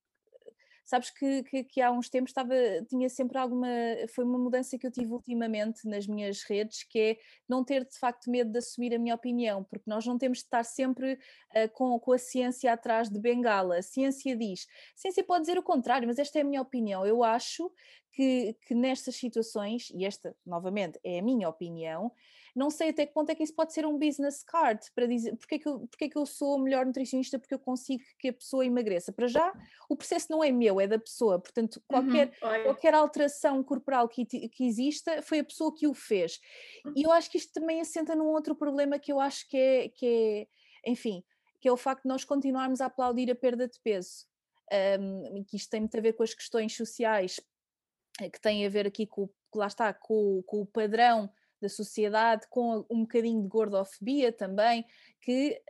Sabes 0.86 1.10
que, 1.10 1.42
que, 1.42 1.64
que, 1.64 1.80
há 1.80 1.90
uns 1.90 2.08
tempos 2.08 2.30
estava, 2.30 2.54
tinha 2.88 3.08
sempre 3.08 3.36
alguma. 3.36 3.66
Foi 4.14 4.24
uma 4.24 4.38
mudança 4.38 4.78
que 4.78 4.86
eu 4.86 4.90
tive 4.90 5.12
ultimamente 5.12 5.86
nas 5.86 6.06
minhas 6.06 6.44
redes, 6.44 6.84
que 6.84 6.98
é 6.98 7.18
não 7.48 7.64
ter 7.64 7.84
de 7.84 7.98
facto 7.98 8.30
medo 8.30 8.52
de 8.52 8.58
assumir 8.58 8.94
a 8.94 8.98
minha 8.98 9.16
opinião, 9.16 9.64
porque 9.64 9.90
nós 9.90 10.06
não 10.06 10.16
temos 10.16 10.38
de 10.38 10.44
estar 10.44 10.62
sempre 10.62 11.14
uh, 11.14 11.68
com, 11.72 11.98
com 11.98 12.12
a 12.12 12.18
ciência 12.18 12.72
atrás 12.72 13.10
de 13.10 13.18
bengala. 13.18 13.78
A 13.78 13.82
ciência 13.82 14.36
diz. 14.36 14.68
A 14.96 15.00
ciência 15.00 15.24
pode 15.24 15.40
dizer 15.40 15.58
o 15.58 15.62
contrário, 15.62 16.06
mas 16.06 16.20
esta 16.20 16.38
é 16.38 16.42
a 16.42 16.44
minha 16.44 16.62
opinião. 16.62 17.04
Eu 17.04 17.24
acho 17.24 17.68
que, 18.12 18.56
que 18.66 18.74
nestas 18.74 19.16
situações, 19.16 19.90
e 19.90 20.04
esta 20.04 20.36
novamente 20.46 21.00
é 21.02 21.18
a 21.18 21.22
minha 21.22 21.48
opinião, 21.48 22.12
não 22.56 22.70
sei 22.70 22.88
até 22.88 23.04
que 23.04 23.12
ponto 23.12 23.28
é 23.28 23.34
que 23.34 23.42
isso 23.42 23.54
pode 23.54 23.74
ser 23.74 23.84
um 23.84 23.98
business 23.98 24.42
card 24.42 24.80
para 24.94 25.06
dizer 25.06 25.36
porque 25.36 25.56
é 25.56 25.58
que 25.58 25.68
eu, 25.68 25.80
porque 25.86 26.04
é 26.06 26.08
que 26.08 26.16
eu 26.16 26.24
sou 26.24 26.56
o 26.56 26.58
melhor 26.58 26.86
nutricionista, 26.86 27.38
porque 27.38 27.52
eu 27.52 27.58
consigo 27.58 28.02
que 28.18 28.28
a 28.28 28.32
pessoa 28.32 28.64
emagreça. 28.64 29.12
Para 29.12 29.26
já, 29.26 29.52
o 29.90 29.94
processo 29.94 30.28
não 30.30 30.42
é 30.42 30.50
meu, 30.50 30.80
é 30.80 30.86
da 30.86 30.98
pessoa, 30.98 31.38
portanto, 31.38 31.82
qualquer, 31.86 32.28
uhum, 32.42 32.62
qualquer 32.64 32.94
alteração 32.94 33.62
corporal 33.62 34.08
que, 34.08 34.24
que 34.24 34.66
exista 34.66 35.20
foi 35.20 35.40
a 35.40 35.44
pessoa 35.44 35.74
que 35.74 35.86
o 35.86 35.92
fez. 35.92 36.40
E 36.96 37.02
eu 37.02 37.12
acho 37.12 37.30
que 37.30 37.36
isto 37.36 37.52
também 37.52 37.78
assenta 37.78 38.14
num 38.14 38.28
outro 38.28 38.56
problema 38.56 38.98
que 38.98 39.12
eu 39.12 39.20
acho 39.20 39.46
que 39.48 39.56
é, 39.58 39.88
que 39.90 40.06
é 40.84 40.90
enfim, 40.90 41.22
que 41.60 41.68
é 41.68 41.72
o 41.72 41.76
facto 41.76 42.04
de 42.04 42.08
nós 42.08 42.24
continuarmos 42.24 42.80
a 42.80 42.86
aplaudir 42.86 43.30
a 43.30 43.34
perda 43.34 43.68
de 43.68 43.78
peso. 43.80 44.24
Um, 44.98 45.44
que 45.44 45.56
isto 45.56 45.70
tem 45.70 45.80
muito 45.80 45.96
a 45.96 46.00
ver 46.00 46.14
com 46.14 46.22
as 46.22 46.34
questões 46.34 46.74
sociais, 46.74 47.38
eh, 48.20 48.30
que 48.30 48.40
têm 48.40 48.66
a 48.66 48.68
ver 48.68 48.86
aqui 48.86 49.06
com, 49.06 49.28
lá 49.54 49.66
está, 49.66 49.92
com, 49.92 50.42
com 50.44 50.62
o 50.62 50.66
padrão 50.66 51.30
da 51.66 51.68
sociedade, 51.68 52.46
com 52.48 52.84
um 52.88 53.00
bocadinho 53.00 53.42
de 53.42 53.48
gordofobia 53.48 54.32
também, 54.32 54.84
que 55.20 55.60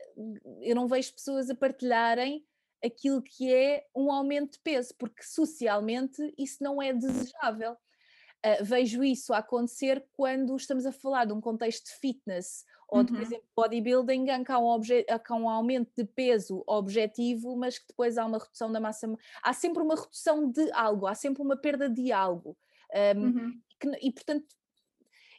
eu 0.60 0.74
não 0.74 0.86
vejo 0.86 1.14
pessoas 1.14 1.48
a 1.48 1.54
partilharem 1.54 2.44
aquilo 2.84 3.22
que 3.22 3.52
é 3.52 3.86
um 3.94 4.12
aumento 4.12 4.52
de 4.52 4.58
peso, 4.60 4.94
porque 4.98 5.22
socialmente 5.22 6.34
isso 6.38 6.62
não 6.62 6.80
é 6.80 6.92
desejável. 6.92 7.72
Uh, 8.44 8.62
vejo 8.62 9.02
isso 9.02 9.32
acontecer 9.32 10.04
quando 10.12 10.54
estamos 10.56 10.86
a 10.86 10.92
falar 10.92 11.24
de 11.24 11.32
um 11.32 11.40
contexto 11.40 11.86
de 11.86 11.98
fitness 11.98 12.64
ou 12.88 13.02
de, 13.02 13.10
por 13.10 13.16
uhum. 13.16 13.22
exemplo, 13.22 13.46
bodybuilding, 13.56 14.30
em 14.30 14.44
que 14.44 14.52
há 14.52 14.58
um, 14.58 14.70
há 14.70 15.34
um 15.34 15.48
aumento 15.48 15.90
de 15.96 16.04
peso 16.04 16.62
objetivo, 16.66 17.56
mas 17.56 17.78
que 17.78 17.88
depois 17.88 18.16
há 18.16 18.24
uma 18.24 18.38
redução 18.38 18.70
da 18.70 18.78
massa. 18.78 19.12
Há 19.42 19.52
sempre 19.52 19.82
uma 19.82 19.96
redução 19.96 20.48
de 20.48 20.70
algo, 20.72 21.06
há 21.06 21.14
sempre 21.14 21.42
uma 21.42 21.56
perda 21.56 21.88
de 21.88 22.12
algo. 22.12 22.56
Um, 23.16 23.20
uhum. 23.20 23.60
que, 23.80 23.88
e, 24.00 24.12
portanto, 24.12 24.46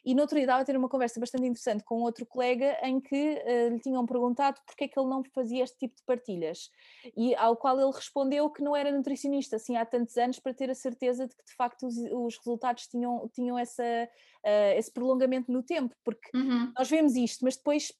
E 0.08 0.14
no 0.14 0.22
outro 0.22 0.36
dia 0.36 0.44
estava 0.44 0.62
a 0.62 0.64
ter 0.64 0.74
uma 0.74 0.88
conversa 0.88 1.20
bastante 1.20 1.44
interessante 1.44 1.84
com 1.84 2.00
outro 2.00 2.24
colega 2.24 2.78
em 2.82 2.98
que 2.98 3.14
uh, 3.44 3.68
lhe 3.74 3.78
tinham 3.78 4.06
perguntado 4.06 4.58
porque 4.64 4.84
é 4.84 4.88
que 4.88 4.98
ele 4.98 5.06
não 5.06 5.22
fazia 5.34 5.62
este 5.62 5.76
tipo 5.76 5.96
de 5.96 6.02
partilhas. 6.06 6.70
E 7.14 7.34
ao 7.34 7.54
qual 7.54 7.78
ele 7.78 7.92
respondeu 7.92 8.48
que 8.48 8.62
não 8.62 8.74
era 8.74 8.90
nutricionista 8.90 9.56
assim 9.56 9.76
há 9.76 9.84
tantos 9.84 10.16
anos 10.16 10.38
para 10.38 10.54
ter 10.54 10.70
a 10.70 10.74
certeza 10.74 11.28
de 11.28 11.36
que 11.36 11.44
de 11.44 11.52
facto 11.54 11.86
os, 11.86 11.94
os 11.98 12.38
resultados 12.38 12.86
tinham, 12.86 13.30
tinham 13.34 13.58
essa, 13.58 13.84
uh, 13.84 14.78
esse 14.78 14.90
prolongamento 14.90 15.52
no 15.52 15.62
tempo, 15.62 15.94
porque 16.02 16.30
uhum. 16.34 16.72
nós 16.78 16.88
vemos 16.88 17.14
isto, 17.14 17.44
mas 17.44 17.58
depois 17.58 17.92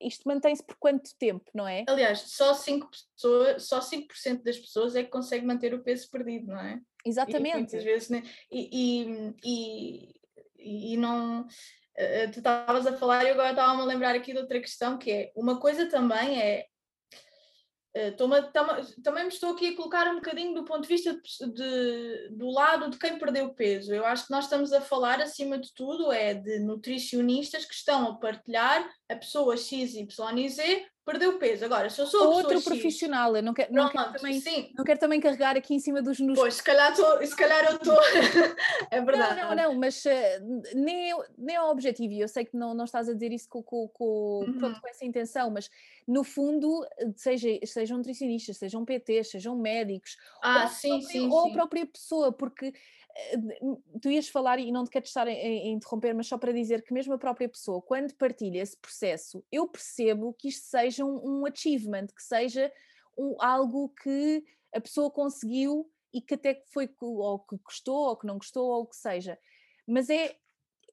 isto 0.00 0.26
mantém-se 0.26 0.64
por 0.64 0.74
quanto 0.74 1.16
tempo, 1.20 1.48
não 1.54 1.68
é? 1.68 1.84
Aliás, 1.86 2.18
só 2.32 2.52
5%, 2.52 2.88
pessoas, 3.14 3.62
só 3.62 3.80
5 3.80 4.08
das 4.42 4.58
pessoas 4.58 4.96
é 4.96 5.04
que 5.04 5.10
consegue 5.10 5.46
manter 5.46 5.72
o 5.72 5.84
peso 5.84 6.10
perdido, 6.10 6.48
não 6.48 6.58
é? 6.58 6.80
Exatamente. 7.06 7.54
E 7.54 7.58
muitas 7.58 7.84
vezes, 7.84 8.08
né? 8.08 8.24
e, 8.50 8.68
e, 8.72 9.34
e, 9.44 10.14
e 10.64 10.96
não. 10.96 11.42
Uh, 11.42 12.30
tu 12.32 12.38
estavas 12.38 12.86
a 12.86 12.96
falar 12.96 13.24
e 13.24 13.30
agora 13.30 13.50
estava-me 13.50 13.82
a 13.82 13.84
lembrar 13.84 14.14
aqui 14.16 14.32
de 14.32 14.38
outra 14.38 14.58
questão 14.58 14.98
que 14.98 15.12
é 15.12 15.32
uma 15.36 15.60
coisa 15.60 15.88
também 15.88 16.40
é 16.40 16.66
Uh, 17.96 18.10
também 19.04 19.22
me 19.22 19.28
estou 19.28 19.52
aqui 19.52 19.68
a 19.68 19.76
colocar 19.76 20.08
um 20.08 20.16
bocadinho 20.16 20.52
do 20.52 20.64
ponto 20.64 20.82
de 20.82 20.88
vista 20.88 21.14
de, 21.14 21.52
de, 21.52 22.28
do 22.30 22.50
lado 22.50 22.90
de 22.90 22.98
quem 22.98 23.16
perdeu 23.16 23.54
peso. 23.54 23.94
Eu 23.94 24.04
acho 24.04 24.26
que 24.26 24.32
nós 24.32 24.44
estamos 24.44 24.72
a 24.72 24.80
falar, 24.80 25.20
acima 25.20 25.56
de 25.56 25.72
tudo, 25.72 26.10
é 26.10 26.34
de 26.34 26.58
nutricionistas 26.58 27.64
que 27.64 27.72
estão 27.72 28.08
a 28.08 28.16
partilhar 28.16 28.84
a 29.08 29.16
pessoa 29.16 29.56
X, 29.56 29.94
Y 29.94 30.38
e 30.38 30.48
Z 30.48 30.86
perdeu 31.04 31.38
peso. 31.38 31.64
Agora, 31.64 31.90
se 31.90 32.00
eu 32.00 32.06
sou 32.06 32.32
outro 32.32 32.60
profissional, 32.62 33.36
eu 33.36 33.42
não 33.42 33.52
quero, 33.52 33.72
não, 33.72 33.90
quero 33.90 34.12
também, 34.14 34.40
sim. 34.40 34.72
não 34.76 34.84
quero 34.84 34.98
também 34.98 35.20
carregar 35.20 35.56
aqui 35.56 35.74
em 35.74 35.78
cima 35.78 36.00
dos 36.00 36.18
nos... 36.18 36.38
Pois, 36.38 36.54
se 36.54 36.62
calhar, 36.62 36.94
tô, 36.96 37.24
se 37.24 37.36
calhar 37.36 37.64
eu 37.66 37.76
estou. 37.76 37.98
é 38.90 39.00
verdade. 39.02 39.40
Não, 39.40 39.54
não, 39.54 39.56
não, 39.56 39.74
mas 39.74 40.02
uh, 40.06 40.10
nem, 40.74 41.14
nem 41.36 41.56
é 41.56 41.60
o 41.60 41.70
objetivo, 41.70 42.14
e 42.14 42.20
eu 42.20 42.28
sei 42.28 42.46
que 42.46 42.56
não, 42.56 42.72
não 42.72 42.86
estás 42.86 43.08
a 43.08 43.12
dizer 43.12 43.32
isso 43.32 43.48
com, 43.48 43.62
com, 43.62 43.86
com, 43.88 44.44
uhum. 44.46 44.58
pronto, 44.58 44.80
com 44.80 44.88
essa 44.88 45.04
intenção, 45.04 45.50
mas 45.50 45.70
no 46.08 46.24
fundo, 46.24 46.86
seja, 47.16 47.48
sejam 47.66 47.98
nutricionistas, 47.98 48.56
sejam 48.56 48.84
PTs, 48.84 49.30
sejam 49.30 49.56
médicos, 49.56 50.16
ah, 50.42 50.62
ou, 50.62 50.68
sim, 50.68 50.88
própria, 50.88 51.08
sim, 51.08 51.28
ou 51.30 51.42
sim. 51.42 51.50
a 51.50 51.52
própria 51.52 51.86
pessoa, 51.86 52.32
porque 52.32 52.72
tu 54.00 54.10
ias 54.10 54.28
falar 54.28 54.58
e 54.58 54.72
não 54.72 54.84
te 54.84 54.90
quero 54.90 55.04
estar 55.04 55.26
a, 55.26 55.30
a, 55.30 55.66
interromper, 55.66 56.14
mas 56.14 56.26
só 56.26 56.36
para 56.36 56.52
dizer 56.52 56.82
que 56.82 56.92
mesmo 56.92 57.14
a 57.14 57.18
própria 57.18 57.48
pessoa, 57.48 57.80
quando 57.80 58.14
partilha 58.14 58.60
esse 58.60 58.76
processo, 58.76 59.44
eu 59.52 59.68
percebo 59.68 60.34
que 60.34 60.48
isto 60.48 60.64
seja 60.66 61.04
um, 61.04 61.40
um 61.42 61.46
achievement, 61.46 62.06
que 62.06 62.22
seja 62.22 62.72
um, 63.16 63.36
algo 63.38 63.88
que 64.02 64.44
a 64.74 64.80
pessoa 64.80 65.10
conseguiu 65.10 65.88
e 66.12 66.20
que 66.20 66.34
até 66.34 66.62
foi 66.72 66.88
ou 67.00 67.38
que 67.40 67.56
gostou 67.58 68.08
ou 68.08 68.16
que 68.16 68.26
não 68.26 68.38
gostou 68.38 68.68
ou 68.68 68.82
o 68.82 68.86
que 68.86 68.96
seja. 68.96 69.38
Mas 69.86 70.10
é, 70.10 70.36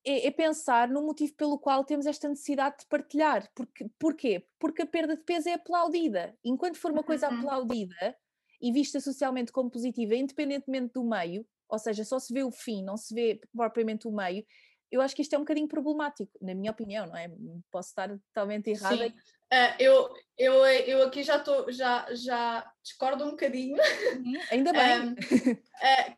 é, 0.03 0.27
é, 0.27 0.31
pensar 0.31 0.87
no 0.89 1.03
motivo 1.03 1.33
pelo 1.35 1.59
qual 1.59 1.83
temos 1.83 2.05
esta 2.05 2.27
necessidade 2.27 2.79
de 2.79 2.85
partilhar. 2.87 3.49
Porque, 3.55 3.89
porquê? 3.99 4.47
Porque 4.59 4.81
a 4.81 4.87
perda 4.87 5.15
de 5.15 5.23
peso 5.23 5.49
é 5.49 5.53
aplaudida. 5.53 6.35
Enquanto 6.43 6.77
for 6.77 6.91
uma 6.91 7.03
coisa 7.03 7.29
uhum. 7.29 7.39
aplaudida 7.39 8.17
e 8.59 8.71
vista 8.71 8.99
socialmente 8.99 9.51
como 9.51 9.69
positiva, 9.69 10.15
independentemente 10.15 10.93
do 10.93 11.03
meio, 11.03 11.45
ou 11.71 11.79
seja, 11.79 12.03
só 12.03 12.19
se 12.19 12.33
vê 12.33 12.43
o 12.43 12.51
fim, 12.51 12.83
não 12.83 12.97
se 12.97 13.15
vê 13.15 13.39
propriamente 13.55 14.07
o 14.07 14.11
meio, 14.11 14.45
eu 14.91 15.01
acho 15.01 15.15
que 15.15 15.21
isto 15.21 15.33
é 15.33 15.37
um 15.37 15.41
bocadinho 15.41 15.69
problemático, 15.69 16.31
na 16.41 16.53
minha 16.53 16.71
opinião, 16.71 17.07
não 17.07 17.15
é? 17.15 17.31
Posso 17.71 17.89
estar 17.89 18.09
totalmente 18.09 18.69
errada. 18.69 19.07
Sim. 19.07 19.13
Uh, 19.53 19.75
eu, 19.79 20.09
eu, 20.37 20.65
eu 20.65 21.07
aqui 21.07 21.23
já, 21.23 21.39
tô, 21.39 21.71
já, 21.71 22.05
já 22.13 22.69
discordo 22.83 23.23
um 23.23 23.31
bocadinho. 23.31 23.77
Uhum, 24.17 24.39
ainda 24.51 24.73
bem. 24.73 25.01
um, 25.01 25.11
uh, 25.13 26.17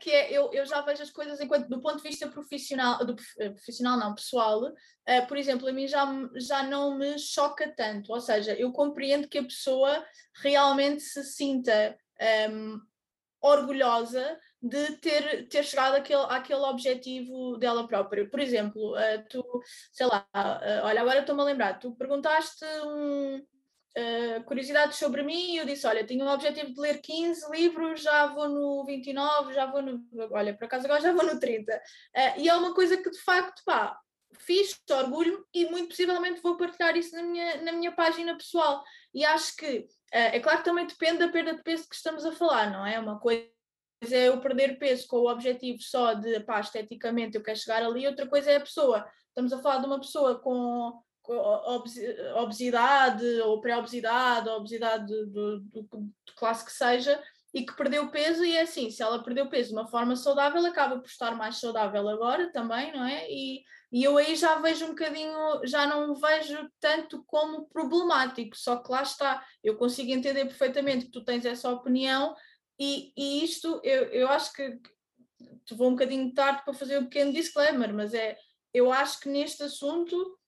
que 0.00 0.10
é, 0.10 0.32
eu, 0.32 0.50
eu 0.52 0.64
já 0.64 0.80
vejo 0.80 1.02
as 1.02 1.10
coisas 1.10 1.40
enquanto, 1.40 1.68
do 1.68 1.80
ponto 1.80 1.98
de 1.98 2.08
vista 2.08 2.26
profissional, 2.28 3.04
do, 3.04 3.16
eh, 3.38 3.50
profissional 3.50 3.98
não, 3.98 4.14
pessoal, 4.14 4.62
uh, 4.64 5.26
por 5.28 5.36
exemplo, 5.36 5.68
a 5.68 5.72
mim 5.72 5.86
já, 5.86 6.06
já 6.36 6.62
não 6.62 6.96
me 6.96 7.18
choca 7.18 7.68
tanto, 7.74 8.12
ou 8.12 8.20
seja, 8.20 8.54
eu 8.54 8.72
compreendo 8.72 9.28
que 9.28 9.38
a 9.38 9.42
pessoa 9.44 10.04
realmente 10.42 11.02
se 11.02 11.22
sinta 11.24 11.96
um, 12.50 12.80
orgulhosa 13.42 14.38
de 14.62 14.96
ter, 14.96 15.48
ter 15.48 15.62
chegado 15.64 15.96
àquele, 15.96 16.24
àquele 16.28 16.60
objetivo 16.60 17.56
dela 17.58 17.86
própria. 17.86 18.28
Por 18.28 18.40
exemplo, 18.40 18.94
uh, 18.94 19.28
tu, 19.28 19.44
sei 19.92 20.06
lá, 20.06 20.26
uh, 20.34 20.86
olha, 20.86 21.00
agora 21.00 21.20
estou-me 21.20 21.42
a 21.42 21.44
lembrar, 21.44 21.78
tu 21.78 21.94
perguntaste 21.94 22.64
um, 22.84 23.36
uh, 23.36 24.44
curiosidades 24.44 24.96
sobre 24.96 25.22
mim 25.22 25.52
e 25.52 25.56
eu 25.58 25.66
disse, 25.66 25.86
olha, 25.86 26.06
tenho 26.06 26.24
o 26.24 26.32
objetivo 26.32 26.72
de 26.72 26.80
ler 26.80 27.00
15 27.00 27.50
livros, 27.50 28.02
já 28.02 28.26
vou 28.26 28.48
no 28.48 28.84
29, 28.86 29.52
já 29.52 29.66
vou 29.66 29.82
no, 29.82 30.02
olha, 30.32 30.56
por 30.56 30.64
acaso 30.64 30.86
agora 30.86 31.02
já 31.02 31.12
vou 31.12 31.26
no 31.26 31.38
30. 31.38 31.80
e 32.38 32.48
é 32.48 32.54
uma 32.54 32.74
coisa 32.74 32.96
que 32.96 33.10
de 33.10 33.20
facto, 33.20 33.62
pá, 33.64 33.98
fiz, 34.38 34.80
orgulho 34.90 35.46
e 35.52 35.66
muito 35.66 35.88
possivelmente 35.88 36.40
vou 36.42 36.56
partilhar 36.56 36.96
isso 36.96 37.14
na 37.14 37.22
minha, 37.22 37.62
na 37.62 37.72
minha 37.72 37.92
página 37.92 38.36
pessoal. 38.36 38.82
E 39.14 39.24
acho 39.24 39.54
que, 39.56 39.86
é 40.12 40.40
claro 40.40 40.58
que 40.58 40.64
também 40.64 40.86
depende 40.86 41.18
da 41.18 41.28
perda 41.28 41.54
de 41.54 41.62
peso 41.62 41.88
que 41.88 41.94
estamos 41.94 42.24
a 42.24 42.32
falar, 42.32 42.70
não 42.70 42.86
é? 42.86 42.98
Uma 42.98 43.18
coisa 43.18 43.55
é 44.02 44.28
eu 44.28 44.40
perder 44.40 44.78
peso 44.78 45.06
com 45.06 45.16
o 45.16 45.30
objetivo 45.30 45.78
só 45.80 46.14
de, 46.14 46.40
pá, 46.40 46.60
esteticamente 46.60 47.36
eu 47.36 47.42
quero 47.42 47.58
chegar 47.58 47.82
ali, 47.82 48.06
outra 48.06 48.26
coisa 48.26 48.50
é 48.50 48.56
a 48.56 48.60
pessoa. 48.60 49.06
Estamos 49.28 49.52
a 49.52 49.58
falar 49.58 49.78
de 49.78 49.86
uma 49.86 49.98
pessoa 49.98 50.38
com, 50.38 51.00
com 51.22 51.36
obesidade 52.36 53.24
ou 53.40 53.60
pré-obesidade, 53.60 54.48
ou 54.48 54.56
obesidade 54.58 55.06
do, 55.06 55.60
do, 55.60 55.82
do, 55.82 56.12
classe 56.36 56.64
que 56.64 56.72
seja, 56.72 57.22
e 57.54 57.64
que 57.64 57.74
perdeu 57.74 58.10
peso, 58.10 58.44
e 58.44 58.54
é 58.54 58.62
assim, 58.62 58.90
se 58.90 59.02
ela 59.02 59.22
perdeu 59.22 59.48
peso 59.48 59.70
de 59.70 59.76
uma 59.76 59.86
forma 59.86 60.14
saudável, 60.14 60.64
acaba 60.66 60.98
por 60.98 61.06
estar 61.06 61.34
mais 61.34 61.56
saudável 61.56 62.06
agora 62.06 62.52
também, 62.52 62.92
não 62.92 63.04
é? 63.06 63.30
E, 63.30 63.62
e 63.90 64.04
eu 64.04 64.18
aí 64.18 64.36
já 64.36 64.56
vejo 64.56 64.84
um 64.84 64.90
bocadinho, 64.90 65.60
já 65.64 65.86
não 65.86 66.14
vejo 66.14 66.68
tanto 66.78 67.24
como 67.26 67.66
problemático, 67.68 68.54
só 68.54 68.76
que 68.76 68.92
lá 68.92 69.02
está, 69.02 69.42
eu 69.64 69.76
consigo 69.76 70.10
entender 70.10 70.44
perfeitamente 70.44 71.06
que 71.06 71.12
tu 71.12 71.24
tens 71.24 71.46
essa 71.46 71.70
opinião, 71.70 72.34
e, 72.78 73.12
e 73.16 73.44
isto, 73.44 73.80
eu, 73.82 74.04
eu 74.04 74.28
acho 74.28 74.52
que 74.52 74.78
vou 75.74 75.88
um 75.88 75.92
bocadinho 75.92 76.32
tarde 76.32 76.62
para 76.64 76.74
fazer 76.74 76.98
um 76.98 77.04
pequeno 77.04 77.32
disclaimer, 77.32 77.92
mas 77.92 78.14
é, 78.14 78.38
eu 78.72 78.92
acho 78.92 79.20
que 79.20 79.28
neste 79.28 79.62
assunto, 79.62 80.38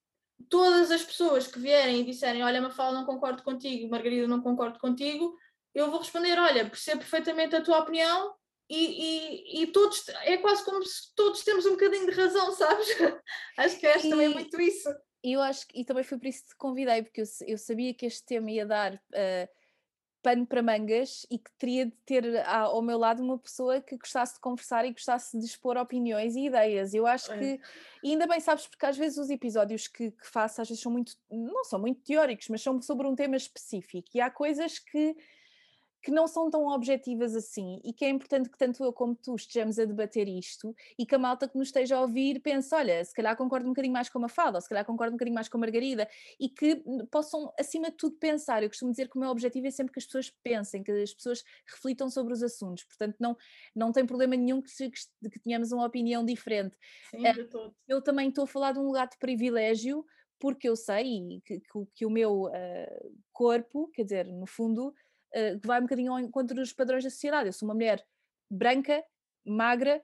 todas 0.49 0.91
as 0.91 1.03
pessoas 1.03 1.47
que 1.47 1.59
vierem 1.59 2.01
e 2.01 2.05
disserem, 2.05 2.45
olha 2.45 2.61
Mafalda, 2.61 2.99
não 2.99 3.07
concordo 3.07 3.43
contigo, 3.43 3.91
Margarida, 3.91 4.29
não 4.29 4.43
concordo 4.43 4.79
contigo, 4.79 5.35
eu 5.75 5.91
vou 5.91 6.01
responder, 6.01 6.39
olha, 6.39 6.69
percebo 6.69 7.01
perfeitamente 7.01 7.57
a 7.57 7.63
tua 7.63 7.79
opinião, 7.79 8.35
e, 8.71 8.85
e, 9.57 9.63
e, 9.63 9.67
todos, 9.69 10.07
é 10.25 10.37
quase 10.37 10.63
como 10.63 10.85
se 10.85 11.15
todos 11.15 11.43
temos 11.43 11.65
um 11.65 11.71
bocadinho 11.71 12.07
de 12.07 12.13
razão, 12.13 12.53
sabes? 12.53 12.87
acho 13.57 13.79
que 13.79 13.87
esta 13.87 14.07
e, 14.07 14.11
também 14.11 14.27
é 14.27 14.29
muito 14.29 14.61
isso. 14.61 14.89
E 15.25 15.33
eu 15.33 15.41
acho 15.41 15.67
que, 15.67 15.81
e 15.81 15.85
também 15.85 16.05
foi 16.05 16.19
por 16.19 16.27
isso 16.27 16.43
que 16.43 16.49
te 16.51 16.57
convidei, 16.57 17.03
porque 17.03 17.23
eu, 17.23 17.27
eu 17.47 17.59
sabia 17.59 17.95
que 17.95 18.05
este 18.05 18.25
tema 18.25 18.51
ia 18.51 18.67
dar 18.67 18.95
uh, 18.95 19.49
pano 20.29 20.47
para 20.47 20.63
mangas 20.63 21.27
e 21.31 21.39
que 21.39 21.51
teria 21.59 21.87
de 21.87 21.93
ter 22.05 22.47
ao 22.47 22.83
meu 22.83 22.99
lado 22.99 23.23
uma 23.23 23.39
pessoa 23.39 23.81
que 23.81 23.97
gostasse 23.97 24.35
de 24.35 24.41
conversar 24.41 24.85
e 24.85 24.93
gostasse 24.93 25.39
de 25.39 25.45
expor 25.47 25.79
opiniões 25.79 26.37
e 26.37 26.47
ideias. 26.47 26.93
Eu 26.93 27.07
acho 27.07 27.33
é. 27.33 27.39
que, 27.39 27.61
e 28.05 28.11
ainda 28.11 28.27
bem, 28.27 28.39
sabes, 28.39 28.67
porque 28.67 28.85
às 28.85 28.99
vezes 28.99 29.17
os 29.17 29.31
episódios 29.31 29.89
que, 29.89 30.11
que 30.11 30.27
faço 30.27 30.61
às 30.61 30.69
vezes 30.69 30.83
são 30.83 30.93
muito, 30.93 31.13
não 31.31 31.65
são 31.65 31.79
muito 31.79 32.03
teóricos, 32.03 32.49
mas 32.51 32.61
são 32.61 32.79
sobre 32.83 33.07
um 33.07 33.15
tema 33.15 33.37
específico 33.37 34.09
e 34.15 34.21
há 34.21 34.31
coisas 34.31 34.79
que 34.79 35.17
que 36.03 36.11
não 36.11 36.27
são 36.27 36.51
tão 36.51 36.67
objetivas 36.69 37.35
assim 37.35 37.81
e 37.85 37.93
que 37.93 38.05
é 38.05 38.09
importante 38.09 38.49
que 38.49 38.57
tanto 38.57 38.83
eu 38.85 38.93
como 38.93 39.15
tu 39.15 39.35
estejamos 39.35 39.79
a 39.79 39.85
debater 39.85 40.29
isto 40.29 40.75
e 40.99 41.05
que 41.05 41.15
a 41.15 41.19
malta 41.19 41.49
que 41.49 41.57
nos 41.57 41.69
esteja 41.69 41.97
a 41.97 42.01
ouvir 42.01 42.41
pense, 42.41 42.75
olha, 42.75 43.05
se 43.05 43.13
calhar 43.13 43.37
concordo 43.37 43.67
um 43.67 43.71
bocadinho 43.71 43.93
mais 43.93 44.09
com 44.09 44.25
a 44.25 44.29
Fada, 44.29 44.59
ou 44.59 44.63
se 44.63 44.69
calhar 44.69 44.85
concordo 44.85 45.13
um 45.13 45.17
bocadinho 45.17 45.35
mais 45.35 45.49
com 45.49 45.59
a 45.59 45.61
Margarida 45.61 46.09
e 46.39 46.49
que 46.49 46.83
possam, 47.11 47.53
acima 47.59 47.91
de 47.91 47.97
tudo, 47.97 48.17
pensar. 48.17 48.63
Eu 48.63 48.69
costumo 48.69 48.91
dizer 48.91 49.09
que 49.09 49.17
o 49.17 49.21
meu 49.21 49.31
objetivo 49.31 49.67
é 49.67 49.71
sempre 49.71 49.93
que 49.93 49.99
as 49.99 50.07
pessoas 50.07 50.31
pensem, 50.43 50.83
que 50.83 50.91
as 50.91 51.13
pessoas 51.13 51.43
reflitam 51.67 52.09
sobre 52.11 52.33
os 52.33 52.43
assuntos, 52.43 52.85
portanto 52.85 53.17
não, 53.19 53.37
não 53.75 53.93
tem 53.93 54.07
problema 54.07 54.37
nenhum 54.37 54.63
que, 54.63 54.71
que, 54.71 55.31
que 55.31 55.39
tenhamos 55.41 55.73
uma 55.73 55.85
opinião 55.85 56.25
diferente. 56.25 56.77
Sim, 57.11 57.23
todo. 57.51 57.75
Eu 57.87 58.03
também 58.03 58.29
estou 58.29 58.45
a 58.45 58.47
falar 58.47 58.73
de 58.73 58.79
um 58.79 58.87
lugar 58.87 59.09
de 59.09 59.19
privilégio 59.19 60.05
porque 60.39 60.69
eu 60.69 60.77
sei 60.77 61.43
que, 61.45 61.61
que, 61.61 61.87
que 61.95 62.07
o 62.07 62.11
meu 62.11 62.45
uh, 62.45 63.17
corpo, 63.33 63.89
quer 63.89 64.05
dizer, 64.05 64.27
no 64.27 64.47
fundo, 64.47 64.95
uh, 65.35 65.61
que 65.61 65.67
vai 65.67 65.79
um 65.79 65.85
bocadinho 65.85 66.13
ao 66.13 66.21
encontro 66.21 66.55
dos 66.55 66.73
padrões 66.73 67.05
da 67.05 67.11
sociedade. 67.11 67.49
Eu 67.49 67.53
sou 67.53 67.69
uma 67.69 67.75
mulher 67.75 68.05
branca, 68.51 69.03
magra 69.45 70.03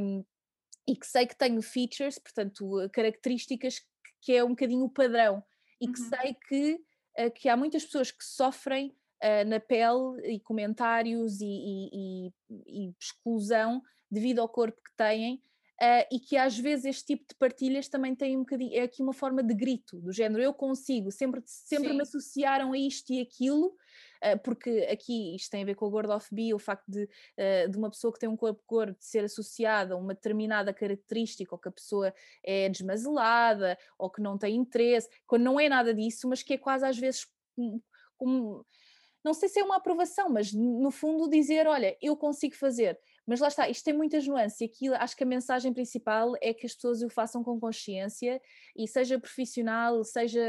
um, 0.00 0.24
e 0.86 0.96
que 0.96 1.06
sei 1.06 1.26
que 1.26 1.36
tenho 1.36 1.60
features, 1.62 2.18
portanto, 2.18 2.88
características 2.92 3.80
que 4.20 4.32
é 4.32 4.42
um 4.42 4.50
bocadinho 4.50 4.84
o 4.84 4.90
padrão 4.90 5.42
e 5.80 5.86
que 5.86 6.00
uhum. 6.00 6.08
sei 6.08 6.36
que, 6.48 6.74
uh, 7.18 7.30
que 7.30 7.48
há 7.48 7.56
muitas 7.56 7.84
pessoas 7.84 8.10
que 8.10 8.24
sofrem 8.24 8.96
uh, 9.22 9.48
na 9.48 9.60
pele 9.60 10.20
e 10.24 10.40
comentários 10.40 11.40
e, 11.40 11.46
e, 11.46 11.88
e, 11.92 12.32
e, 12.66 12.94
exclusão 13.00 13.82
devido 14.10 14.40
ao 14.40 14.48
corpo 14.48 14.80
que 14.82 14.96
têm 14.96 15.42
Uh, 15.80 16.02
e 16.10 16.18
que 16.18 16.36
às 16.36 16.58
vezes 16.58 16.86
este 16.86 17.14
tipo 17.14 17.24
de 17.28 17.36
partilhas 17.36 17.86
também 17.86 18.12
tem 18.12 18.36
um 18.36 18.40
bocadinho, 18.40 18.74
é 18.74 18.82
aqui 18.82 19.00
uma 19.00 19.12
forma 19.12 19.44
de 19.44 19.54
grito, 19.54 20.00
do 20.00 20.12
género 20.12 20.42
eu 20.42 20.52
consigo, 20.52 21.12
sempre, 21.12 21.40
sempre 21.46 21.92
me 21.92 22.02
associaram 22.02 22.72
a 22.72 22.76
isto 22.76 23.12
e 23.12 23.20
aquilo, 23.20 23.76
porque 24.42 24.88
aqui 24.90 25.34
isto 25.34 25.50
tem 25.50 25.62
a 25.62 25.66
ver 25.66 25.74
com 25.74 25.86
a 25.86 25.90
gordofobia, 25.90 26.54
o 26.54 26.58
facto 26.58 26.86
de, 26.88 27.04
uh, 27.04 27.70
de 27.70 27.76
uma 27.76 27.90
pessoa 27.90 28.12
que 28.12 28.18
tem 28.18 28.28
um 28.28 28.36
corpo 28.36 28.62
gordo 28.66 28.96
ser 28.98 29.24
associada 29.24 29.94
a 29.94 29.96
uma 29.96 30.14
determinada 30.14 30.72
característica, 30.72 31.54
ou 31.54 31.58
que 31.58 31.68
a 31.68 31.72
pessoa 31.72 32.12
é 32.44 32.68
desmazelada, 32.68 33.78
ou 33.98 34.10
que 34.10 34.20
não 34.20 34.36
tem 34.38 34.56
interesse, 34.56 35.08
quando 35.26 35.42
não 35.42 35.58
é 35.58 35.68
nada 35.68 35.94
disso, 35.94 36.28
mas 36.28 36.42
que 36.42 36.54
é 36.54 36.58
quase 36.58 36.84
às 36.84 36.98
vezes 36.98 37.26
como 38.16 38.64
não 39.24 39.34
sei 39.34 39.48
se 39.48 39.58
é 39.58 39.64
uma 39.64 39.76
aprovação, 39.76 40.28
mas 40.28 40.52
no 40.52 40.90
fundo 40.90 41.28
dizer, 41.28 41.66
olha, 41.66 41.96
eu 42.00 42.16
consigo 42.16 42.54
fazer. 42.54 42.98
Mas 43.26 43.40
lá 43.40 43.48
está, 43.48 43.68
isto 43.68 43.84
tem 43.84 43.92
muitas 43.92 44.26
nuances 44.26 44.58
e 44.60 44.64
aqui 44.64 44.88
acho 44.88 45.14
que 45.14 45.22
a 45.22 45.26
mensagem 45.26 45.70
principal 45.70 46.32
é 46.40 46.54
que 46.54 46.64
as 46.64 46.74
pessoas 46.74 47.02
o 47.02 47.10
façam 47.10 47.44
com 47.44 47.60
consciência 47.60 48.40
e 48.74 48.88
seja 48.88 49.18
profissional, 49.18 50.02
seja 50.02 50.40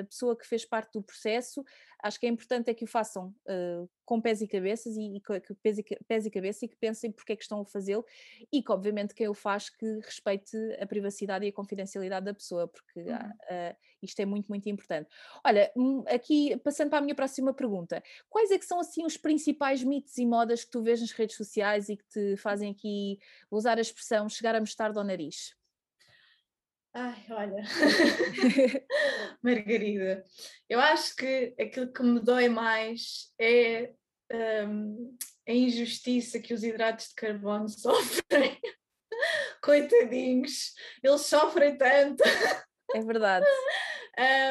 a 0.00 0.04
pessoa 0.04 0.36
que 0.36 0.46
fez 0.46 0.62
parte 0.62 0.92
do 0.92 1.02
processo, 1.02 1.64
acho 2.02 2.18
que 2.18 2.26
é 2.26 2.28
importante 2.28 2.70
é 2.70 2.74
que 2.74 2.84
o 2.84 2.86
façam 2.86 3.34
uh, 3.46 3.88
com 4.04 4.20
pés 4.20 4.40
e 4.40 4.48
cabeças 4.48 4.96
e, 4.96 5.16
e 5.16 5.20
que 5.20 5.54
pés 5.62 5.78
e, 5.78 5.84
pés 6.06 6.26
e 6.26 6.30
cabeça 6.30 6.64
e 6.64 6.68
que 6.68 6.76
pensem 6.76 7.10
porque 7.10 7.32
é 7.32 7.36
que 7.36 7.42
estão 7.42 7.60
a 7.60 7.64
fazê-lo 7.64 8.04
e 8.52 8.62
que 8.62 8.72
obviamente 8.72 9.14
quem 9.14 9.28
o 9.28 9.34
faz 9.34 9.68
que 9.68 9.86
respeite 10.00 10.56
a 10.80 10.86
privacidade 10.86 11.44
e 11.44 11.48
a 11.48 11.52
confidencialidade 11.52 12.26
da 12.26 12.34
pessoa, 12.34 12.68
porque 12.68 13.00
uhum. 13.00 13.16
uh, 13.16 13.76
isto 14.02 14.20
é 14.20 14.24
muito, 14.24 14.48
muito 14.48 14.68
importante. 14.68 15.08
Olha, 15.44 15.70
hum, 15.76 16.04
aqui 16.08 16.56
passando 16.58 16.90
para 16.90 16.98
a 16.98 17.02
minha 17.02 17.14
próxima 17.14 17.52
pergunta, 17.52 18.02
quais 18.28 18.50
é 18.50 18.58
que 18.58 18.64
são 18.64 18.80
assim 18.80 19.04
os 19.04 19.16
principais 19.16 19.82
mitos 19.82 20.16
e 20.18 20.26
modas 20.26 20.64
que 20.64 20.70
tu 20.70 20.82
vês 20.82 21.00
nas 21.00 21.12
redes 21.12 21.36
sociais 21.36 21.88
e 21.88 21.96
que 21.96 22.04
te 22.08 22.36
fazem 22.36 22.70
aqui, 22.70 23.18
vou 23.50 23.58
usar 23.58 23.78
a 23.78 23.80
expressão, 23.80 24.28
chegar 24.28 24.54
a 24.54 24.60
mostarda 24.60 25.00
ao 25.00 25.06
nariz? 25.06 25.58
Ai, 26.94 27.24
olha, 27.30 27.62
Margarida, 29.42 30.24
eu 30.68 30.80
acho 30.80 31.14
que 31.16 31.54
aquilo 31.60 31.92
que 31.92 32.02
me 32.02 32.20
dói 32.20 32.48
mais 32.48 33.32
é 33.38 33.92
um, 34.66 35.16
a 35.46 35.52
injustiça 35.52 36.38
que 36.40 36.52
os 36.52 36.62
hidratos 36.62 37.08
de 37.08 37.14
carbono 37.14 37.68
sofrem. 37.70 38.58
Coitadinhos, 39.62 40.74
eles 41.02 41.22
sofrem 41.22 41.76
tanto. 41.76 42.22
É 42.94 43.00
verdade. 43.02 43.44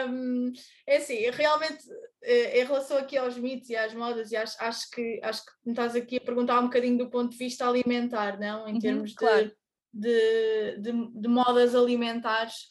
Um, 0.10 0.52
é 0.86 0.98
assim, 0.98 1.30
realmente, 1.30 1.84
eh, 2.24 2.62
em 2.62 2.66
relação 2.66 2.98
aqui 2.98 3.18
aos 3.18 3.38
mitos 3.38 3.70
e 3.70 3.76
às 3.76 3.94
modas, 3.94 4.32
e 4.32 4.36
acho, 4.36 4.56
acho, 4.60 4.90
que, 4.92 5.20
acho 5.24 5.46
que 5.46 5.52
me 5.66 5.72
estás 5.72 5.96
aqui 5.96 6.18
a 6.18 6.22
perguntar 6.22 6.60
um 6.60 6.66
bocadinho 6.66 6.98
do 6.98 7.10
ponto 7.10 7.32
de 7.32 7.38
vista 7.38 7.68
alimentar, 7.68 8.40
não? 8.40 8.68
Em 8.68 8.74
uhum, 8.74 8.80
termos 8.80 9.14
claro. 9.14 9.48
de, 9.48 9.56
de, 9.98 10.78
de, 10.78 10.92
de, 11.14 11.28
modas 11.28 11.76
alimentares. 11.76 12.68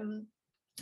Um, 0.00 0.26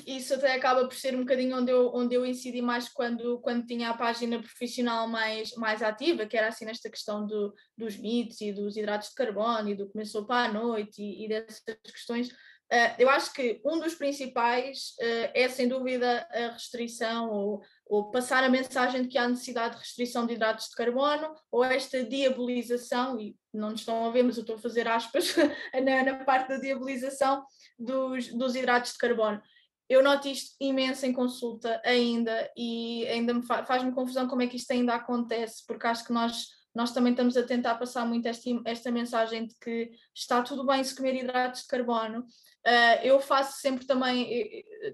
isso 0.07 0.35
até 0.35 0.53
acaba 0.55 0.87
por 0.87 0.95
ser 0.95 1.14
um 1.14 1.20
bocadinho 1.20 1.57
onde 1.57 1.70
eu, 1.70 1.93
onde 1.95 2.14
eu 2.16 2.26
incidi 2.26 2.61
mais 2.61 2.89
quando, 2.89 3.39
quando 3.41 3.64
tinha 3.64 3.91
a 3.91 3.97
página 3.97 4.41
profissional 4.41 5.07
mais, 5.07 5.55
mais 5.55 5.82
ativa, 5.82 6.26
que 6.26 6.37
era 6.37 6.49
assim 6.49 6.64
nesta 6.64 6.91
questão 6.91 7.24
do, 7.26 7.55
dos 7.78 7.97
mitos 7.97 8.41
e 8.41 8.53
dos 8.53 8.76
hidratos 8.76 9.11
de 9.11 9.14
carbono 9.14 9.68
e 9.68 9.74
do 9.76 9.89
começou 9.89 10.26
para 10.26 10.49
a 10.49 10.53
noite 10.53 11.01
e, 11.01 11.24
e 11.24 11.28
dessas 11.28 11.62
questões 11.85 12.28
eu 12.99 13.09
acho 13.11 13.33
que 13.33 13.61
um 13.65 13.79
dos 13.79 13.95
principais 13.95 14.95
uh, 15.01 15.31
é, 15.35 15.49
sem 15.49 15.69
dúvida, 15.69 16.27
a 16.31 16.53
restrição 16.53 17.31
ou, 17.31 17.62
ou, 17.87 18.11
passar 18.11 18.43
a 18.43 18.49
mensagem 18.49 19.03
de 19.03 19.09
que 19.09 19.19
há 19.19 19.29
necessidade 19.29 19.75
de 19.75 19.81
restrição 19.81 20.27
de 20.27 20.35
hidratos 20.35 20.69
de 20.69 20.75
carbono 20.75 21.35
ou 21.51 21.62
esta 21.62 22.03
diabolização, 22.03 23.21
e 23.21 23.37
não 23.53 23.71
nos 23.71 23.81
estão 23.81 24.07
a 24.07 24.11
ver, 24.11 24.23
mas 24.23 24.37
eu 24.37 24.41
estou 24.41 24.57
a 24.57 24.61
fazer 24.61 24.89
aspas 24.89 25.35
na, 25.85 26.03
na, 26.03 26.25
parte 26.25 26.49
da 26.49 26.57
diabolização 26.57 27.45
dos, 27.79 28.29
dos 28.29 28.55
hidratos 28.55 28.93
de 28.93 28.99
carbono. 28.99 29.41
Eu 29.89 30.03
noto 30.03 30.29
isto 30.29 30.57
imenso 30.59 31.05
em 31.05 31.12
consulta 31.12 31.81
ainda 31.85 32.51
e 32.57 33.07
ainda 33.09 33.35
me 33.35 33.47
fa 33.47 33.65
faz-me 33.67 33.93
confusão 33.93 34.27
como 34.27 34.41
é 34.41 34.47
que 34.47 34.57
isto 34.57 34.71
ainda 34.73 34.95
acontece, 34.95 35.62
porque 35.67 35.87
acho 35.87 36.05
que 36.07 36.12
nós 36.12 36.47
nós 36.75 36.93
também 36.93 37.12
estamos 37.12 37.37
a 37.37 37.43
tentar 37.45 37.77
passar 37.77 38.05
muito 38.05 38.27
esta, 38.27 38.51
esta 38.65 38.91
mensagem 38.91 39.47
de 39.47 39.55
que 39.61 39.93
está 40.12 40.43
tudo 40.43 40.67
bem 40.67 40.83
se 40.83 40.95
comer 40.95 41.15
hidratos 41.15 41.62
de 41.62 41.69
carbono, 41.69 42.27
Uh, 42.67 42.97
eu 43.03 43.21
faço 43.21 43.61
sempre 43.61 43.87
também, 43.87 44.27
eu, 44.33 44.93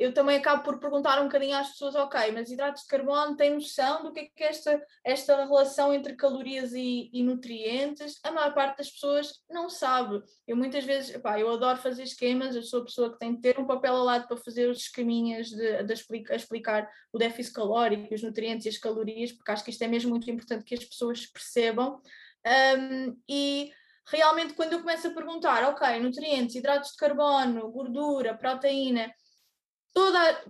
eu, 0.00 0.12
também 0.12 0.36
acabo 0.36 0.64
por 0.64 0.80
perguntar 0.80 1.20
um 1.20 1.26
bocadinho 1.26 1.56
às 1.56 1.68
pessoas, 1.70 1.94
ok, 1.94 2.32
mas 2.32 2.50
hidratos 2.50 2.82
de 2.82 2.88
carbono 2.88 3.36
têm 3.36 3.54
noção 3.54 4.02
do 4.02 4.12
que 4.12 4.18
é, 4.18 4.24
que 4.34 4.42
é 4.42 4.48
esta, 4.48 4.84
esta 5.04 5.44
relação 5.44 5.94
entre 5.94 6.16
calorias 6.16 6.72
e, 6.72 7.10
e, 7.12 7.22
nutrientes? 7.22 8.18
A 8.24 8.32
maior 8.32 8.52
parte 8.52 8.78
das 8.78 8.90
pessoas 8.90 9.32
não 9.48 9.70
sabe. 9.70 10.20
Eu 10.44 10.56
muitas 10.56 10.84
vezes, 10.84 11.16
pá, 11.18 11.38
eu 11.38 11.48
adoro 11.52 11.78
fazer 11.78 12.02
esquemas, 12.02 12.56
eu 12.56 12.64
sou 12.64 12.82
a 12.82 12.84
pessoa 12.84 13.12
que 13.12 13.18
tem 13.20 13.36
de 13.36 13.40
ter 13.40 13.60
um 13.60 13.66
papel 13.66 13.94
ao 13.94 14.04
lado 14.04 14.26
para 14.26 14.36
fazer 14.36 14.68
os 14.68 14.78
esqueminhas 14.78 15.50
de, 15.50 15.84
de 15.84 15.92
explicar, 15.92 16.34
explicar 16.34 16.90
o 17.12 17.18
déficit 17.18 17.54
calórico, 17.54 18.12
os 18.12 18.24
nutrientes 18.24 18.66
e 18.66 18.70
as 18.70 18.78
calorias, 18.78 19.30
porque 19.30 19.52
acho 19.52 19.62
que 19.62 19.70
isto 19.70 19.82
é 19.82 19.86
mesmo 19.86 20.10
muito 20.10 20.28
importante 20.28 20.64
que 20.64 20.74
as 20.74 20.84
pessoas 20.84 21.26
percebam. 21.26 22.00
Um, 22.44 23.16
e 23.28 23.70
realmente 24.06 24.54
quando 24.54 24.74
eu 24.74 24.80
começo 24.80 25.08
a 25.08 25.14
perguntar, 25.14 25.68
ok, 25.68 26.00
nutrientes, 26.00 26.54
hidratos 26.54 26.92
de 26.92 26.96
carbono, 26.96 27.70
gordura, 27.70 28.36
proteína, 28.36 29.12
toda. 29.94 30.44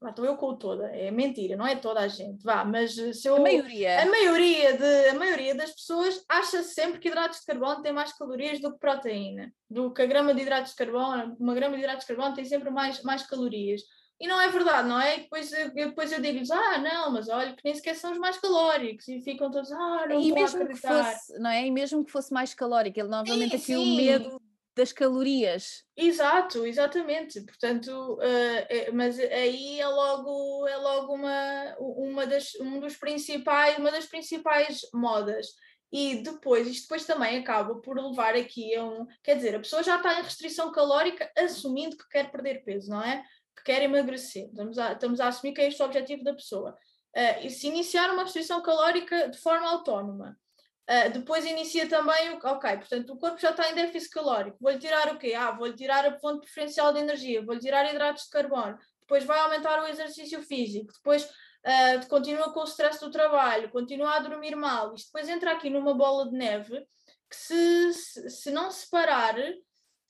Lá 0.00 0.10
estou 0.10 0.24
eu 0.24 0.36
com 0.36 0.54
toda, 0.54 0.86
é 0.88 1.10
mentira, 1.10 1.56
não 1.56 1.66
é 1.66 1.74
toda 1.74 2.00
a 2.00 2.08
gente, 2.08 2.44
vá, 2.44 2.64
mas 2.64 2.94
se 2.94 3.26
eu. 3.26 3.36
A 3.36 3.40
maioria. 3.40 4.02
A 4.02 4.06
maioria, 4.06 4.76
de, 4.76 5.08
a 5.08 5.14
maioria 5.14 5.54
das 5.54 5.72
pessoas 5.72 6.22
acha 6.28 6.62
sempre 6.62 7.00
que 7.00 7.08
hidratos 7.08 7.40
de 7.40 7.46
carbono 7.46 7.82
têm 7.82 7.92
mais 7.92 8.12
calorias 8.12 8.60
do 8.60 8.72
que 8.72 8.78
proteína. 8.78 9.52
Do 9.68 9.92
que 9.92 10.02
a 10.02 10.06
grama 10.06 10.34
de 10.34 10.42
hidratos 10.42 10.72
de 10.72 10.76
carbono, 10.76 11.36
uma 11.40 11.54
grama 11.54 11.74
de 11.74 11.82
hidratos 11.82 12.06
de 12.06 12.14
carbono 12.14 12.36
tem 12.36 12.44
sempre 12.44 12.70
mais, 12.70 13.02
mais 13.02 13.26
calorias. 13.26 13.82
E 14.18 14.26
não 14.26 14.40
é 14.40 14.48
verdade, 14.48 14.88
não 14.88 15.00
é? 15.00 15.18
E 15.18 15.20
depois, 15.22 15.52
eu, 15.52 15.74
depois 15.74 16.10
eu 16.10 16.20
digo-lhes, 16.20 16.50
ah, 16.50 16.78
não, 16.78 17.12
mas 17.12 17.28
olha, 17.28 17.54
que 17.54 17.62
nem 17.64 17.74
sequer 17.74 17.94
são 17.94 18.12
os 18.12 18.18
mais 18.18 18.38
calóricos, 18.38 19.06
e 19.08 19.20
ficam 19.20 19.50
todos, 19.50 19.70
ah, 19.72 20.06
não 20.08 20.20
e 20.20 20.32
mesmo 20.32 20.66
que 20.66 20.76
fosse, 20.76 21.38
não 21.38 21.50
é? 21.50 21.66
E 21.66 21.70
mesmo 21.70 22.04
que 22.04 22.10
fosse 22.10 22.32
mais 22.32 22.54
calórico, 22.54 22.98
ele 22.98 23.08
novamente 23.08 23.58
sim, 23.58 23.74
aqui 23.74 23.84
sim. 23.84 23.92
o 23.92 23.96
medo 23.96 24.40
das 24.76 24.92
calorias. 24.92 25.84
Exato, 25.96 26.66
exatamente. 26.66 27.40
Portanto, 27.40 28.14
uh, 28.14 28.66
é, 28.68 28.90
mas 28.92 29.18
aí 29.18 29.80
é 29.80 29.88
logo, 29.88 30.68
é 30.68 30.76
logo 30.76 31.14
uma, 31.14 31.76
uma 31.78 32.26
das, 32.26 32.54
um 32.56 32.78
dos 32.78 32.94
principais, 32.94 33.78
uma 33.78 33.90
das 33.90 34.04
principais 34.04 34.82
modas. 34.92 35.46
E 35.90 36.16
depois, 36.16 36.66
isto 36.66 36.82
depois 36.82 37.06
também 37.06 37.38
acaba 37.38 37.76
por 37.76 37.96
levar 37.96 38.34
aqui 38.34 38.74
a 38.74 38.84
um. 38.84 39.06
Quer 39.22 39.36
dizer, 39.36 39.54
a 39.54 39.60
pessoa 39.60 39.82
já 39.82 39.96
está 39.96 40.18
em 40.18 40.22
restrição 40.22 40.70
calórica 40.70 41.30
assumindo 41.38 41.96
que 41.96 42.08
quer 42.08 42.30
perder 42.30 42.62
peso, 42.64 42.90
não 42.90 43.02
é? 43.02 43.24
Que 43.56 43.64
quer 43.64 43.82
emagrecer, 43.82 44.46
estamos 44.46 44.78
a, 44.78 44.92
estamos 44.92 45.20
a 45.20 45.28
assumir 45.28 45.54
que 45.54 45.60
é 45.60 45.68
este 45.68 45.82
o 45.82 45.86
objetivo 45.86 46.22
da 46.22 46.34
pessoa, 46.34 46.72
uh, 46.72 47.46
e 47.46 47.50
se 47.50 47.66
iniciar 47.66 48.10
uma 48.10 48.24
restrição 48.24 48.62
calórica 48.62 49.28
de 49.28 49.38
forma 49.38 49.68
autónoma, 49.68 50.38
uh, 50.88 51.10
depois 51.12 51.44
inicia 51.44 51.88
também 51.88 52.30
o, 52.30 52.36
ok, 52.36 52.76
portanto 52.76 53.12
o 53.12 53.18
corpo 53.18 53.38
já 53.38 53.50
está 53.50 53.70
em 53.70 53.74
déficit 53.74 54.10
calórico, 54.10 54.58
vou-lhe 54.60 54.78
tirar 54.78 55.12
o 55.14 55.18
quê? 55.18 55.34
Ah, 55.34 55.52
vou-lhe 55.52 55.74
tirar 55.74 56.04
a 56.04 56.18
fonte 56.18 56.44
preferencial 56.44 56.92
de 56.92 57.00
energia, 57.00 57.44
vou-lhe 57.44 57.60
tirar 57.60 57.90
hidratos 57.90 58.24
de 58.24 58.30
carbono, 58.30 58.78
depois 59.00 59.24
vai 59.24 59.38
aumentar 59.38 59.82
o 59.82 59.86
exercício 59.86 60.42
físico, 60.42 60.92
depois 60.92 61.24
uh, 61.24 62.08
continua 62.08 62.52
com 62.52 62.60
o 62.60 62.64
stress 62.64 63.00
do 63.00 63.10
trabalho, 63.10 63.70
continua 63.70 64.16
a 64.16 64.20
dormir 64.20 64.54
mal, 64.54 64.94
isto 64.94 65.06
depois 65.06 65.28
entra 65.28 65.52
aqui 65.52 65.70
numa 65.70 65.94
bola 65.94 66.28
de 66.28 66.36
neve 66.36 66.86
que 67.28 67.36
se, 67.36 67.92
se, 67.94 68.30
se 68.30 68.50
não 68.50 68.70
separar, 68.70 69.34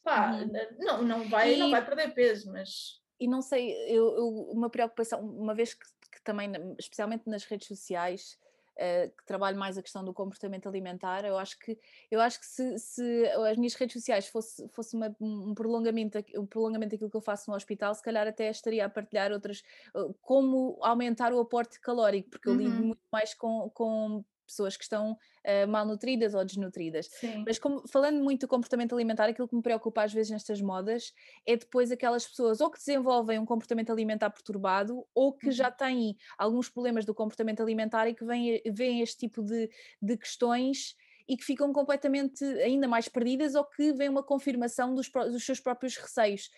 pá, 0.02 0.32
uhum. 0.32 0.52
não, 0.78 1.02
não, 1.02 1.28
vai, 1.28 1.54
e... 1.54 1.56
não 1.56 1.70
vai 1.70 1.84
perder 1.84 2.12
peso, 2.12 2.52
mas 2.52 3.00
e 3.18 3.26
não 3.26 3.42
sei, 3.42 3.72
eu, 3.88 4.16
eu, 4.16 4.28
uma 4.50 4.68
preocupação, 4.68 5.20
uma 5.20 5.54
vez 5.54 5.74
que, 5.74 5.86
que, 6.12 6.22
também, 6.22 6.50
especialmente 6.78 7.28
nas 7.28 7.44
redes 7.44 7.68
sociais, 7.68 8.38
uh, 8.76 9.10
que 9.16 9.24
trabalho 9.24 9.58
mais 9.58 9.78
a 9.78 9.82
questão 9.82 10.04
do 10.04 10.12
comportamento 10.12 10.68
alimentar, 10.68 11.24
eu 11.24 11.38
acho 11.38 11.58
que, 11.58 11.78
eu 12.10 12.20
acho 12.20 12.40
que 12.40 12.46
se, 12.46 12.78
se 12.78 13.26
as 13.48 13.56
minhas 13.56 13.74
redes 13.74 13.94
sociais 13.94 14.26
fosse, 14.28 14.68
fosse 14.68 14.94
uma, 14.96 15.14
um, 15.20 15.54
prolongamento, 15.54 16.18
um 16.36 16.46
prolongamento 16.46 16.92
daquilo 16.92 17.10
que 17.10 17.16
eu 17.16 17.22
faço 17.22 17.50
no 17.50 17.56
hospital, 17.56 17.94
se 17.94 18.02
calhar 18.02 18.26
até 18.26 18.50
estaria 18.50 18.84
a 18.84 18.90
partilhar 18.90 19.32
outras, 19.32 19.62
uh, 19.94 20.14
como 20.20 20.78
aumentar 20.82 21.32
o 21.32 21.40
aporte 21.40 21.80
calórico, 21.80 22.30
porque 22.30 22.48
eu 22.48 22.52
uhum. 22.52 22.58
lido 22.58 22.82
muito 22.82 23.02
mais 23.10 23.34
com, 23.34 23.70
com 23.70 24.24
pessoas 24.46 24.76
que 24.76 24.84
estão 24.84 25.12
uh, 25.12 25.68
malnutridas 25.68 26.34
ou 26.34 26.44
desnutridas. 26.44 27.06
Sim. 27.06 27.44
Mas 27.46 27.58
como, 27.58 27.86
falando 27.88 28.22
muito 28.22 28.42
do 28.42 28.48
comportamento 28.48 28.94
alimentar, 28.94 29.28
aquilo 29.28 29.48
que 29.48 29.56
me 29.56 29.62
preocupa 29.62 30.02
às 30.02 30.12
vezes 30.12 30.30
nestas 30.30 30.60
modas 30.60 31.12
é 31.46 31.56
depois 31.56 31.90
aquelas 31.90 32.26
pessoas 32.26 32.60
ou 32.60 32.70
que 32.70 32.78
desenvolvem 32.78 33.38
um 33.38 33.46
comportamento 33.46 33.90
alimentar 33.90 34.30
perturbado 34.30 35.06
ou 35.14 35.32
que 35.32 35.46
uhum. 35.46 35.52
já 35.52 35.70
têm 35.70 36.16
alguns 36.38 36.68
problemas 36.68 37.04
do 37.04 37.14
comportamento 37.14 37.60
alimentar 37.60 38.08
e 38.08 38.14
que 38.14 38.24
veem, 38.24 38.62
veem 38.72 39.00
este 39.00 39.18
tipo 39.18 39.42
de, 39.42 39.70
de 40.00 40.16
questões 40.16 40.96
e 41.28 41.36
que 41.36 41.44
ficam 41.44 41.72
completamente 41.72 42.44
ainda 42.44 42.86
mais 42.86 43.08
perdidas 43.08 43.54
ou 43.54 43.64
que 43.64 43.92
vem 43.92 44.08
uma 44.08 44.22
confirmação 44.22 44.94
dos, 44.94 45.10
dos, 45.10 45.44
seus 45.44 45.60
próprios 45.60 45.96
receios. 45.96 46.50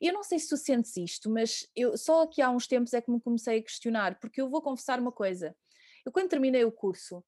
Eu 0.00 0.12
não 0.12 0.22
sei 0.22 0.38
se 0.38 0.48
tu 0.48 0.56
sentes 0.56 0.96
isto, 0.96 1.30
mas 1.30 1.66
eu 1.76 1.96
só 1.96 2.22
aqui 2.22 2.42
há 2.42 2.50
uns 2.50 2.66
tempos 2.66 2.92
é 2.92 3.00
que 3.00 3.10
me 3.10 3.20
comecei 3.20 3.58
a 3.58 3.62
questionar, 3.62 4.18
porque 4.18 4.40
eu 4.40 4.48
vou 4.48 4.60
confessar 4.60 4.98
uma 4.98 5.12
coisa. 5.12 5.56
Eu 6.04 6.12
quando 6.12 6.28
terminei 6.28 6.64
o 6.64 6.72
curso, 6.72 7.24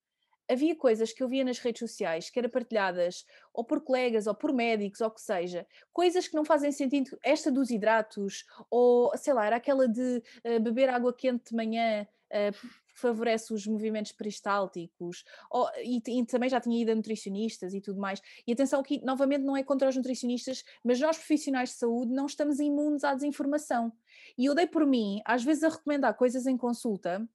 havia 0.48 0.74
coisas 0.74 1.12
que 1.12 1.22
eu 1.22 1.28
via 1.28 1.44
nas 1.44 1.58
redes 1.58 1.80
sociais 1.80 2.30
que 2.30 2.38
eram 2.38 2.48
partilhadas 2.48 3.24
ou 3.52 3.64
por 3.64 3.80
colegas 3.80 4.26
ou 4.26 4.34
por 4.34 4.52
médicos 4.52 5.00
ou 5.00 5.08
o 5.08 5.10
que 5.10 5.20
seja, 5.20 5.66
coisas 5.92 6.26
que 6.26 6.34
não 6.34 6.44
fazem 6.44 6.72
sentido, 6.72 7.18
esta 7.22 7.50
dos 7.50 7.70
hidratos, 7.70 8.44
ou 8.70 9.16
sei 9.16 9.34
lá, 9.34 9.46
era 9.46 9.56
aquela 9.56 9.88
de 9.88 10.22
uh, 10.44 10.60
beber 10.60 10.88
água 10.88 11.12
quente 11.12 11.50
de 11.50 11.56
manhã. 11.56 12.06
Uh, 12.30 12.88
favorece 12.98 13.54
os 13.54 13.64
movimentos 13.64 14.10
peristálticos, 14.10 15.24
ou, 15.50 15.70
e, 15.78 16.02
e, 16.04 16.26
também 16.26 16.50
já 16.50 16.60
tinha 16.60 16.82
ido 16.82 16.90
a 16.90 16.94
nutricionistas 16.94 17.72
e 17.72 17.80
tudo 17.80 18.00
mais. 18.00 18.20
E 18.46 18.52
atenção 18.52 18.82
que, 18.82 19.00
novamente, 19.04 19.44
não 19.44 19.56
é 19.56 19.62
contra 19.62 19.88
os 19.88 19.96
nutricionistas, 19.96 20.64
mas 20.84 21.00
nós 21.00 21.16
profissionais 21.16 21.70
de 21.70 21.76
saúde 21.76 22.12
não 22.12 22.26
estamos 22.26 22.58
imunes 22.58 23.04
à 23.04 23.14
desinformação. 23.14 23.92
E 24.36 24.46
eu 24.46 24.54
dei 24.54 24.66
por 24.66 24.84
mim, 24.84 25.22
às 25.24 25.44
vezes, 25.44 25.62
a 25.62 25.68
recomendar 25.68 26.12
coisas 26.14 26.44
em 26.46 26.56
consulta 26.56 27.26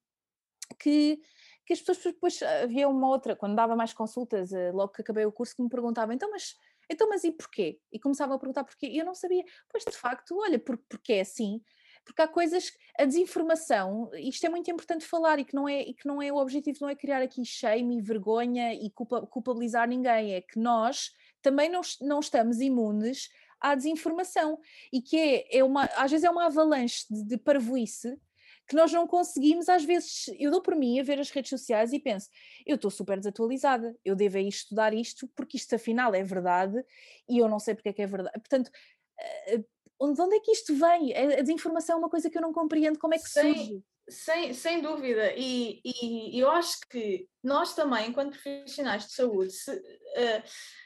que 0.78 1.20
que 1.64 1.72
as 1.72 1.80
pessoas 1.80 2.14
depois 2.14 2.42
havia 2.42 2.88
uma 2.88 3.08
outra, 3.08 3.34
quando 3.34 3.56
dava 3.56 3.74
mais 3.74 3.92
consultas, 3.92 4.52
eh, 4.52 4.70
logo 4.72 4.92
que 4.92 5.02
acabei 5.02 5.24
o 5.24 5.32
curso, 5.32 5.56
que 5.56 5.62
me 5.62 5.68
perguntavam, 5.68 6.14
então, 6.14 6.30
mas 6.30 6.56
então, 6.90 7.08
mas 7.08 7.24
e 7.24 7.32
porquê? 7.32 7.78
E 7.92 7.98
começavam 7.98 8.36
a 8.36 8.38
perguntar 8.38 8.64
porquê. 8.64 8.86
E 8.86 8.98
eu 8.98 9.04
não 9.04 9.14
sabia. 9.14 9.44
Pois, 9.70 9.84
de 9.84 9.96
facto, 9.96 10.36
olha, 10.38 10.58
por, 10.58 10.76
porque 10.88 11.14
é 11.14 11.20
assim. 11.20 11.62
Porque 12.04 12.20
há 12.20 12.28
coisas, 12.28 12.70
a 12.98 13.06
desinformação, 13.06 14.10
isto 14.14 14.44
é 14.44 14.48
muito 14.50 14.70
importante 14.70 15.06
falar 15.06 15.38
e 15.38 15.44
que 15.44 15.54
não 15.54 15.66
é, 15.66 15.80
e 15.80 15.94
que 15.94 16.06
não 16.06 16.20
é 16.20 16.30
o 16.30 16.36
objetivo, 16.36 16.78
não 16.82 16.88
é 16.90 16.94
criar 16.94 17.22
aqui 17.22 17.42
shame 17.46 17.96
e 17.96 18.02
vergonha 18.02 18.74
e 18.74 18.90
culpa, 18.90 19.26
culpabilizar 19.26 19.88
ninguém, 19.88 20.34
é 20.34 20.42
que 20.42 20.58
nós 20.58 21.12
também 21.40 21.70
não, 21.70 21.80
não 22.02 22.20
estamos 22.20 22.60
imunes 22.60 23.30
à 23.58 23.74
desinformação 23.74 24.58
e 24.92 25.00
que 25.00 25.16
é, 25.16 25.58
é 25.58 25.64
uma, 25.64 25.84
às 25.96 26.10
vezes 26.10 26.24
é 26.24 26.30
uma 26.30 26.44
avalanche 26.44 27.06
de, 27.08 27.24
de 27.24 27.38
parvoíce 27.38 28.20
que 28.66 28.74
nós 28.74 28.92
não 28.92 29.06
conseguimos, 29.06 29.68
às 29.68 29.84
vezes, 29.84 30.26
eu 30.38 30.50
dou 30.50 30.62
por 30.62 30.74
mim 30.74 30.98
a 30.98 31.02
ver 31.02 31.18
as 31.18 31.30
redes 31.30 31.50
sociais 31.50 31.92
e 31.92 31.98
penso, 31.98 32.28
eu 32.66 32.76
estou 32.76 32.90
super 32.90 33.18
desatualizada, 33.18 33.94
eu 34.04 34.16
devo 34.16 34.38
ir 34.38 34.48
estudar 34.48 34.94
isto 34.94 35.28
porque 35.34 35.56
isto 35.56 35.74
afinal 35.74 36.14
é 36.14 36.22
verdade 36.22 36.82
e 37.28 37.38
eu 37.38 37.48
não 37.48 37.58
sei 37.58 37.74
porque 37.74 37.90
é 37.90 37.92
que 37.92 38.02
é 38.02 38.06
verdade. 38.06 38.32
Portanto, 38.40 38.70
eh, 39.18 39.58
de 39.58 40.20
onde 40.20 40.36
é 40.36 40.40
que 40.40 40.50
isto 40.50 40.74
vem? 40.74 41.14
A 41.14 41.42
desinformação 41.42 41.96
é 41.96 41.98
uma 41.98 42.10
coisa 42.10 42.28
que 42.28 42.36
eu 42.36 42.42
não 42.42 42.52
compreendo, 42.52 42.98
como 42.98 43.14
é 43.14 43.18
que 43.18 43.28
sem, 43.28 43.54
surge? 43.54 43.82
Sem, 44.08 44.52
sem 44.52 44.82
dúvida, 44.82 45.32
e, 45.34 45.80
e 45.82 46.38
eu 46.38 46.50
acho 46.50 46.78
que 46.90 47.26
nós 47.42 47.74
também, 47.74 48.10
enquanto 48.10 48.38
profissionais 48.38 49.06
de 49.06 49.14
saúde, 49.14 49.50
se, 49.50 49.70
uh, 49.70 50.42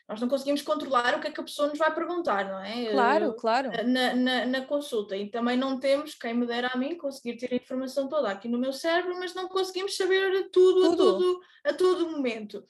nós 0.08 0.20
não 0.20 0.28
conseguimos 0.28 0.62
controlar 0.62 1.16
o 1.16 1.20
que 1.20 1.26
é 1.26 1.30
que 1.32 1.40
a 1.40 1.44
pessoa 1.44 1.68
nos 1.68 1.78
vai 1.78 1.92
perguntar, 1.92 2.48
não 2.48 2.60
é? 2.64 2.92
Claro, 2.92 3.34
claro. 3.34 3.70
Na, 3.84 4.14
na, 4.14 4.46
na, 4.46 4.64
consulta. 4.64 5.16
E 5.16 5.30
também 5.30 5.56
não 5.56 5.80
temos, 5.80 6.14
quem 6.14 6.32
me 6.32 6.46
dera 6.46 6.70
a 6.72 6.76
mim, 6.76 6.96
conseguir 6.96 7.36
ter 7.36 7.52
a 7.52 7.56
informação 7.56 8.08
toda 8.08 8.30
aqui 8.30 8.48
no 8.48 8.58
meu 8.58 8.72
cérebro, 8.72 9.18
mas 9.18 9.34
não 9.34 9.48
conseguimos 9.48 9.96
saber 9.96 10.48
tudo, 10.50 10.90
tudo. 10.90 10.92
A, 10.92 10.96
todo, 10.96 11.40
a 11.64 11.74
todo 11.74 12.10
momento. 12.10 12.64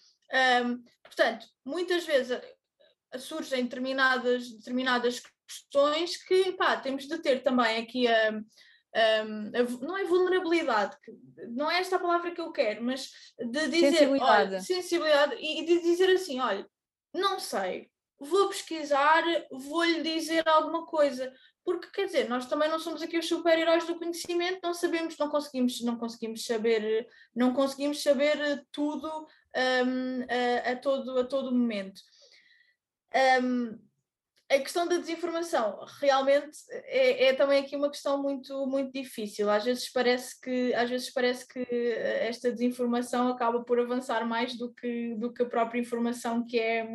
Um, 0.64 0.82
portanto, 1.03 1.46
muitas 1.64 2.05
vezes 2.05 2.40
surgem 3.18 3.64
determinadas, 3.64 4.51
determinadas 4.51 5.22
questões 5.46 6.16
que 6.16 6.53
pá, 6.53 6.76
temos 6.76 7.07
de 7.07 7.18
ter 7.18 7.42
também 7.42 7.78
aqui 7.78 8.07
a, 8.07 8.40
a, 8.95 9.24
não 9.80 9.97
é 9.97 10.05
vulnerabilidade, 10.05 10.97
não 11.51 11.70
é 11.70 11.80
esta 11.80 11.97
a 11.97 12.01
palavra 12.01 12.30
que 12.30 12.41
eu 12.41 12.53
quero, 12.53 12.82
mas 12.82 13.11
de 13.39 13.68
dizer 13.68 13.93
sensibilidade, 13.93 14.51
olha, 14.51 14.61
sensibilidade 14.61 15.36
e 15.39 15.64
de 15.64 15.80
dizer 15.82 16.11
assim, 16.11 16.41
olha, 16.41 16.66
não 17.12 17.39
sei, 17.39 17.91
vou 18.18 18.49
pesquisar, 18.49 19.22
vou-lhe 19.51 20.03
dizer 20.03 20.47
alguma 20.49 20.86
coisa. 20.86 21.32
Porque, 21.64 21.91
quer 21.91 22.07
dizer, 22.07 22.30
nós 22.30 22.47
também 22.47 22.70
não 22.70 22.78
somos 22.78 23.03
aqui 23.03 23.18
os 23.18 23.28
super-heróis 23.28 23.86
do 23.86 23.99
conhecimento, 23.99 24.61
não 24.62 24.72
sabemos, 24.72 25.18
não 25.18 25.28
conseguimos, 25.28 25.82
não 25.82 25.99
conseguimos 25.99 26.47
saber, 26.47 27.07
não 27.34 27.53
conseguimos 27.53 28.03
saber 28.03 28.66
tudo 28.72 29.07
um, 29.07 30.22
a, 30.22 30.70
a, 30.70 30.76
todo, 30.76 31.18
a 31.18 31.24
todo 31.24 31.55
momento. 31.55 32.01
Um, 33.43 33.78
a 34.51 34.59
questão 34.59 34.88
da 34.88 34.96
desinformação 34.96 35.84
realmente 36.01 36.57
é, 36.70 37.26
é, 37.26 37.34
também 37.34 37.61
aqui 37.61 37.76
uma 37.76 37.90
questão 37.90 38.22
muito 38.22 38.66
muito 38.66 38.92
difícil. 38.92 39.51
Às 39.51 39.64
vezes 39.64 39.90
parece 39.90 40.40
que 40.40 40.72
às 40.74 40.88
vezes 40.88 41.11
parece 41.11 41.46
que 41.46 41.61
esta 41.61 42.51
desinformação 42.51 43.28
acaba 43.28 43.62
por 43.62 43.78
avançar 43.78 44.26
mais 44.26 44.57
do 44.57 44.72
que 44.72 45.14
do 45.16 45.32
que 45.32 45.42
a 45.42 45.46
própria 45.46 45.80
informação 45.80 46.46
que 46.46 46.59
é 46.59 46.88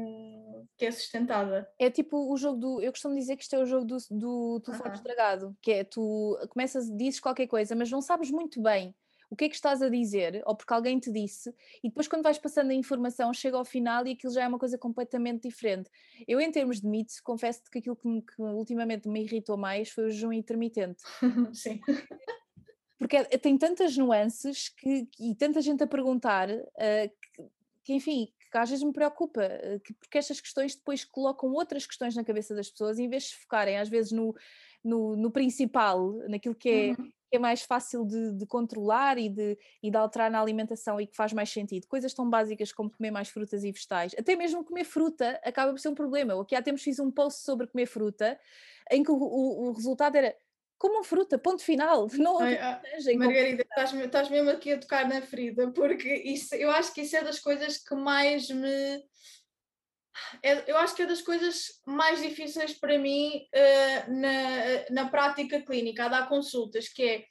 que 0.78 0.86
é 0.86 0.92
sustentada. 0.92 1.70
É 1.78 1.92
tipo 1.92 2.32
o 2.32 2.36
jogo 2.38 2.60
do 2.60 2.82
eu 2.82 2.92
costumo 2.92 3.16
dizer 3.16 3.36
que 3.38 3.44
isto 3.44 3.56
é 3.56 3.60
o 3.60 3.66
jogo 3.66 3.86
do, 3.86 3.98
do 4.10 4.60
telefone 4.62 4.96
estragado 4.96 5.56
que 5.62 5.72
é 5.72 5.84
tu 5.84 6.38
começas 6.50 6.90
dizes 6.90 7.20
qualquer 7.20 7.48
coisa 7.48 7.76
mas 7.76 7.92
não 7.92 8.02
sabes 8.02 8.32
muito 8.32 8.62
bem 8.62 8.96
o 9.34 9.36
que 9.36 9.46
é 9.46 9.50
que 9.50 9.56
estás 9.56 9.82
a 9.82 9.90
dizer, 9.90 10.44
ou 10.46 10.56
porque 10.56 10.72
alguém 10.72 11.00
te 11.00 11.12
disse, 11.12 11.50
e 11.84 11.90
depois 11.90 12.08
quando 12.08 12.22
vais 12.22 12.38
passando 12.38 12.70
a 12.70 12.74
informação, 12.76 13.34
chega 13.34 13.58
ao 13.58 13.66
final 13.66 14.06
e 14.06 14.12
aquilo 14.12 14.32
já 14.32 14.44
é 14.44 14.48
uma 14.48 14.60
coisa 14.60 14.78
completamente 14.78 15.50
diferente. 15.50 15.90
Eu, 16.28 16.40
em 16.40 16.52
termos 16.52 16.80
de 16.80 16.88
mitos, 16.88 17.20
confesso-te 17.20 17.72
que 17.72 17.80
aquilo 17.80 17.96
que, 17.96 18.08
me, 18.08 18.22
que, 18.22 18.40
ultimamente 18.40 19.10
me 19.10 19.24
irritou 19.24 19.58
mais 19.58 19.90
foi 19.90 20.06
o 20.06 20.12
jejum 20.12 20.32
intermitente. 20.32 21.02
Sim. 21.52 21.82
Porque 23.00 23.18
é, 23.18 23.24
tem 23.24 23.58
tantas 23.58 23.98
nuances 23.98 24.70
que, 24.70 25.08
e 25.20 25.34
tanta 25.34 25.62
gente 25.62 25.82
a 25.84 25.88
perguntar 25.88 26.52
uh, 26.52 27.10
que, 27.34 27.44
que, 27.86 27.94
enfim, 27.94 28.32
que 28.52 28.58
às 28.60 28.70
vezes 28.70 28.86
me 28.86 28.94
preocupa, 28.94 29.50
que, 29.84 29.94
porque 29.96 30.20
estas 30.20 30.40
questões 30.40 30.76
depois 30.76 31.04
colocam 31.04 31.52
outras 31.54 31.88
questões 31.88 32.16
na 32.16 32.24
cabeça 32.24 32.54
das 32.54 32.70
pessoas, 32.70 33.00
em 33.00 33.10
vez 33.10 33.24
de 33.30 33.38
focarem 33.38 33.80
às 33.80 33.90
vezes 33.90 34.12
no, 34.12 34.36
no, 34.84 35.16
no 35.16 35.32
principal, 35.32 36.14
naquilo 36.28 36.56
que 36.56 36.70
é, 36.70 37.02
uhum 37.02 37.12
é 37.36 37.40
mais 37.40 37.64
fácil 37.64 38.06
de, 38.06 38.34
de, 38.34 38.46
controlar 38.46 39.18
e 39.18 39.28
de, 39.28 39.58
e 39.82 39.90
de 39.90 39.98
alterar 39.98 40.30
na 40.30 40.40
alimentação 40.40 41.02
e 41.02 41.08
que 41.08 41.16
faz 41.16 41.34
mais 41.34 41.50
sentido. 41.50 41.88
Coisas 41.88 42.14
tão 42.14 42.30
básicas 42.30 42.72
como 42.72 42.92
comer 42.92 43.12
mais 43.12 43.30
frutas 43.30 43.64
e 43.64 43.72
vegetais, 43.72 44.14
até 44.18 44.36
mesmo 44.36 44.64
comer 44.64 44.84
fruta 44.84 45.40
acaba 45.44 45.72
por 45.72 45.80
ser 45.80 45.90
um 45.90 45.96
problema. 45.96 46.40
Aqui 46.40 46.56
há 46.56 46.62
tempos 46.62 46.84
fiz 46.84 47.00
um 47.00 47.10
post 47.10 47.42
sobre 47.42 47.68
comer 47.68 47.88
fruta, 47.88 48.40
em 48.92 49.04
que 49.04 49.12
o, 49.12 49.16
o, 49.16 49.70
o 49.70 49.72
resultado 49.72 50.16
era 50.16 50.36
comam 50.78 51.04
fruta, 51.04 51.38
ponto 51.38 51.64
final. 51.64 52.08
Não, 52.14 52.40
Ai, 52.40 52.58
ah, 52.58 52.82
Margarida, 53.16 53.64
estás, 53.64 53.94
estás 53.94 54.30
mesmo 54.30 54.50
aqui 54.52 54.74
a 54.74 54.78
tocar 54.78 55.08
na 55.08 55.22
ferida, 55.22 55.72
porque 55.72 56.14
isso, 56.14 56.54
eu 56.56 56.70
acho 56.70 56.94
que 56.94 57.02
isso 57.02 57.16
é 57.16 57.24
das 57.24 57.40
coisas 57.40 57.78
que 57.78 57.96
mais 57.96 58.50
me 58.50 59.04
é, 60.42 60.72
eu 60.72 60.78
acho 60.78 60.96
que 60.96 61.04
é 61.04 61.06
das 61.06 61.22
coisas 61.22 61.82
mais 61.86 62.22
difíceis 62.22 62.74
para 62.74 62.98
mim 62.98 63.48
uh, 63.54 64.12
na, 64.12 65.04
na 65.04 65.10
prática 65.10 65.62
clínica, 65.62 66.06
a 66.06 66.10
dar 66.10 66.30
consultas, 66.30 66.88
que 66.88 67.04
é 67.04 67.24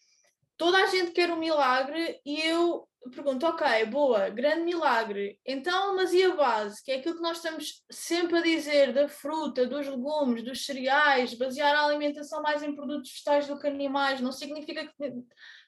toda 0.57 0.79
a 0.79 0.87
gente 0.87 1.13
quer 1.13 1.31
um 1.31 1.39
milagre 1.39 2.21
e 2.25 2.41
eu 2.41 2.87
pergunto, 3.11 3.45
ok, 3.47 3.85
boa, 3.87 4.29
grande 4.29 4.63
milagre, 4.63 5.39
então, 5.45 5.97
mas 5.97 6.13
e 6.13 6.23
a 6.23 6.37
base? 6.37 6.83
Que 6.85 6.93
é 6.93 6.97
aquilo 6.97 7.17
que 7.17 7.23
nós 7.23 7.39
estamos 7.39 7.83
sempre 7.91 8.39
a 8.39 8.43
dizer 8.43 8.93
da 8.93 9.09
fruta, 9.09 9.67
dos 9.67 9.89
legumes, 9.89 10.45
dos 10.45 10.65
cereais, 10.65 11.35
basear 11.35 11.75
a 11.75 11.87
alimentação 11.87 12.41
mais 12.43 12.63
em 12.63 12.75
produtos 12.75 13.11
vegetais 13.11 13.49
do 13.49 13.59
que 13.59 13.67
animais, 13.67 14.21
não 14.21 14.31
significa 14.31 14.87
que 14.87 15.13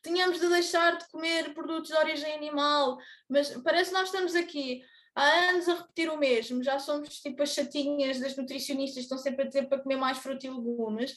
tenhamos 0.00 0.38
de 0.38 0.48
deixar 0.48 0.96
de 0.96 1.08
comer 1.08 1.52
produtos 1.54 1.90
de 1.90 1.96
origem 1.96 2.32
animal, 2.34 2.96
mas 3.28 3.50
parece 3.62 3.90
que 3.90 3.96
nós 3.96 4.08
estamos 4.08 4.36
aqui 4.36 4.82
há 5.14 5.50
anos 5.50 5.68
a 5.68 5.74
repetir 5.74 6.10
o 6.10 6.18
mesmo, 6.18 6.62
já 6.62 6.78
somos 6.78 7.20
tipo 7.20 7.42
as 7.42 7.50
chatinhas 7.50 8.18
das 8.20 8.36
nutricionistas, 8.36 9.04
estão 9.04 9.18
sempre 9.18 9.42
a 9.42 9.46
dizer 9.46 9.68
para 9.68 9.80
comer 9.80 9.96
mais 9.96 10.18
fruta 10.18 10.46
e 10.46 10.50
legumes, 10.50 11.16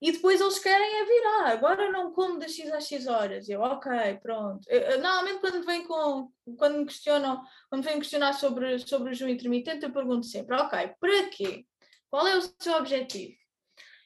e 0.00 0.12
depois 0.12 0.40
eles 0.40 0.58
querem 0.58 1.00
é 1.00 1.04
virar, 1.04 1.52
agora 1.52 1.90
não 1.90 2.12
como 2.12 2.38
das 2.38 2.52
X 2.52 2.70
às 2.70 2.86
X 2.86 3.06
horas. 3.06 3.48
Eu, 3.48 3.60
ok, 3.60 4.18
pronto. 4.22 4.68
Eu, 4.68 5.00
normalmente 5.00 5.40
quando 5.40 5.64
vem 5.64 5.86
com, 5.86 6.30
quando 6.58 6.78
me 6.78 6.84
questionam, 6.84 7.42
quando 7.70 7.84
vêm 7.84 7.98
questionar 7.98 8.34
sobre, 8.34 8.78
sobre 8.80 9.10
o 9.10 9.14
jejum 9.14 9.30
intermitente, 9.30 9.84
eu 9.84 9.92
pergunto 9.92 10.26
sempre, 10.26 10.56
ok, 10.56 10.90
para 11.00 11.28
quê? 11.28 11.64
Qual 12.10 12.26
é 12.26 12.36
o 12.36 12.42
seu 12.42 12.74
objetivo? 12.74 13.34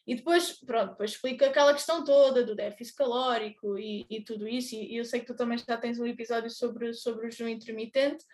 E 0.07 0.15
depois, 0.15 0.53
pronto, 0.65 0.93
depois 0.93 1.11
explico 1.11 1.45
aquela 1.45 1.75
questão 1.75 2.03
toda 2.03 2.43
do 2.43 2.55
déficit 2.55 2.97
calórico 2.97 3.77
e, 3.77 4.07
e 4.09 4.25
tudo 4.25 4.49
isso, 4.49 4.75
e, 4.75 4.95
e, 4.95 4.97
eu 4.97 5.05
sei 5.05 5.21
que 5.21 5.27
tu 5.27 5.37
também 5.37 5.59
já 5.59 5.77
tens 5.77 5.99
um 5.99 6.07
episódio 6.07 6.49
sobre, 6.49 6.95
sobre 6.95 7.27
o 7.27 7.31
jejum 7.31 7.49
intermitente, 7.49 8.25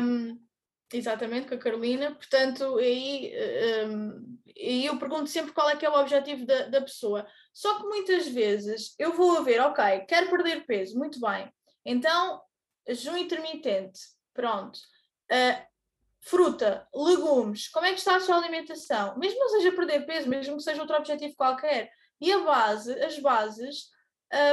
um, 0.00 0.38
exatamente, 0.92 1.48
com 1.48 1.54
a 1.54 1.58
Carolina. 1.58 2.14
Portanto, 2.14 2.76
aí, 2.78 3.32
um, 3.86 4.38
aí 4.56 4.86
eu 4.86 4.98
pergunto 4.98 5.28
sempre 5.28 5.52
qual 5.52 5.68
é 5.68 5.76
que 5.76 5.84
é 5.84 5.90
o 5.90 6.00
objetivo 6.00 6.46
da, 6.46 6.68
da 6.68 6.80
pessoa. 6.80 7.26
Só 7.52 7.78
que 7.78 7.84
muitas 7.84 8.28
vezes 8.28 8.94
eu 8.98 9.12
vou 9.12 9.38
a 9.38 9.42
ver, 9.42 9.60
ok, 9.60 10.00
quero 10.08 10.30
perder 10.30 10.64
peso, 10.66 10.98
muito 10.98 11.20
bem. 11.20 11.52
Então, 11.84 12.40
jejum 12.86 13.16
intermitente, 13.16 14.00
pronto. 14.32 14.78
Uh, 15.30 15.68
fruta, 16.20 16.86
legumes, 16.94 17.68
como 17.68 17.86
é 17.86 17.92
que 17.92 17.98
está 17.98 18.16
a 18.16 18.20
sua 18.20 18.36
alimentação? 18.36 19.18
Mesmo 19.18 19.38
não 19.38 19.48
seja 19.48 19.72
perder 19.72 20.04
peso, 20.06 20.28
mesmo 20.28 20.56
que 20.56 20.62
seja 20.62 20.80
outro 20.80 20.96
objetivo 20.96 21.34
qualquer. 21.36 21.90
E 22.20 22.32
a 22.32 22.40
base, 22.40 22.92
as 23.02 23.18
bases, 23.18 23.90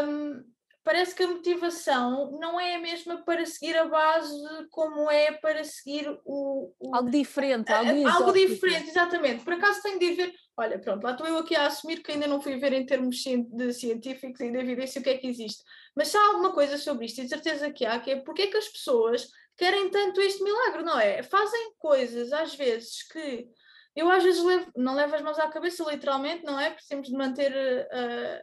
um, 0.07 0.43
parece 0.86 1.16
que 1.16 1.24
a 1.24 1.28
motivação 1.28 2.38
não 2.40 2.60
é 2.60 2.76
a 2.76 2.80
mesma 2.80 3.24
para 3.26 3.44
seguir 3.44 3.76
a 3.76 3.86
base 3.86 4.38
como 4.70 5.10
é 5.10 5.32
para 5.32 5.64
seguir 5.64 6.08
o. 6.24 6.72
o 6.80 6.96
algo 6.96 7.10
diferente, 7.10 7.74
algo, 7.74 8.08
algo 8.08 8.32
diferente, 8.32 8.90
exatamente. 8.90 9.44
Por 9.44 9.54
acaso 9.54 9.82
tenho 9.82 10.00
de 10.00 10.06
ir 10.06 10.16
ver. 10.16 10.34
Olha, 10.56 10.80
pronto, 10.80 11.04
lá 11.04 11.12
estou 11.12 11.28
eu 11.28 11.40
aqui 11.40 11.56
a 11.56 11.66
assumir 11.66 12.02
que 12.02 12.12
ainda 12.12 12.28
não 12.28 12.40
fui 12.40 12.58
ver 12.58 12.72
em 12.72 12.86
termos 12.86 13.18
de 13.18 13.74
científicos 13.74 14.40
e 14.40 14.52
de 14.52 14.58
evidência 14.58 15.02
o 15.02 15.04
que 15.04 15.10
é 15.10 15.18
que 15.18 15.28
existe. 15.28 15.64
Mas 15.96 16.10
se 16.10 16.18
há 16.18 16.28
alguma 16.28 16.54
coisa 16.54 16.78
sobre 16.78 17.08
isto, 17.08 17.20
e 17.20 17.24
de 17.24 17.30
certeza 17.30 17.72
que 17.72 17.84
há, 17.84 18.00
que 18.00 18.12
é 18.12 18.16
porque 18.18 18.44
é 18.44 18.48
que 18.48 18.58
as 18.58 18.68
pessoas 18.68 19.28
querem 19.58 19.90
tanto 19.90 20.22
este 20.22 20.44
milagre, 20.44 20.84
não 20.84 21.00
é? 21.00 21.24
Fazem 21.24 21.74
coisas 21.80 22.32
às 22.32 22.54
vezes 22.56 23.04
que 23.12 23.50
eu 23.96 24.12
às 24.12 24.24
vezes 24.24 24.43
levo, 24.43 24.72
não 24.76 24.93
levo 24.93 25.16
as 25.16 25.22
mãos 25.22 25.39
à 25.39 25.48
cabeça, 25.48 25.89
literalmente, 25.89 26.43
não 26.43 26.60
é? 26.60 26.76
Temos 26.88 27.08
de 27.08 27.14
manter 27.14 27.54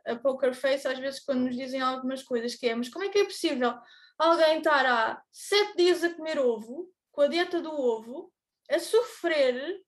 a, 0.06 0.12
a, 0.12 0.16
poker 0.16 0.54
face 0.54 0.88
às 0.88 0.98
vezes 0.98 1.20
quando 1.20 1.42
nos 1.42 1.56
dizem 1.56 1.80
algumas 1.80 2.22
coisas 2.22 2.54
que 2.54 2.66
é, 2.68 2.74
mas 2.74 2.88
como 2.88 3.04
é 3.04 3.10
que 3.10 3.18
é 3.18 3.24
possível 3.24 3.74
alguém 4.18 4.58
estar 4.58 4.86
há 4.86 5.22
sete 5.30 5.76
dias 5.76 6.02
a 6.02 6.14
comer 6.14 6.38
ovo, 6.38 6.90
com 7.10 7.20
a 7.20 7.26
dieta 7.26 7.60
do 7.60 7.70
ovo, 7.70 8.32
a 8.70 8.78
sofrer 8.78 9.80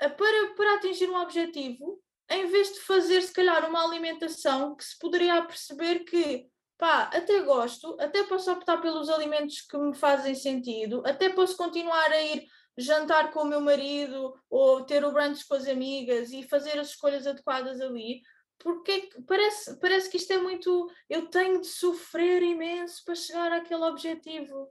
a, 0.00 0.08
para, 0.08 0.54
para 0.56 0.74
atingir 0.74 1.08
um 1.08 1.20
objetivo, 1.20 2.02
em 2.28 2.46
vez 2.46 2.72
de 2.72 2.80
fazer 2.80 3.22
se 3.22 3.32
calhar 3.32 3.68
uma 3.68 3.84
alimentação 3.84 4.74
que 4.74 4.84
se 4.84 4.98
poderia 4.98 5.40
perceber 5.42 6.00
que 6.00 6.48
pá, 6.76 7.10
até 7.12 7.40
gosto, 7.42 7.96
até 8.00 8.24
posso 8.24 8.50
optar 8.50 8.78
pelos 8.78 9.08
alimentos 9.08 9.60
que 9.60 9.78
me 9.78 9.94
fazem 9.94 10.34
sentido, 10.34 11.02
até 11.06 11.28
posso 11.28 11.56
continuar 11.56 12.10
a 12.10 12.20
ir 12.20 12.46
jantar 12.76 13.30
com 13.32 13.40
o 13.40 13.46
meu 13.46 13.60
marido 13.60 14.34
ou 14.50 14.84
ter 14.84 15.04
o 15.04 15.12
brunch 15.12 15.46
com 15.46 15.54
as 15.54 15.66
amigas 15.66 16.32
e 16.32 16.42
fazer 16.42 16.78
as 16.78 16.90
escolhas 16.90 17.26
adequadas 17.26 17.80
ali, 17.80 18.22
porque 18.58 19.08
parece, 19.26 19.78
parece 19.80 20.10
que 20.10 20.16
isto 20.16 20.32
é 20.32 20.38
muito. 20.38 20.90
Eu 21.08 21.28
tenho 21.28 21.60
de 21.60 21.66
sofrer 21.66 22.42
imenso 22.42 23.04
para 23.04 23.14
chegar 23.14 23.52
àquele 23.52 23.84
objetivo. 23.84 24.68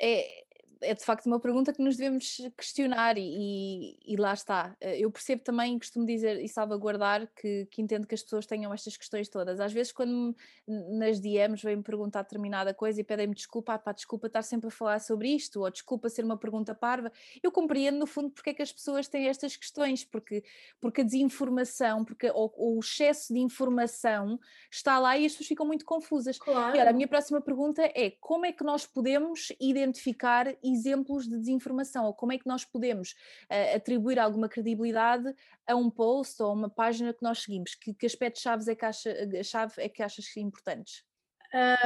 É, 0.00 0.37
é 0.80 0.94
de 0.94 1.04
facto 1.04 1.26
uma 1.26 1.40
pergunta 1.40 1.72
que 1.72 1.82
nos 1.82 1.96
devemos 1.96 2.40
questionar 2.56 3.16
e, 3.18 3.98
e, 4.04 4.16
lá 4.16 4.32
está. 4.32 4.76
Eh, 4.80 5.00
eu 5.00 5.10
percebo 5.10 5.42
também, 5.42 5.78
costumo 5.78 6.06
dizer 6.06 6.42
e 6.42 6.48
salvaguardar 6.48 7.28
que, 7.34 7.66
que 7.70 7.82
entendo 7.82 8.06
que 8.06 8.14
as 8.14 8.22
pessoas 8.22 8.46
tenham 8.46 8.72
estas 8.72 8.96
questões 8.96 9.28
todas. 9.28 9.60
Às 9.60 9.72
vezes, 9.72 9.92
quando 9.92 10.34
nas 10.66 11.20
DMs 11.20 11.62
vêm-me 11.62 11.82
perguntar 11.82 12.22
determinada 12.22 12.72
coisa 12.74 13.00
e 13.00 13.04
pedem-me 13.04 13.34
desculpa, 13.34 13.74
ah, 13.74 13.78
pá, 13.78 13.92
desculpa 13.92 14.26
estar 14.26 14.42
sempre 14.42 14.68
a 14.68 14.70
falar 14.70 15.00
sobre 15.00 15.28
isto, 15.28 15.60
ou 15.60 15.70
desculpa 15.70 16.08
ser 16.08 16.24
uma 16.24 16.36
pergunta 16.36 16.74
parva, 16.74 17.10
eu 17.42 17.50
compreendo 17.50 17.98
no 17.98 18.06
fundo 18.06 18.30
porque 18.30 18.50
é 18.50 18.54
que 18.54 18.62
as 18.62 18.72
pessoas 18.72 19.08
têm 19.08 19.28
estas 19.28 19.56
questões, 19.56 20.04
porque, 20.04 20.44
porque 20.80 21.00
a 21.00 21.04
desinformação, 21.04 22.04
porque 22.04 22.30
ou, 22.30 22.52
ou 22.56 22.76
o 22.76 22.80
excesso 22.80 23.32
de 23.32 23.40
informação 23.40 24.38
está 24.70 24.98
lá 24.98 25.16
e 25.16 25.26
as 25.26 25.32
pessoas 25.32 25.48
ficam 25.48 25.66
muito 25.66 25.84
confusas. 25.84 26.38
Claro. 26.38 26.76
E 26.76 26.80
ora, 26.80 26.90
a 26.90 26.92
minha 26.92 27.08
próxima 27.08 27.40
pergunta 27.40 27.82
é 27.94 28.10
como 28.20 28.46
é 28.46 28.52
que 28.52 28.64
nós 28.64 28.86
podemos 28.86 29.52
identificar 29.60 30.46
exemplos 30.72 31.28
de 31.28 31.36
desinformação, 31.38 32.06
ou 32.06 32.14
como 32.14 32.32
é 32.32 32.38
que 32.38 32.46
nós 32.46 32.64
podemos 32.64 33.12
uh, 33.50 33.76
atribuir 33.76 34.18
alguma 34.18 34.48
credibilidade 34.48 35.32
a 35.66 35.74
um 35.74 35.90
post 35.90 36.42
ou 36.42 36.50
a 36.50 36.52
uma 36.52 36.70
página 36.70 37.12
que 37.12 37.22
nós 37.22 37.42
seguimos? 37.42 37.74
Que, 37.74 37.94
que 37.94 38.06
aspectos-chave 38.06 38.70
é 38.70 38.74
que, 38.74 38.84
acha, 38.84 39.44
chave 39.44 39.74
é 39.78 39.88
que 39.88 40.02
achas 40.02 40.36
importantes? 40.36 41.04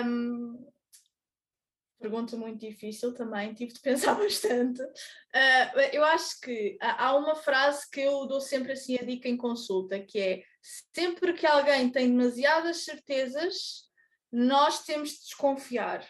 Um, 0.04 0.66
pergunta 2.02 2.36
muito 2.36 2.58
difícil 2.58 3.14
também, 3.14 3.54
tive 3.54 3.72
de 3.72 3.80
pensar 3.80 4.14
bastante. 4.14 4.82
Uh, 4.82 5.80
eu 5.92 6.04
acho 6.04 6.40
que 6.40 6.76
há 6.80 7.16
uma 7.16 7.36
frase 7.36 7.88
que 7.88 8.00
eu 8.00 8.26
dou 8.26 8.40
sempre 8.40 8.72
assim 8.72 8.98
a 8.98 9.04
dica 9.04 9.28
em 9.28 9.36
consulta, 9.36 10.00
que 10.00 10.18
é 10.18 10.42
sempre 10.94 11.32
que 11.32 11.46
alguém 11.46 11.90
tem 11.90 12.08
demasiadas 12.08 12.78
certezas, 12.78 13.90
nós 14.30 14.84
temos 14.84 15.10
de 15.10 15.20
desconfiar 15.20 16.06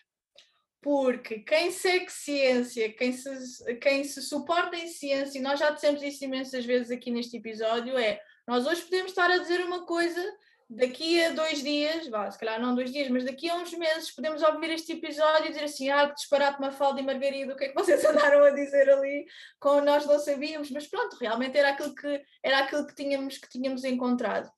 porque 0.83 1.39
quem 1.39 1.71
segue 1.71 2.11
ciência, 2.11 2.93
quem 2.93 3.13
se, 3.13 3.75
quem 3.77 4.03
se 4.03 4.21
suporta 4.21 4.77
em 4.77 4.89
ciência, 4.89 5.39
e 5.39 5.43
nós 5.43 5.61
já 5.61 5.71
dissemos 5.71 6.03
isso 6.03 6.25
imensas 6.25 6.65
vezes 6.65 6.91
aqui 6.91 7.11
neste 7.11 7.37
episódio, 7.37 7.97
é 7.97 8.21
nós 8.47 8.67
hoje 8.67 8.83
podemos 8.83 9.13
estar 9.13 9.31
a 9.31 9.39
dizer 9.39 9.61
uma 9.65 9.87
coisa, 9.87 10.21
daqui 10.69 11.23
a 11.23 11.31
dois 11.31 11.63
dias, 11.63 12.09
vá, 12.09 12.29
se 12.29 12.37
calhar 12.37 12.61
não 12.61 12.75
dois 12.75 12.93
dias, 12.93 13.09
mas 13.09 13.25
daqui 13.25 13.49
a 13.49 13.55
uns 13.55 13.73
meses 13.75 14.11
podemos 14.11 14.43
ouvir 14.43 14.71
este 14.71 14.95
episódio 14.95 15.47
e 15.47 15.49
dizer 15.51 15.65
assim, 15.65 15.89
ah, 15.89 16.09
que 16.09 16.17
disparate 16.17 16.61
Mafalda 16.61 17.01
e 17.01 17.05
Margarida, 17.05 17.53
o 17.53 17.57
que 17.57 17.67
é 17.67 17.69
que 17.69 17.75
vocês 17.75 18.03
andaram 18.05 18.43
a 18.43 18.51
dizer 18.51 18.91
ali, 18.91 19.25
como 19.61 19.83
nós 19.83 20.05
não 20.05 20.19
sabíamos, 20.19 20.69
mas 20.73 20.89
pronto, 20.89 21.17
realmente 21.21 21.57
era 21.57 21.71
aquilo 21.71 21.95
que, 21.95 22.23
era 22.43 22.59
aquilo 22.59 22.87
que, 22.89 22.95
tínhamos, 22.97 23.39
que 23.39 23.49
tínhamos 23.49 23.85
encontrado. 23.85 24.51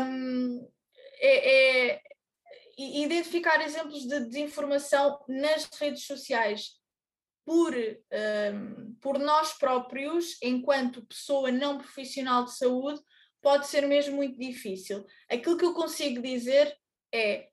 Um, 0.00 0.68
é, 1.18 1.90
é, 1.90 2.02
identificar 2.78 3.60
exemplos 3.60 4.06
de 4.06 4.20
desinformação 4.20 5.18
nas 5.28 5.68
redes 5.78 6.06
sociais 6.06 6.72
por, 7.44 7.74
um, 7.74 8.94
por 9.00 9.18
nós 9.18 9.52
próprios, 9.52 10.36
enquanto 10.42 11.04
pessoa 11.06 11.52
não 11.52 11.78
profissional 11.78 12.44
de 12.44 12.56
saúde, 12.56 13.00
pode 13.42 13.66
ser 13.66 13.86
mesmo 13.86 14.16
muito 14.16 14.38
difícil. 14.38 15.04
Aquilo 15.30 15.58
que 15.58 15.64
eu 15.64 15.74
consigo 15.74 16.22
dizer 16.22 16.74
é 17.12 17.48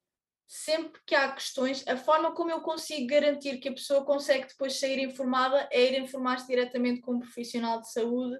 sempre 0.47 0.99
que 1.05 1.15
há 1.15 1.31
questões, 1.31 1.85
a 1.87 1.95
forma 1.95 2.33
como 2.33 2.51
eu 2.51 2.61
consigo 2.61 3.07
garantir 3.07 3.57
que 3.59 3.69
a 3.69 3.73
pessoa 3.73 4.05
consegue 4.05 4.47
depois 4.47 4.79
sair 4.79 4.99
informada 4.99 5.67
é 5.71 5.81
ir 5.81 5.99
informar-se 5.99 6.47
diretamente 6.47 7.01
com 7.01 7.13
um 7.13 7.19
profissional 7.19 7.79
de 7.79 7.91
saúde 7.91 8.37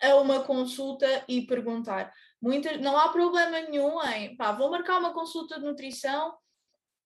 a 0.00 0.16
uma 0.16 0.44
consulta 0.44 1.06
e 1.28 1.46
perguntar. 1.46 2.12
Muitas, 2.40 2.80
não 2.80 2.96
há 2.96 3.08
problema 3.08 3.60
nenhum 3.62 4.02
em, 4.04 4.36
pá, 4.36 4.52
vou 4.52 4.70
marcar 4.70 4.98
uma 4.98 5.12
consulta 5.12 5.58
de 5.58 5.64
nutrição. 5.64 6.36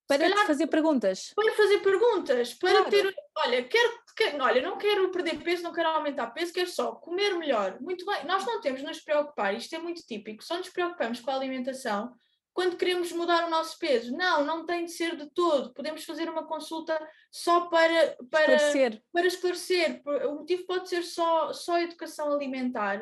Para 0.07 0.29
calhar, 0.29 0.47
fazer 0.47 0.67
perguntas. 0.67 1.33
Para 1.35 1.53
fazer 1.55 1.79
perguntas, 1.79 2.55
para 2.55 2.85
claro. 2.85 2.91
ter, 2.91 3.15
olha, 3.39 3.65
quero, 3.65 3.99
quero, 4.15 4.43
olha, 4.43 4.61
não 4.61 4.77
quero 4.77 5.11
perder 5.11 5.43
peso, 5.43 5.63
não 5.63 5.73
quero 5.73 5.89
aumentar 5.89 6.27
peso, 6.33 6.53
quero 6.53 6.69
só 6.69 6.93
comer 6.97 7.35
melhor. 7.35 7.81
Muito 7.81 8.05
bem, 8.05 8.25
nós 8.27 8.45
não 8.45 8.61
temos 8.61 8.81
de 8.81 8.87
nos 8.87 9.01
preocupar, 9.01 9.55
isto 9.55 9.75
é 9.75 9.79
muito 9.79 10.03
típico, 10.03 10.45
só 10.45 10.59
nos 10.59 10.69
preocupamos 10.69 11.21
com 11.21 11.31
a 11.31 11.35
alimentação 11.35 12.13
quando 12.53 12.77
queremos 12.77 13.11
mudar 13.13 13.47
o 13.47 13.51
nosso 13.51 13.79
peso. 13.79 14.15
Não, 14.15 14.45
não 14.45 14.67
tem 14.67 14.85
de 14.85 14.93
ser 14.93 15.17
de 15.17 15.29
todo. 15.31 15.73
Podemos 15.73 16.05
fazer 16.05 16.29
uma 16.29 16.47
consulta 16.47 16.99
só 17.31 17.63
para, 17.69 18.17
para, 18.31 18.55
esclarecer. 18.55 19.03
para 19.13 19.27
esclarecer. 19.27 20.03
O 20.29 20.35
motivo 20.37 20.67
pode 20.67 20.89
ser 20.89 21.03
só, 21.03 21.53
só 21.53 21.79
educação 21.79 22.33
alimentar. 22.33 23.01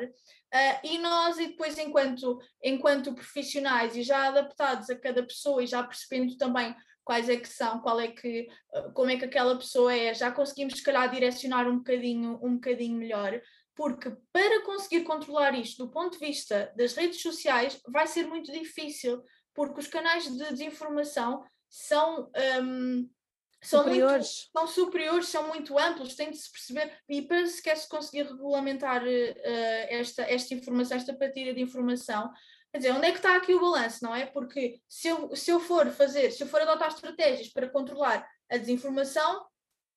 Uh, 0.53 0.79
e 0.83 0.97
nós, 0.97 1.37
e 1.39 1.47
depois, 1.47 1.77
enquanto, 1.77 2.37
enquanto 2.61 3.13
profissionais 3.13 3.95
e 3.95 4.03
já 4.03 4.27
adaptados 4.27 4.89
a 4.89 4.99
cada 4.99 5.23
pessoa 5.23 5.63
e 5.63 5.67
já 5.67 5.81
percebendo 5.81 6.35
também 6.37 6.75
quais 7.03 7.29
é 7.29 7.37
que 7.37 7.47
são, 7.47 7.79
qual 7.79 7.99
é 7.99 8.09
que, 8.09 8.47
uh, 8.75 8.91
como 8.93 9.09
é 9.09 9.17
que 9.17 9.25
aquela 9.25 9.57
pessoa 9.57 9.93
é, 9.95 10.13
já 10.13 10.31
conseguimos 10.31 10.73
se 10.73 10.83
calhar 10.83 11.09
direcionar 11.09 11.67
um 11.67 11.77
bocadinho, 11.77 12.39
um 12.43 12.55
bocadinho 12.55 12.97
melhor, 12.97 13.41
porque 13.75 14.11
para 14.31 14.63
conseguir 14.63 15.03
controlar 15.03 15.57
isto 15.57 15.85
do 15.85 15.91
ponto 15.91 16.19
de 16.19 16.25
vista 16.25 16.71
das 16.75 16.93
redes 16.93 17.21
sociais 17.21 17.79
vai 17.87 18.05
ser 18.05 18.27
muito 18.27 18.51
difícil, 18.51 19.23
porque 19.53 19.79
os 19.79 19.87
canais 19.87 20.25
de 20.25 20.37
desinformação 20.37 21.43
são 21.69 22.29
um, 22.61 23.09
são 23.61 23.83
superiores. 23.83 24.27
Muito, 24.27 24.51
são 24.51 24.67
superiores, 24.67 25.27
são 25.27 25.47
muito 25.47 25.77
amplos, 25.77 26.15
tem 26.15 26.31
de 26.31 26.37
se 26.37 26.51
perceber, 26.51 26.91
e 27.07 27.21
para 27.21 27.45
sequer 27.45 27.77
se 27.77 27.87
conseguir 27.87 28.23
regulamentar 28.23 29.03
uh, 29.03 29.35
esta, 29.89 30.23
esta 30.23 30.53
informação, 30.53 30.97
esta 30.97 31.13
partilha 31.13 31.53
de 31.53 31.61
informação, 31.61 32.31
quer 32.71 32.79
dizer, 32.79 32.91
onde 32.91 33.07
é 33.07 33.11
que 33.11 33.17
está 33.17 33.35
aqui 33.35 33.53
o 33.53 33.61
balanço, 33.61 34.03
não 34.03 34.15
é? 34.15 34.25
Porque 34.25 34.81
se 34.87 35.07
eu, 35.07 35.35
se 35.35 35.51
eu 35.51 35.59
for 35.59 35.89
fazer, 35.91 36.31
se 36.31 36.43
eu 36.43 36.47
for 36.47 36.61
adotar 36.61 36.89
estratégias 36.89 37.49
para 37.49 37.69
controlar 37.69 38.27
a 38.49 38.57
desinformação, 38.57 39.45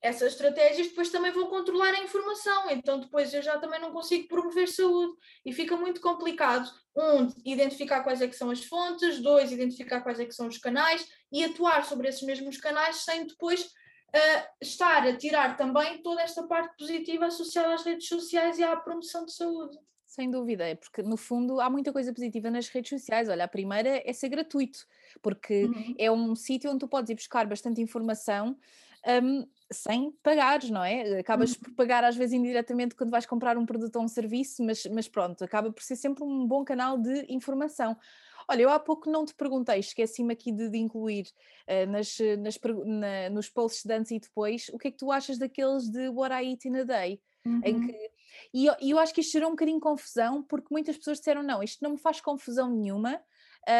essas 0.05 0.33
estratégias 0.33 0.89
depois 0.89 1.09
também 1.09 1.33
vão 1.33 1.47
controlar 1.47 1.95
a 1.95 2.03
informação, 2.03 2.71
então 2.71 3.01
depois 3.01 3.33
eu 3.33 3.41
já 3.41 3.59
também 3.59 3.81
não 3.81 3.91
consigo 3.91 4.29
promover 4.29 4.69
saúde 4.69 5.15
e 5.47 5.51
fica 5.51 5.79
muito 5.79 5.99
complicado, 5.99 6.71
um, 6.95 7.31
identificar 7.43 8.03
quais 8.03 8.21
é 8.21 8.29
que 8.29 8.37
são 8.37 8.51
as 8.51 8.63
fontes, 8.63 9.19
dois, 9.21 9.51
identificar 9.51 10.03
quais 10.03 10.21
é 10.21 10.27
que 10.27 10.35
são 10.35 10.47
os 10.47 10.59
canais 10.59 11.09
e 11.33 11.43
atuar 11.43 11.87
sobre 11.87 12.07
esses 12.07 12.21
mesmos 12.21 12.59
canais 12.59 12.97
sem 12.97 13.27
depois 13.27 13.63
uh, 13.63 14.47
estar 14.61 15.07
a 15.07 15.17
tirar 15.17 15.57
também 15.57 16.03
toda 16.03 16.21
esta 16.21 16.43
parte 16.43 16.77
positiva 16.77 17.25
associada 17.25 17.73
às 17.73 17.83
redes 17.83 18.07
sociais 18.07 18.59
e 18.59 18.63
à 18.63 18.77
promoção 18.77 19.25
de 19.25 19.33
saúde. 19.33 19.79
Sem 20.07 20.31
dúvida, 20.31 20.69
é 20.69 20.75
porque 20.75 21.03
no 21.03 21.17
fundo 21.17 21.63
há 21.63 21.71
muita 21.71 21.95
coisa 21.95 22.13
positiva 22.13 22.51
nas 22.51 22.69
redes 22.69 22.91
sociais. 22.91 23.31
Olha, 23.31 23.45
a 23.45 23.49
primeira 23.49 24.03
é 24.05 24.13
ser 24.13 24.29
gratuito, 24.29 24.87
porque 25.23 25.65
uhum. 25.65 25.95
é 25.99 26.13
um 26.13 26.37
sítio 26.37 26.71
onde 26.71 26.81
tu 26.81 26.89
podes 26.89 27.09
ir 27.09 27.15
buscar 27.15 27.47
bastante 27.47 27.81
informação 27.81 28.55
um, 29.07 29.47
sem 29.75 30.13
pagares, 30.23 30.71
não 30.71 30.83
é? 30.83 31.19
Acabas 31.19 31.53
uhum. 31.53 31.61
por 31.61 31.73
pagar 31.73 32.05
às 32.05 32.17
vezes 32.17 32.33
indiretamente 32.33 32.95
quando 32.95 33.11
vais 33.11 33.27
comprar 33.27 33.59
um 33.59 33.67
produto 33.67 33.97
ou 33.97 34.03
um 34.03 34.09
serviço, 34.09 34.63
mas, 34.63 34.85
mas 34.87 35.09
pronto, 35.09 35.45
acaba 35.45 35.71
por 35.71 35.83
ser 35.83 35.97
sempre 35.97 36.25
um 36.25 36.47
bom 36.47 36.65
canal 36.65 36.97
de 36.97 37.27
informação. 37.29 37.97
Olha, 38.49 38.63
eu 38.63 38.71
há 38.71 38.79
pouco 38.79 39.11
não 39.11 39.25
te 39.25 39.35
perguntei, 39.35 39.79
esqueci-me 39.79 40.33
aqui 40.33 40.53
de, 40.53 40.69
de 40.69 40.79
incluir 40.79 41.27
uh, 41.69 41.91
nas, 41.91 42.19
nas, 42.39 42.59
na, 42.85 43.31
nos 43.31 43.49
posts 43.49 43.85
de 43.85 43.95
antes 43.95 44.13
e 44.13 44.19
depois, 44.19 44.69
o 44.73 44.79
que 44.79 44.89
é 44.89 44.91
que 44.91 44.99
tu 44.99 45.11
achas 45.11 45.39
daqueles 45.39 45.89
de 45.89 46.09
What 46.09 46.35
I 46.35 46.51
Eat 46.51 46.69
in 46.69 46.77
a 46.77 46.85
Day? 46.85 47.21
Uhum. 47.47 47.61
Em 47.65 47.87
que, 47.87 48.11
e, 48.53 48.67
eu, 48.67 48.75
eu 48.81 48.99
acho 48.99 49.15
que 49.15 49.21
isto 49.21 49.33
gerou 49.33 49.49
um 49.49 49.53
bocadinho 49.53 49.81
confusão, 49.81 50.43
porque 50.43 50.69
muitas 50.71 50.97
pessoas 50.97 51.19
disseram, 51.19 51.43
não, 51.43 51.63
isto 51.63 51.83
não 51.83 51.93
me 51.93 51.99
faz 51.99 52.21
confusão 52.21 52.71
nenhuma, 52.71 53.21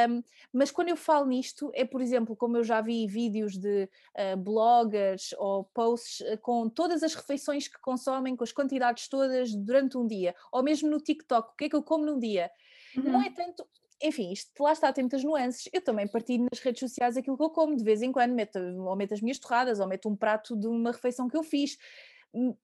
um, 0.09 0.23
mas 0.53 0.71
quando 0.71 0.89
eu 0.89 0.97
falo 0.97 1.27
nisto, 1.27 1.71
é 1.75 1.85
por 1.85 2.01
exemplo, 2.01 2.35
como 2.37 2.57
eu 2.57 2.65
já 2.65 2.81
vi 2.81 3.07
vídeos 3.07 3.57
de 3.57 3.89
uh, 4.17 4.37
bloggers 4.37 5.35
ou 5.39 5.65
posts 5.65 6.21
uh, 6.21 6.39
com 6.39 6.69
todas 6.69 7.03
as 7.03 7.15
refeições 7.15 7.69
que 7.69 7.79
consomem, 7.81 8.37
com 8.37 8.45
as 8.45 8.53
quantidades 8.53 9.09
todas 9.09 9.55
durante 9.55 9.99
um 9.99 10.07
dia, 10.07 10.35
ou 10.51 10.63
mesmo 10.63 10.89
no 10.89 11.01
TikTok, 11.01 11.53
o 11.53 11.57
que 11.57 11.65
é 11.65 11.69
que 11.69 11.77
eu 11.77 11.83
como 11.83 12.05
num 12.05 12.19
dia. 12.19 12.51
Uhum. 12.97 13.05
Não 13.05 13.23
é 13.23 13.31
tanto, 13.31 13.67
enfim, 14.03 14.33
isto 14.33 14.51
lá 14.63 14.73
está, 14.73 14.93
tem 14.93 15.05
muitas 15.05 15.25
nuances. 15.25 15.69
Eu 15.73 15.83
também 15.83 16.07
partilho 16.07 16.47
nas 16.51 16.61
redes 16.61 16.81
sociais 16.81 17.17
aquilo 17.17 17.37
que 17.37 17.43
eu 17.43 17.51
como, 17.51 17.77
de 17.77 17.85
vez 17.85 18.03
em 18.03 18.13
quando 18.13 18.33
meto, 18.33 18.59
ou 18.59 18.97
meto 18.97 19.15
as 19.15 19.21
minhas 19.21 19.39
torradas, 19.39 19.81
ou 19.81 19.87
meto 19.87 20.09
um 20.09 20.17
prato 20.17 20.57
de 20.57 20.67
uma 20.67 20.93
refeição 20.93 21.29
que 21.29 21.37
eu 21.37 21.43
fiz 21.43 21.77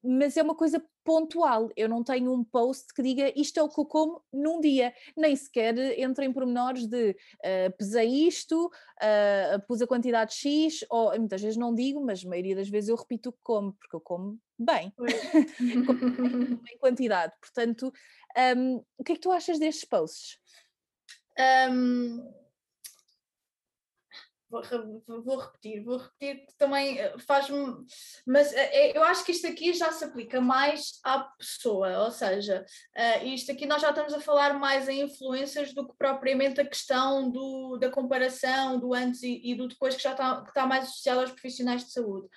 mas 0.03 0.37
é 0.37 0.43
uma 0.43 0.55
coisa 0.55 0.83
pontual. 1.05 1.71
Eu 1.77 1.89
não 1.89 2.03
tenho 2.03 2.33
um 2.33 2.45
post 2.45 2.93
que 2.95 3.03
diga 3.03 3.33
isto 3.37 3.59
é 3.59 3.63
o 3.63 3.69
que 3.69 3.81
eu 3.81 3.85
como 3.85 4.23
num 4.33 4.61
dia, 4.61 4.93
nem 5.17 5.35
sequer 5.35 5.77
entra 5.99 6.25
em 6.25 6.33
pormenores 6.33 6.87
de 6.87 7.11
uh, 7.11 7.77
pesei 7.79 8.27
isto, 8.27 8.67
uh, 8.67 9.67
pus 9.67 9.81
a 9.81 9.87
quantidade 9.87 10.35
X, 10.35 10.85
ou 10.91 11.17
muitas 11.19 11.41
vezes 11.41 11.57
não 11.57 11.75
digo, 11.75 12.05
mas 12.05 12.25
a 12.25 12.29
maioria 12.29 12.57
das 12.57 12.69
vezes 12.69 12.91
eu 12.91 12.97
repito 12.97 13.31
o 13.31 13.33
que 13.33 13.39
como, 13.43 13.73
porque 13.73 13.97
eu 13.97 14.01
como 14.01 14.39
bem, 14.59 14.93
em 16.71 16.79
quantidade. 16.79 17.33
Portanto, 17.41 17.93
um, 18.57 18.85
o 18.99 19.05
que 19.05 19.13
é 19.13 19.15
que 19.15 19.21
tu 19.21 19.31
achas 19.31 19.59
destes 19.59 19.85
posts? 19.85 20.39
Um, 21.71 22.40
vou, 24.51 25.23
vou, 25.23 25.39
repetir, 25.39 25.83
vou 25.83 25.97
repetir 25.97 26.47
que 26.47 26.55
também 26.59 26.99
eh, 26.99 27.15
faz-me. 27.19 27.85
Mas 28.27 28.53
eh, 28.53 28.97
eu 28.97 29.03
acho 29.05 29.25
que 29.25 29.33
isto 29.33 29.47
aqui 29.47 29.73
já 29.73 29.93
se 29.93 30.05
aplica 30.05 30.41
mais 30.41 30.99
à 31.05 31.21
pessoa, 31.21 32.05
ou 32.05 32.11
seja, 32.11 32.65
isto 33.25 33.53
aqui 33.53 33.67
nós 33.67 33.81
já 33.81 33.91
estamos 33.91 34.13
a 34.13 34.21
falar 34.21 34.55
mais 34.59 34.89
em 34.89 35.03
influências 35.03 35.73
do 35.73 35.87
que 35.87 35.95
propriamente 35.97 36.61
a 36.61 36.67
questão 36.67 37.31
do, 37.31 37.79
da 37.79 37.91
comparação 37.91 38.79
do 38.79 38.93
antes 38.93 39.23
e, 39.23 39.41
e 39.45 39.55
do 39.55 39.69
depois, 39.69 39.95
que 39.95 40.03
já 40.03 40.13
está, 40.13 40.43
que 40.43 40.49
está 40.49 40.67
mais 40.67 40.85
associado 40.85 41.21
aos 41.21 41.31
profissionais 41.31 41.85
de 41.85 41.93
saúde. 41.93 42.29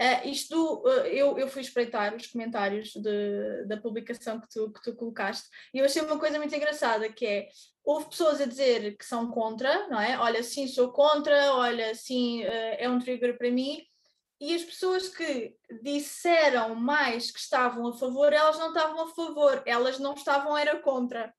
Uh, 0.00 0.28
isto, 0.28 0.82
uh, 0.82 1.06
eu, 1.06 1.38
eu 1.38 1.46
fui 1.46 1.60
espreitar 1.60 2.14
os 2.14 2.26
comentários 2.26 2.90
de, 2.92 3.66
da 3.66 3.76
publicação 3.76 4.40
que 4.40 4.48
tu, 4.48 4.72
que 4.72 4.82
tu 4.82 4.96
colocaste 4.96 5.46
e 5.74 5.78
eu 5.78 5.84
achei 5.84 6.00
uma 6.00 6.18
coisa 6.18 6.38
muito 6.38 6.54
engraçada, 6.54 7.12
que 7.12 7.26
é, 7.26 7.48
houve 7.84 8.08
pessoas 8.08 8.40
a 8.40 8.46
dizer 8.46 8.96
que 8.96 9.04
são 9.04 9.30
contra, 9.30 9.88
não 9.88 10.00
é? 10.00 10.18
Olha, 10.18 10.42
sim, 10.42 10.66
sou 10.66 10.90
contra, 10.90 11.52
olha, 11.52 11.94
sim, 11.94 12.42
uh, 12.44 12.76
é 12.78 12.88
um 12.88 12.98
trigger 12.98 13.36
para 13.36 13.50
mim, 13.50 13.84
e 14.40 14.54
as 14.54 14.64
pessoas 14.64 15.06
que 15.06 15.54
disseram 15.82 16.74
mais 16.74 17.30
que 17.30 17.38
estavam 17.38 17.86
a 17.88 17.92
favor, 17.92 18.32
elas 18.32 18.58
não 18.58 18.68
estavam 18.68 19.02
a 19.02 19.14
favor, 19.14 19.62
elas 19.66 19.98
não 19.98 20.14
estavam, 20.14 20.56
era 20.56 20.78
contra. 20.78 21.30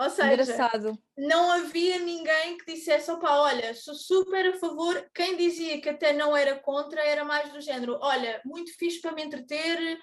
Ou 0.00 0.08
seja, 0.08 0.32
Engraçado. 0.32 0.98
não 1.14 1.50
havia 1.50 1.98
ninguém 1.98 2.56
que 2.56 2.72
dissesse, 2.72 3.10
opa, 3.10 3.36
olha, 3.36 3.74
sou 3.74 3.94
super 3.94 4.46
a 4.46 4.58
favor. 4.58 5.06
Quem 5.14 5.36
dizia 5.36 5.78
que 5.78 5.90
até 5.90 6.14
não 6.14 6.34
era 6.34 6.56
contra 6.58 7.04
era 7.04 7.22
mais 7.22 7.52
do 7.52 7.60
género, 7.60 7.98
olha, 8.00 8.40
muito 8.42 8.74
fixe 8.78 8.98
para 8.98 9.12
me 9.12 9.22
entreter. 9.22 9.98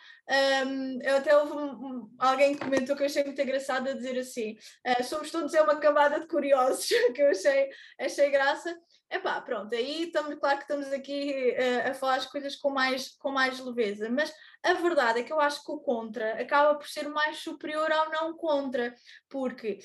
Um, 0.67 1.01
eu 1.01 1.17
até 1.17 1.35
houve 1.35 1.53
um, 1.53 1.71
um, 1.71 2.15
alguém 2.19 2.53
que 2.53 2.63
comentou 2.63 2.95
que 2.95 3.01
eu 3.01 3.07
achei 3.07 3.23
muito 3.23 3.41
engraçado 3.41 3.89
a 3.89 3.93
dizer 3.93 4.19
assim: 4.19 4.55
uh, 4.85 5.03
somos 5.03 5.31
todos 5.31 5.51
é 5.55 5.63
uma 5.63 5.79
camada 5.79 6.19
de 6.19 6.27
curiosos, 6.27 6.87
que 7.15 7.21
eu 7.23 7.31
achei, 7.31 7.67
achei 7.99 8.29
graça. 8.29 8.77
Epá, 9.09 9.39
pronto, 9.39 9.73
aí 9.73 10.03
estamos, 10.03 10.35
claro 10.35 10.57
que 10.57 10.63
estamos 10.63 10.91
aqui 10.91 11.55
uh, 11.57 11.91
a 11.91 11.93
falar 11.93 12.15
as 12.15 12.25
coisas 12.25 12.57
com 12.57 12.69
mais, 12.69 13.15
com 13.17 13.31
mais 13.31 13.57
leveza, 13.57 14.09
mas 14.09 14.33
a 14.61 14.73
verdade 14.73 15.21
é 15.21 15.23
que 15.23 15.31
eu 15.31 15.39
acho 15.39 15.63
que 15.63 15.71
o 15.71 15.79
contra 15.79 16.33
acaba 16.41 16.75
por 16.75 16.85
ser 16.89 17.07
mais 17.07 17.37
superior 17.37 17.89
ao 17.89 18.11
não 18.11 18.35
contra, 18.35 18.93
porque 19.29 19.79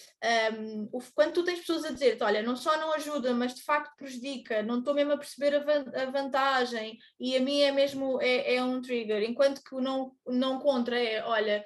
um, 0.59 0.89
o, 0.93 1.01
quando 1.15 1.35
tu 1.35 1.45
tens 1.45 1.61
pessoas 1.61 1.85
a 1.85 1.93
dizer 1.93 2.19
olha, 2.21 2.43
não 2.43 2.57
só 2.57 2.77
não 2.77 2.93
ajuda, 2.95 3.33
mas 3.33 3.55
de 3.55 3.63
facto 3.63 3.97
prejudica, 3.97 4.61
não 4.61 4.81
estou 4.81 4.93
mesmo 4.93 5.13
a 5.13 5.17
perceber 5.17 5.55
a, 5.55 5.61
van, 5.61 5.85
a, 5.95 6.07
vantagem 6.07 6.99
e 7.21 7.37
a 7.37 7.41
mim 7.41 7.61
é 7.61 7.71
mesmo 7.71 8.21
é, 8.21 8.57
é, 8.57 8.65
um 8.65 8.83
trigger, 8.83 9.23
enquanto 9.23 9.63
que 9.63 9.77
o 9.77 9.81
não, 9.81 10.17
não 10.27 10.59
contra 10.59 10.99
é, 10.99 11.25
olha, 11.25 11.65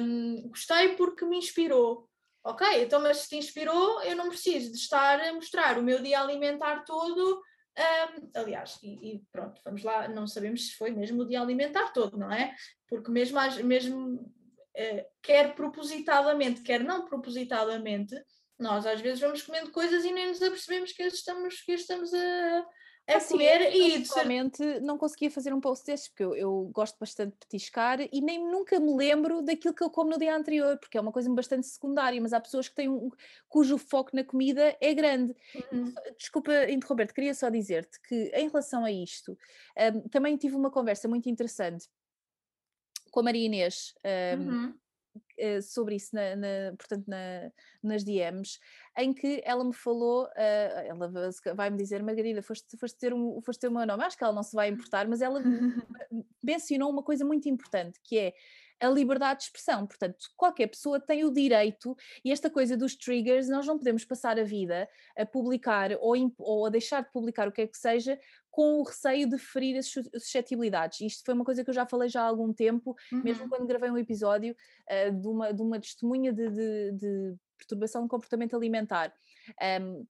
um, 0.00 0.48
gostei 0.48 0.96
porque 0.96 1.24
me 1.24 1.38
inspirou, 1.38 2.09
Ok, 2.42 2.66
então, 2.82 3.00
mas 3.00 3.18
se 3.18 3.28
te 3.28 3.36
inspirou, 3.36 4.02
eu 4.02 4.16
não 4.16 4.28
preciso 4.28 4.70
de 4.72 4.78
estar 4.78 5.20
a 5.20 5.32
mostrar 5.34 5.78
o 5.78 5.82
meu 5.82 6.02
dia 6.02 6.20
alimentar 6.20 6.84
todo. 6.84 7.42
Um, 7.78 8.30
aliás, 8.34 8.78
e, 8.82 9.16
e, 9.16 9.22
pronto, 9.30 9.60
vamos 9.64 9.82
lá, 9.82 10.08
não 10.08 10.26
sabemos 10.26 10.68
se 10.68 10.76
foi 10.76 10.90
mesmo 10.90 11.22
o 11.22 11.26
dia 11.26 11.40
alimentar 11.40 11.92
todo, 11.92 12.16
não 12.16 12.32
é? 12.32 12.54
Porque 12.88 13.10
mesmo, 13.10 13.38
mesmo 13.64 14.14
uh, 14.14 15.04
quer 15.22 15.54
propositadamente, 15.54 16.62
quer 16.62 16.82
não 16.82 17.04
propositadamente, 17.04 18.14
nós 18.58 18.86
às 18.86 19.00
vezes 19.00 19.20
vamos 19.20 19.42
comendo 19.42 19.70
coisas 19.70 20.04
e 20.04 20.12
nem 20.12 20.28
nos 20.28 20.42
apercebemos 20.42 20.92
que 20.92 21.02
estamos, 21.02 21.60
que 21.60 21.72
estamos 21.72 22.12
a, 22.12 22.66
é 23.06 23.16
assim, 23.16 23.34
comer 23.34 23.74
e 23.74 23.98
pessoalmente 23.98 24.62
não 24.80 24.96
conseguia 24.96 25.30
fazer 25.30 25.52
um 25.52 25.60
post 25.60 25.84
destes 25.84 26.08
porque 26.08 26.22
eu, 26.22 26.34
eu, 26.34 26.70
gosto 26.72 26.96
bastante 26.98 27.32
de 27.32 27.38
petiscar 27.38 28.00
e 28.00 28.20
nem 28.20 28.38
nunca 28.38 28.78
me 28.78 28.94
lembro 28.94 29.42
daquilo 29.42 29.74
que 29.74 29.82
eu 29.82 29.90
como 29.90 30.10
no 30.10 30.18
dia 30.18 30.34
anterior, 30.34 30.78
porque 30.78 30.96
é 30.96 31.00
uma 31.00 31.10
coisa 31.10 31.28
bastante 31.34 31.66
secundária, 31.66 32.20
mas 32.20 32.32
há 32.32 32.40
pessoas 32.40 32.68
que 32.68 32.74
têm 32.74 32.88
um, 32.88 33.10
cujo 33.48 33.78
foco 33.78 34.14
na 34.14 34.22
comida 34.22 34.76
é 34.80 34.94
grande. 34.94 35.34
Uhum. 35.72 35.92
Desculpa 36.16 36.70
interromper, 36.70 37.12
queria 37.12 37.34
só 37.34 37.48
dizer-te 37.48 38.00
que 38.02 38.30
em 38.34 38.48
relação 38.48 38.84
a 38.84 38.92
isto, 38.92 39.36
um, 39.94 40.08
também 40.08 40.36
tive 40.36 40.54
uma 40.54 40.70
conversa 40.70 41.08
muito 41.08 41.28
interessante 41.28 41.88
com 43.10 43.20
a 43.20 43.22
Maria 43.24 43.46
Inês. 43.46 43.94
Um, 44.38 44.42
uhum. 44.42 44.74
Eh, 45.40 45.62
sobre 45.62 45.94
isso, 45.94 46.14
na, 46.14 46.36
na, 46.36 46.76
portanto, 46.76 47.08
na, 47.08 47.50
nas 47.82 48.04
DMs, 48.04 48.58
em 48.98 49.10
que 49.14 49.40
ela 49.42 49.64
me 49.64 49.72
falou, 49.72 50.24
uh, 50.24 50.80
ela 50.84 51.10
vai-me 51.54 51.78
dizer, 51.78 52.02
Margarida, 52.02 52.42
foste, 52.42 52.76
foste, 52.76 52.98
ter 52.98 53.14
um, 53.14 53.40
foste 53.40 53.60
ter 53.60 53.68
o 53.68 53.72
meu 53.72 53.86
nome, 53.86 54.04
acho 54.04 54.18
que 54.18 54.22
ela 54.22 54.34
não 54.34 54.42
se 54.42 54.54
vai 54.54 54.68
importar, 54.68 55.08
mas 55.08 55.22
ela 55.22 55.40
mencionou 56.44 56.90
uma 56.90 57.02
coisa 57.02 57.24
muito 57.24 57.48
importante, 57.48 57.98
que 58.04 58.18
é 58.18 58.34
a 58.80 58.88
liberdade 58.88 59.40
de 59.40 59.44
expressão. 59.46 59.86
Portanto, 59.86 60.18
qualquer 60.36 60.66
pessoa 60.66 60.98
tem 60.98 61.24
o 61.24 61.30
direito, 61.30 61.96
e 62.24 62.32
esta 62.32 62.50
coisa 62.50 62.76
dos 62.76 62.94
triggers, 62.94 63.48
nós 63.48 63.66
não 63.66 63.78
podemos 63.78 64.04
passar 64.04 64.38
a 64.38 64.44
vida 64.44 64.88
a 65.16 65.24
publicar 65.24 65.92
ou, 66.00 66.14
ou 66.38 66.66
a 66.66 66.70
deixar 66.70 67.02
de 67.02 67.10
publicar 67.12 67.48
o 67.48 67.52
que 67.52 67.62
é 67.62 67.66
que 67.66 67.78
seja 67.78 68.18
com 68.50 68.80
o 68.80 68.82
receio 68.82 69.28
de 69.28 69.38
ferir 69.38 69.78
as 69.78 69.86
suscetibilidades. 69.86 71.00
Isto 71.00 71.24
foi 71.24 71.34
uma 71.34 71.44
coisa 71.44 71.62
que 71.62 71.70
eu 71.70 71.74
já 71.74 71.86
falei 71.86 72.08
já 72.08 72.22
há 72.22 72.26
algum 72.26 72.52
tempo, 72.52 72.96
uhum. 73.12 73.22
mesmo 73.22 73.48
quando 73.48 73.66
gravei 73.66 73.90
um 73.90 73.98
episódio 73.98 74.56
uh, 74.90 75.20
de, 75.20 75.28
uma, 75.28 75.52
de 75.52 75.62
uma 75.62 75.80
testemunha 75.80 76.32
de, 76.32 76.50
de, 76.50 76.92
de 76.92 77.36
perturbação 77.56 78.02
de 78.02 78.08
comportamento 78.08 78.56
alimentar. 78.56 79.12
Um, 79.80 80.06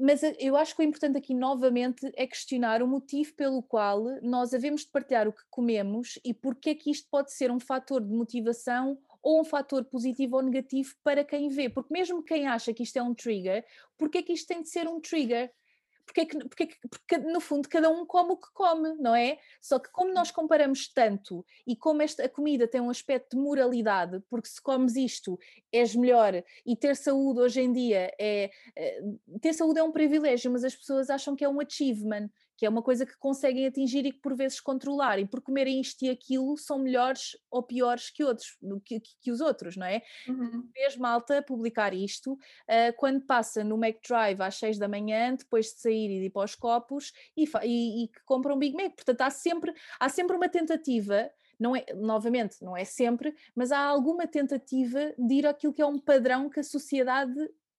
mas 0.00 0.22
eu 0.38 0.56
acho 0.56 0.76
que 0.76 0.80
o 0.80 0.84
importante 0.84 1.18
aqui 1.18 1.34
novamente 1.34 2.08
é 2.14 2.24
questionar 2.24 2.82
o 2.82 2.86
motivo 2.86 3.34
pelo 3.34 3.60
qual 3.60 4.04
nós 4.22 4.54
havemos 4.54 4.82
de 4.82 4.90
partilhar 4.92 5.26
o 5.26 5.32
que 5.32 5.42
comemos 5.50 6.20
e 6.24 6.32
porque 6.32 6.70
é 6.70 6.74
que 6.76 6.88
isto 6.88 7.08
pode 7.10 7.32
ser 7.32 7.50
um 7.50 7.58
fator 7.58 8.00
de 8.00 8.14
motivação 8.14 8.96
ou 9.20 9.40
um 9.40 9.44
fator 9.44 9.84
positivo 9.84 10.36
ou 10.36 10.42
negativo 10.42 10.94
para 11.02 11.24
quem 11.24 11.48
vê, 11.48 11.68
porque 11.68 11.92
mesmo 11.92 12.22
quem 12.22 12.46
acha 12.46 12.72
que 12.72 12.84
isto 12.84 12.96
é 12.96 13.02
um 13.02 13.12
trigger, 13.12 13.64
porque 13.98 14.18
é 14.18 14.22
que 14.22 14.32
isto 14.32 14.46
tem 14.46 14.62
de 14.62 14.68
ser 14.68 14.86
um 14.86 15.00
trigger? 15.00 15.50
Porque, 16.08 16.20
é 16.22 16.26
que, 16.26 16.38
porque, 16.38 16.62
é 16.62 16.66
que, 16.66 16.76
porque 16.88 17.18
no 17.18 17.38
fundo 17.38 17.68
cada 17.68 17.90
um 17.90 18.06
come 18.06 18.32
o 18.32 18.36
que 18.36 18.48
come, 18.54 18.94
não 18.98 19.14
é? 19.14 19.38
Só 19.60 19.78
que 19.78 19.90
como 19.90 20.12
nós 20.12 20.30
comparamos 20.30 20.88
tanto 20.88 21.44
e 21.66 21.76
como 21.76 22.00
esta, 22.00 22.24
a 22.24 22.28
comida 22.28 22.66
tem 22.66 22.80
um 22.80 22.88
aspecto 22.88 23.36
de 23.36 23.42
moralidade, 23.42 24.20
porque 24.30 24.48
se 24.48 24.60
comes 24.60 24.96
isto 24.96 25.38
és 25.70 25.94
melhor 25.94 26.42
e 26.64 26.74
ter 26.74 26.96
saúde 26.96 27.40
hoje 27.40 27.60
em 27.60 27.72
dia 27.72 28.10
é, 28.18 28.50
é 28.74 29.00
ter 29.40 29.52
saúde 29.52 29.78
é 29.78 29.82
um 29.82 29.92
privilégio, 29.92 30.50
mas 30.50 30.64
as 30.64 30.74
pessoas 30.74 31.10
acham 31.10 31.36
que 31.36 31.44
é 31.44 31.48
um 31.48 31.60
achievement 31.60 32.30
que 32.58 32.66
é 32.66 32.68
uma 32.68 32.82
coisa 32.82 33.06
que 33.06 33.16
conseguem 33.18 33.66
atingir 33.66 34.04
e 34.04 34.10
que 34.10 34.18
por 34.18 34.34
vezes 34.34 34.60
controlar, 34.60 35.20
e 35.20 35.24
por 35.24 35.40
comerem 35.40 35.80
isto 35.80 36.04
e 36.04 36.10
aquilo 36.10 36.56
são 36.56 36.80
melhores 36.80 37.38
ou 37.48 37.62
piores 37.62 38.10
que 38.10 38.24
outros, 38.24 38.58
que, 38.84 39.00
que 39.20 39.30
os 39.30 39.40
outros, 39.40 39.76
não 39.76 39.86
é? 39.86 40.02
Uhum. 40.26 40.68
Vês 40.74 40.96
malta 40.96 41.40
publicar 41.40 41.94
isto 41.94 42.32
uh, 42.32 42.38
quando 42.96 43.20
passa 43.20 43.62
no 43.62 43.76
McDrive 43.76 44.42
às 44.42 44.56
6 44.56 44.76
da 44.76 44.88
manhã, 44.88 45.36
depois 45.36 45.66
de 45.66 45.80
sair 45.80 46.10
e 46.10 46.18
de 46.18 46.26
ir 46.26 46.30
para 46.30 46.44
os 46.44 46.56
copos, 46.56 47.12
e, 47.36 47.44
e, 47.62 48.04
e 48.04 48.08
que 48.08 48.20
compram 48.26 48.56
um 48.56 48.58
Big 48.58 48.76
Mac. 48.76 48.96
Portanto, 48.96 49.20
há 49.20 49.30
sempre, 49.30 49.72
há 50.00 50.08
sempre 50.08 50.36
uma 50.36 50.48
tentativa 50.48 51.30
não 51.58 51.74
é, 51.74 51.84
novamente, 51.94 52.62
não 52.62 52.76
é 52.76 52.84
sempre, 52.84 53.34
mas 53.54 53.72
há 53.72 53.80
alguma 53.80 54.26
tentativa 54.26 55.12
de 55.18 55.34
ir 55.34 55.46
àquilo 55.46 55.72
que 55.72 55.82
é 55.82 55.86
um 55.86 55.98
padrão 55.98 56.48
que 56.48 56.60
a 56.60 56.64
sociedade 56.64 57.34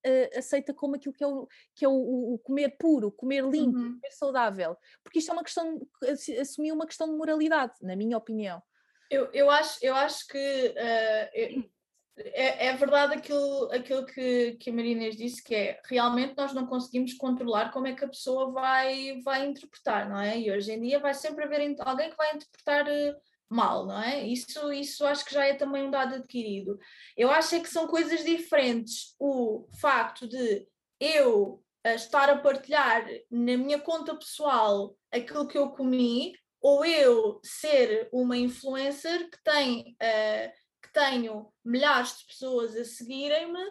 uh, 0.05 0.37
aceita 0.37 0.73
como 0.73 0.95
aquilo 0.95 1.13
que 1.13 1.23
é, 1.23 1.27
o, 1.27 1.47
que 1.75 1.85
é 1.85 1.87
o, 1.87 2.33
o 2.33 2.39
comer 2.39 2.75
puro, 2.77 3.11
comer 3.11 3.43
limpo, 3.43 3.77
uhum. 3.77 3.93
comer 3.95 4.11
saudável. 4.11 4.77
Porque 5.03 5.19
isto 5.19 5.31
é 5.31 5.33
uma 5.33 5.43
questão, 5.43 5.79
assumir 6.39 6.71
uma 6.71 6.85
questão 6.85 7.07
de 7.07 7.17
moralidade, 7.17 7.73
na 7.81 7.95
minha 7.95 8.17
opinião. 8.17 8.61
Eu, 9.09 9.29
eu, 9.33 9.49
acho, 9.49 9.79
eu 9.81 9.95
acho 9.95 10.27
que 10.27 10.37
uh, 10.37 11.69
é, 12.17 12.67
é, 12.67 12.73
verdade 12.75 13.13
aquilo, 13.13 13.71
aquilo 13.71 14.05
que, 14.05 14.53
que 14.59 14.69
a 14.69 14.73
Marinês 14.73 15.15
disse, 15.15 15.43
que 15.43 15.55
é 15.55 15.81
realmente 15.85 16.35
nós 16.35 16.53
não 16.53 16.67
conseguimos 16.67 17.13
controlar 17.13 17.71
como 17.71 17.87
é 17.87 17.93
que 17.93 18.03
a 18.03 18.09
pessoa 18.09 18.51
vai, 18.51 19.19
vai 19.23 19.45
interpretar, 19.45 20.09
não 20.09 20.19
é? 20.19 20.37
E 20.37 20.51
hoje 20.51 20.71
em 20.71 20.81
dia 20.81 20.99
vai 20.99 21.13
sempre 21.13 21.45
haver 21.45 21.75
alguém 21.79 22.09
que 22.09 22.17
vai 22.17 22.35
interpretar 22.35 22.85
uh, 22.85 23.15
mal, 23.49 23.85
não 23.85 24.01
é? 24.01 24.25
Isso, 24.27 24.71
isso 24.71 25.05
acho 25.05 25.25
que 25.25 25.33
já 25.33 25.45
é 25.45 25.53
também 25.53 25.83
um 25.83 25.91
dado 25.91 26.15
adquirido. 26.15 26.79
Eu 27.17 27.31
acho 27.31 27.55
é 27.55 27.59
que 27.59 27.69
são 27.69 27.87
coisas 27.87 28.23
diferentes 28.23 29.15
o 29.19 29.67
facto 29.79 30.27
de 30.27 30.67
eu 30.99 31.63
eh, 31.83 31.95
estar 31.95 32.29
a 32.29 32.37
partilhar 32.37 33.05
na 33.31 33.57
minha 33.57 33.79
conta 33.79 34.15
pessoal 34.15 34.95
aquilo 35.11 35.47
que 35.47 35.57
eu 35.57 35.71
comi 35.71 36.33
ou 36.61 36.85
eu 36.85 37.39
ser 37.43 38.09
uma 38.11 38.37
influencer 38.37 39.29
que 39.29 39.41
tem 39.43 39.95
uh, 40.01 40.51
que 40.81 40.91
tenho 40.91 41.51
milhares 41.63 42.17
de 42.17 42.25
pessoas 42.25 42.75
a 42.75 42.83
seguirem-me 42.83 43.63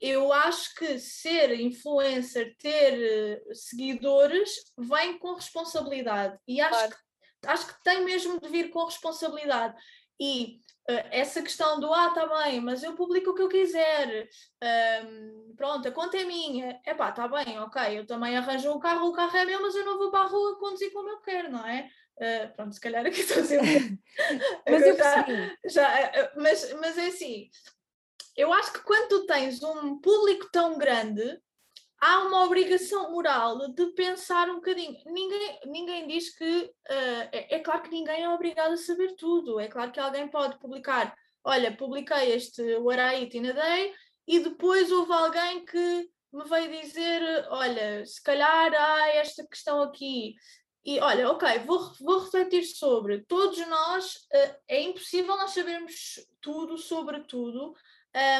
eu 0.00 0.32
acho 0.32 0.74
que 0.76 0.98
ser 0.98 1.60
influencer, 1.60 2.56
ter 2.56 3.42
uh, 3.46 3.54
seguidores, 3.54 4.50
vem 4.78 5.18
com 5.18 5.34
responsabilidade. 5.34 6.38
E 6.48 6.60
acho, 6.60 6.70
claro. 6.70 6.90
que, 6.90 6.98
acho 7.46 7.66
que 7.66 7.82
tem 7.82 8.04
mesmo 8.04 8.40
de 8.40 8.48
vir 8.48 8.70
com 8.70 8.84
responsabilidade. 8.84 9.74
E 10.20 10.58
uh, 10.90 11.08
essa 11.10 11.42
questão 11.42 11.80
do 11.80 11.92
ah, 11.92 12.10
tá 12.10 12.26
bem, 12.26 12.60
mas 12.60 12.82
eu 12.82 12.94
publico 12.94 13.30
o 13.30 13.34
que 13.34 13.42
eu 13.42 13.48
quiser, 13.48 14.28
um, 15.04 15.54
pronto, 15.56 15.88
a 15.88 15.92
conta 15.92 16.18
é 16.18 16.24
minha, 16.24 16.80
é 16.84 16.94
pá, 16.94 17.10
tá 17.10 17.26
bem, 17.26 17.58
ok, 17.58 17.98
eu 17.98 18.06
também 18.06 18.36
arranjo 18.36 18.70
o 18.70 18.80
carro, 18.80 19.08
o 19.08 19.12
carro 19.12 19.36
é 19.36 19.44
meu, 19.44 19.62
mas 19.62 19.74
eu 19.74 19.84
não 19.84 19.96
vou 19.96 20.10
para 20.10 20.24
a 20.24 20.28
rua 20.28 20.58
conduzir 20.58 20.92
como 20.92 21.08
eu 21.08 21.20
quero, 21.20 21.50
não 21.50 21.66
é? 21.66 21.90
Uh, 22.16 22.54
pronto, 22.54 22.74
se 22.74 22.80
calhar 22.80 23.06
aqui 23.06 23.20
estou 23.20 23.42
a 23.42 23.44
ser. 23.46 23.60
mas 24.68 24.82
eu 24.82 24.96
já, 24.96 25.26
já, 25.64 26.32
mas, 26.36 26.72
mas 26.74 26.98
é 26.98 27.06
assim, 27.06 27.48
eu 28.36 28.52
acho 28.52 28.72
que 28.72 28.80
quando 28.80 29.08
tu 29.08 29.26
tens 29.26 29.62
um 29.62 29.98
público 30.00 30.48
tão 30.52 30.76
grande, 30.76 31.40
há 32.00 32.20
uma 32.20 32.44
obrigação 32.44 33.12
moral 33.12 33.68
de 33.68 33.86
pensar 33.92 34.48
um 34.48 34.56
bocadinho. 34.56 34.96
Ninguém, 35.06 35.60
ninguém 35.66 36.06
diz 36.08 36.34
que. 36.36 36.62
Uh, 36.62 37.28
é, 37.30 37.56
é, 37.56 37.58
claro 37.60 37.82
que 37.82 37.90
ninguém 37.90 38.22
é 38.22 38.28
obrigado 38.28 38.72
a 38.72 38.76
saber 38.76 39.14
tudo. 39.16 39.60
É 39.60 39.68
claro 39.68 39.92
que 39.92 40.00
alguém 40.00 40.26
pode 40.28 40.58
publicar. 40.58 41.14
Olha, 41.44 41.76
publiquei 41.76 42.32
este 42.32 42.62
What 42.76 43.00
I 43.00 43.22
Eat 43.22 43.36
in 43.36 43.48
a 43.48 43.52
Day 43.52 43.94
e 44.26 44.40
depois 44.40 44.90
houve 44.90 45.12
alguém 45.12 45.64
que 45.64 46.08
me 46.32 46.44
veio 46.44 46.80
dizer: 46.82 47.46
Olha, 47.50 48.04
se 48.06 48.22
calhar 48.22 48.72
há 48.74 49.08
esta 49.08 49.46
questão 49.46 49.82
aqui. 49.82 50.34
E 50.82 50.98
olha, 50.98 51.30
ok, 51.30 51.58
vou, 51.60 51.92
vou 52.00 52.20
refletir 52.20 52.64
sobre. 52.64 53.22
Todos 53.26 53.58
nós, 53.68 54.14
uh, 54.14 54.56
é 54.66 54.80
impossível 54.80 55.36
nós 55.36 55.50
sabermos 55.50 56.18
tudo 56.40 56.78
sobre 56.78 57.20
tudo. 57.24 57.74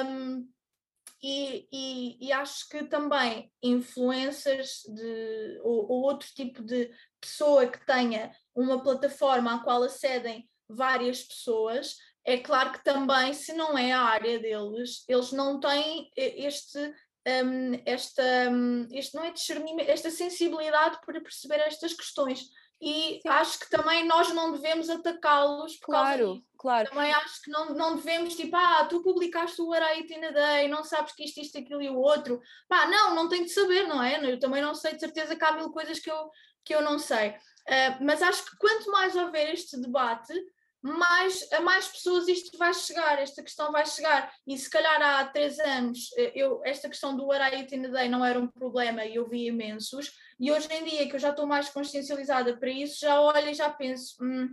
Um, 0.07 0.49
e, 1.23 1.69
e, 1.71 2.29
e, 2.29 2.33
acho 2.33 2.69
que 2.69 2.85
também 2.85 3.53
influências 3.63 4.83
de, 4.89 5.61
ou, 5.63 5.91
ou, 5.91 6.03
outro 6.03 6.29
tipo 6.35 6.63
de 6.63 6.91
pessoa 7.21 7.67
que 7.67 7.85
tenha 7.85 8.33
uma 8.55 8.83
plataforma 8.83 9.57
à 9.57 9.59
qual 9.59 9.83
acedem 9.83 10.49
várias 10.69 11.23
pessoas, 11.23 11.97
é 12.25 12.39
claro 12.39 12.73
que 12.73 12.85
também, 12.85 13.35
se 13.35 13.53
não 13.53 13.77
é 13.77 13.93
a 13.93 14.01
área 14.01 14.39
deles, 14.39 15.05
eles 15.09 15.33
não 15.33 15.59
têm 15.59 16.11
este, 16.17 16.79
um, 16.79 17.83
esta, 17.85 18.51
um, 18.51 18.87
este 18.91 19.15
não 19.15 19.25
é 19.25 19.33
discernimento, 19.33 19.89
esta 19.89 20.11
sensibilidade 20.11 20.99
para 21.05 21.21
perceber 21.21 21.61
estas 21.61 21.93
questões. 21.93 22.47
E 22.81 23.21
Sim. 23.23 23.29
acho 23.29 23.59
que 23.61 23.69
também 23.69 24.07
nós 24.07 24.33
não 24.33 24.53
devemos 24.53 24.89
atacá-los 24.89 25.79
claro. 25.83 26.43
Claro. 26.61 26.91
Também 26.91 27.11
acho 27.11 27.43
que 27.43 27.51
não, 27.51 27.75
não 27.75 27.97
devemos, 27.97 28.37
tipo, 28.37 28.55
ah, 28.55 28.85
tu 28.85 29.03
publicaste 29.03 29.63
o 29.63 29.73
Araíta 29.73 30.13
in 30.13 30.25
a 30.27 30.31
Day, 30.31 30.69
não 30.69 30.85
sabes 30.85 31.15
que 31.15 31.25
isto, 31.25 31.41
isto, 31.41 31.57
aquilo 31.57 31.81
e 31.81 31.89
o 31.89 31.97
outro. 31.97 32.39
Pá, 32.69 32.87
não, 32.87 33.15
não 33.15 33.31
tenho 33.31 33.47
de 33.47 33.51
saber, 33.51 33.89
não 33.89 34.03
é? 34.03 34.23
Eu 34.31 34.39
também 34.39 34.61
não 34.61 34.75
sei, 34.75 34.93
de 34.93 35.01
certeza 35.01 35.35
que 35.35 35.43
há 35.43 35.53
mil 35.53 35.71
coisas 35.71 35.99
que 35.99 36.11
eu, 36.11 36.31
que 36.63 36.75
eu 36.75 36.83
não 36.83 36.99
sei. 36.99 37.31
Uh, 37.31 38.05
mas 38.05 38.21
acho 38.21 38.45
que 38.45 38.59
quanto 38.59 38.91
mais 38.91 39.17
houver 39.17 39.55
este 39.55 39.81
debate, 39.81 40.35
mais, 40.83 41.51
a 41.53 41.61
mais 41.61 41.89
pessoas 41.89 42.27
isto 42.27 42.57
vai 42.57 42.73
chegar, 42.73 43.19
esta 43.19 43.43
questão 43.43 43.71
vai 43.71 43.85
chegar. 43.85 44.33
E 44.47 44.57
se 44.57 44.69
calhar 44.69 45.01
há 45.01 45.25
três 45.27 45.59
anos 45.59 46.11
eh, 46.17 46.33
eu, 46.35 46.61
esta 46.65 46.89
questão 46.89 47.15
do 47.15 47.31
Araíta 47.31 47.75
in 47.75 47.87
a 47.87 47.89
Day 47.89 48.09
não 48.09 48.25
era 48.25 48.39
um 48.39 48.49
problema 48.49 49.05
e 49.05 49.17
eu 49.17 49.29
vi 49.29 49.47
imensos. 49.47 50.13
E 50.41 50.51
hoje 50.51 50.69
em 50.73 50.85
dia, 50.85 51.07
que 51.07 51.15
eu 51.15 51.21
já 51.21 51.31
estou 51.31 51.47
mais 51.47 51.69
consciencializada 51.69 52.57
para 52.57 52.71
isso, 52.71 53.01
já 53.01 53.21
olho 53.21 53.51
e 53.51 53.55
já 53.55 53.69
penso. 53.69 54.17
Hum, 54.25 54.49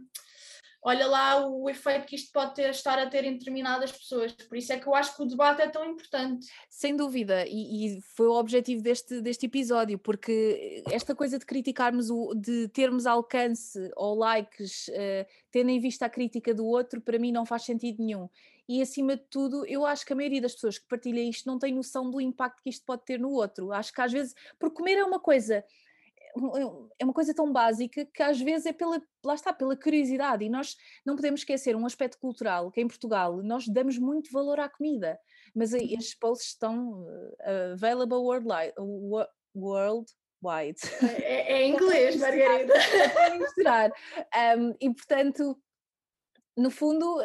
olha 0.83 1.07
lá 1.07 1.47
o 1.47 1.69
efeito 1.69 2.05
que 2.05 2.15
isto 2.15 2.31
pode 2.33 2.55
ter, 2.55 2.69
estar 2.69 2.99
a 2.99 3.07
ter 3.07 3.23
em 3.23 3.38
determinadas 3.38 3.91
pessoas. 3.91 4.33
Por 4.33 4.57
isso 4.57 4.73
é 4.73 4.77
que 4.77 4.85
eu 4.85 4.93
acho 4.93 5.15
que 5.15 5.23
o 5.23 5.25
debate 5.25 5.61
é 5.61 5.69
tão 5.69 5.85
importante. 5.85 6.45
Sem 6.69 6.93
dúvida, 6.93 7.45
e, 7.47 7.97
e 7.97 8.01
foi 8.01 8.27
o 8.27 8.33
objetivo 8.33 8.81
deste, 8.81 9.21
deste 9.21 9.45
episódio, 9.45 9.97
porque 9.97 10.83
esta 10.91 11.15
coisa 11.15 11.39
de 11.39 11.45
criticarmos, 11.45 12.09
o, 12.09 12.33
de 12.33 12.67
termos 12.67 13.05
alcance 13.05 13.89
ou 13.95 14.15
likes, 14.15 14.89
uh, 14.89 15.25
tendo 15.51 15.69
em 15.69 15.79
vista 15.79 16.05
a 16.05 16.09
crítica 16.09 16.53
do 16.53 16.65
outro, 16.65 16.99
para 16.99 17.17
mim 17.17 17.31
não 17.31 17.45
faz 17.45 17.63
sentido 17.63 18.03
nenhum. 18.03 18.27
E 18.68 18.82
acima 18.82 19.15
de 19.15 19.24
tudo, 19.30 19.65
eu 19.65 19.86
acho 19.86 20.05
que 20.05 20.13
a 20.13 20.15
maioria 20.15 20.41
das 20.41 20.53
pessoas 20.53 20.78
que 20.78 20.88
partilha 20.88 21.22
isto 21.22 21.47
não 21.47 21.57
tem 21.57 21.74
noção 21.74 22.09
do 22.11 22.20
impacto 22.20 22.61
que 22.61 22.70
isto 22.70 22.86
pode 22.86 23.05
ter 23.05 23.20
no 23.20 23.32
outro. 23.32 23.72
Acho 23.72 23.93
que 23.93 24.01
às 24.01 24.11
vezes, 24.11 24.34
porque 24.59 24.76
comer 24.76 24.97
é 24.97 25.03
uma 25.03 25.20
coisa 25.20 25.63
é 26.99 27.03
uma 27.03 27.13
coisa 27.13 27.34
tão 27.34 27.51
básica 27.51 28.05
que 28.05 28.22
às 28.22 28.39
vezes 28.39 28.68
é 28.68 28.74
pela, 28.74 29.01
lá 29.24 29.34
está, 29.34 29.51
pela 29.51 29.76
curiosidade 29.76 30.43
e 30.43 30.49
nós 30.49 30.76
não 31.05 31.15
podemos 31.15 31.41
esquecer 31.41 31.76
um 31.76 31.86
aspecto 31.86 32.20
cultural 32.20 32.72
que 32.72 32.82
em 32.82 32.88
Portugal 32.88 33.41
nós 33.41 33.68
damos 33.68 33.97
muito 33.97 34.32
valor 34.32 34.59
à 34.59 34.70
comida, 34.70 35.20
mas 35.55 35.74
uhum. 35.74 35.80
estes 35.82 36.13
posts 36.13 36.49
estão 36.49 37.01
uh, 37.01 37.74
available 37.74 38.18
worldwide, 38.18 38.74
worldwide. 39.55 40.80
É, 41.24 41.53
é 41.53 41.68
inglês, 41.68 42.18
Margarida. 42.18 42.74
Misturar. 43.39 43.91
Um, 44.57 44.76
e 44.80 44.93
portanto, 44.93 45.57
no 46.55 46.70
fundo, 46.70 47.20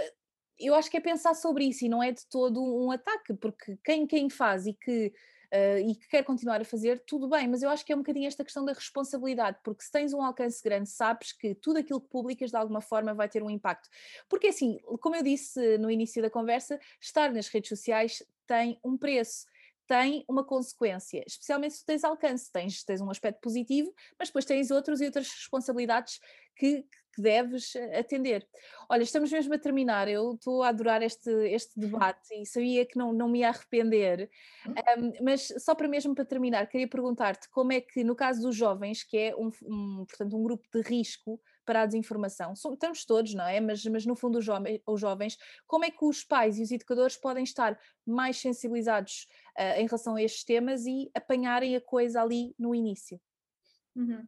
eu 0.62 0.74
acho 0.74 0.90
que 0.90 0.96
é 0.96 1.00
pensar 1.00 1.34
sobre 1.34 1.64
isso 1.64 1.84
e 1.84 1.88
não 1.88 2.02
é 2.02 2.12
de 2.12 2.26
todo 2.26 2.62
um 2.62 2.90
ataque, 2.90 3.34
porque 3.34 3.78
quem, 3.84 4.06
quem 4.06 4.30
faz 4.30 4.66
e 4.66 4.72
que 4.72 5.12
uh, 5.52 5.78
e 5.90 5.94
que 5.94 6.08
quer 6.08 6.24
continuar 6.24 6.60
a 6.60 6.64
fazer, 6.64 7.02
tudo 7.06 7.28
bem, 7.28 7.46
mas 7.46 7.62
eu 7.62 7.68
acho 7.68 7.84
que 7.84 7.92
é 7.92 7.96
um 7.96 7.98
bocadinho 8.00 8.26
esta 8.26 8.42
questão 8.42 8.64
da 8.64 8.72
responsabilidade, 8.72 9.58
porque 9.62 9.84
se 9.84 9.92
tens 9.92 10.12
um 10.12 10.22
alcance 10.22 10.62
grande, 10.62 10.88
sabes 10.88 11.32
que 11.32 11.54
tudo 11.54 11.78
aquilo 11.78 12.00
que 12.00 12.08
publicas 12.08 12.50
de 12.50 12.56
alguma 12.56 12.80
forma 12.80 13.14
vai 13.14 13.28
ter 13.28 13.42
um 13.42 13.50
impacto. 13.50 13.88
Porque 14.28 14.48
assim, 14.48 14.78
como 15.00 15.14
eu 15.14 15.22
disse 15.22 15.78
no 15.78 15.90
início 15.90 16.22
da 16.22 16.30
conversa, 16.30 16.80
estar 17.00 17.32
nas 17.32 17.48
redes 17.48 17.68
sociais 17.68 18.22
tem 18.46 18.78
um 18.82 18.96
preço 18.96 19.46
tem 19.86 20.24
uma 20.26 20.42
consequência, 20.42 21.22
especialmente 21.26 21.74
se 21.74 21.84
tens 21.84 22.02
alcance, 22.02 22.50
tens, 22.50 22.82
tens 22.82 23.00
um 23.02 23.10
aspecto 23.10 23.40
positivo, 23.40 23.92
mas 24.18 24.28
depois 24.28 24.46
tens 24.46 24.70
outros 24.70 25.02
e 25.02 25.04
outras 25.04 25.28
responsabilidades 25.28 26.18
que, 26.56 26.86
que 27.12 27.20
deves 27.20 27.74
eh, 27.76 27.98
atender. 27.98 28.46
Olha, 28.88 29.02
estamos 29.02 29.30
mesmo 29.30 29.54
a 29.54 29.58
terminar, 29.58 30.08
eu 30.08 30.34
estou 30.34 30.62
a 30.62 30.68
adorar 30.68 31.02
este, 31.02 31.30
este 31.48 31.78
debate 31.78 32.34
e 32.34 32.46
sabia 32.46 32.86
que 32.86 32.96
não, 32.96 33.12
não 33.12 33.28
me 33.28 33.40
ia 33.40 33.48
arrepender, 33.48 34.30
um, 34.66 35.24
mas 35.24 35.52
só 35.58 35.74
para 35.74 35.88
mesmo 35.88 36.14
para 36.14 36.24
terminar, 36.24 36.66
queria 36.66 36.88
perguntar-te 36.88 37.48
como 37.50 37.72
é 37.72 37.80
que, 37.80 38.02
no 38.02 38.16
caso 38.16 38.40
dos 38.40 38.56
jovens, 38.56 39.02
que 39.02 39.16
é 39.16 39.36
um, 39.36 39.50
um 39.64 40.04
portanto, 40.06 40.36
um 40.36 40.42
grupo 40.42 40.66
de 40.72 40.80
risco 40.80 41.40
para 41.64 41.82
a 41.82 41.86
desinformação, 41.86 42.52
estamos 42.54 43.04
todos, 43.04 43.34
não 43.34 43.46
é? 43.46 43.60
Mas, 43.60 43.84
mas 43.84 44.04
no 44.04 44.16
fundo 44.16 44.38
os, 44.38 44.44
jovens, 44.44 44.80
os 44.86 45.00
jovens, 45.00 45.36
como 45.66 45.84
é 45.84 45.90
que 45.90 46.04
os 46.04 46.24
pais 46.24 46.58
e 46.58 46.62
os 46.62 46.72
educadores 46.72 47.16
podem 47.16 47.44
estar 47.44 47.78
mais 48.04 48.38
sensibilizados 48.38 49.28
uh, 49.58 49.80
em 49.80 49.86
relação 49.86 50.16
a 50.16 50.22
estes 50.22 50.44
temas 50.44 50.86
e 50.86 51.10
apanharem 51.14 51.76
a 51.76 51.80
coisa 51.80 52.20
ali 52.20 52.54
no 52.58 52.74
início? 52.74 53.20
Uhum. 53.94 54.26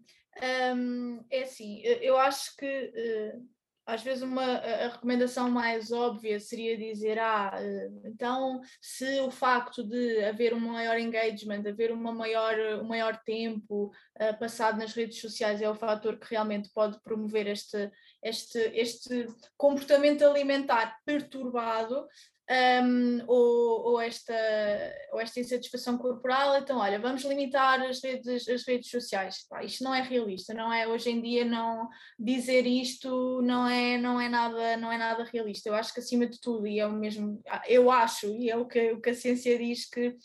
Um, 0.76 1.24
é 1.30 1.42
assim, 1.42 1.80
eu 1.82 2.18
acho 2.18 2.56
que 2.56 2.66
uh, 2.66 3.48
às 3.86 4.02
vezes 4.02 4.22
uma, 4.22 4.42
a 4.42 4.88
recomendação 4.88 5.50
mais 5.50 5.92
óbvia 5.92 6.40
seria 6.40 6.76
dizer, 6.76 7.18
ah, 7.18 7.54
uh, 7.54 8.02
então 8.06 8.60
se 8.80 9.20
o 9.20 9.30
facto 9.30 9.84
de 9.84 10.24
haver 10.24 10.54
um 10.54 10.60
maior 10.60 10.98
engagement, 10.98 11.62
haver 11.68 11.92
uma 11.92 12.12
maior, 12.12 12.58
um 12.80 12.88
maior 12.88 13.20
tempo 13.24 13.92
uh, 14.16 14.38
passado 14.38 14.78
nas 14.78 14.92
redes 14.92 15.20
sociais 15.20 15.60
é 15.60 15.68
o 15.68 15.74
fator 15.74 16.18
que 16.18 16.30
realmente 16.30 16.70
pode 16.74 17.00
promover 17.02 17.46
este, 17.46 17.90
este, 18.22 18.58
este 18.74 19.26
comportamento 19.56 20.24
alimentar 20.24 20.98
perturbado, 21.04 22.06
um, 22.50 23.24
ou, 23.26 23.92
ou, 23.92 24.00
esta, 24.00 24.34
ou 25.12 25.20
esta 25.20 25.40
insatisfação 25.40 25.96
corporal, 25.96 26.56
então 26.56 26.78
olha, 26.78 26.98
vamos 26.98 27.24
limitar 27.24 27.80
as 27.82 28.02
redes, 28.02 28.48
as 28.48 28.66
redes 28.66 28.90
sociais. 28.90 29.46
Pá, 29.48 29.64
isto 29.64 29.82
não 29.82 29.94
é 29.94 30.02
realista, 30.02 30.52
não 30.52 30.72
é? 30.72 30.86
Hoje 30.86 31.10
em 31.10 31.22
dia 31.22 31.44
não 31.44 31.88
dizer 32.18 32.66
isto 32.66 33.40
não 33.42 33.66
é, 33.66 33.96
não 33.96 34.20
é 34.20 34.28
nada, 34.28 34.76
não 34.76 34.92
é 34.92 34.98
nada 34.98 35.24
realista. 35.24 35.68
Eu 35.68 35.74
acho 35.74 35.92
que 35.94 36.00
acima 36.00 36.26
de 36.26 36.40
tudo, 36.40 36.66
e 36.66 36.78
é 36.78 36.86
o 36.86 36.92
mesmo, 36.92 37.40
ah, 37.48 37.62
eu 37.66 37.90
acho, 37.90 38.26
e 38.36 38.50
é 38.50 38.56
o 38.56 38.66
que, 38.66 38.92
o 38.92 39.00
que 39.00 39.10
a 39.10 39.14
ciência 39.14 39.58
diz 39.58 39.88
que 39.88 40.16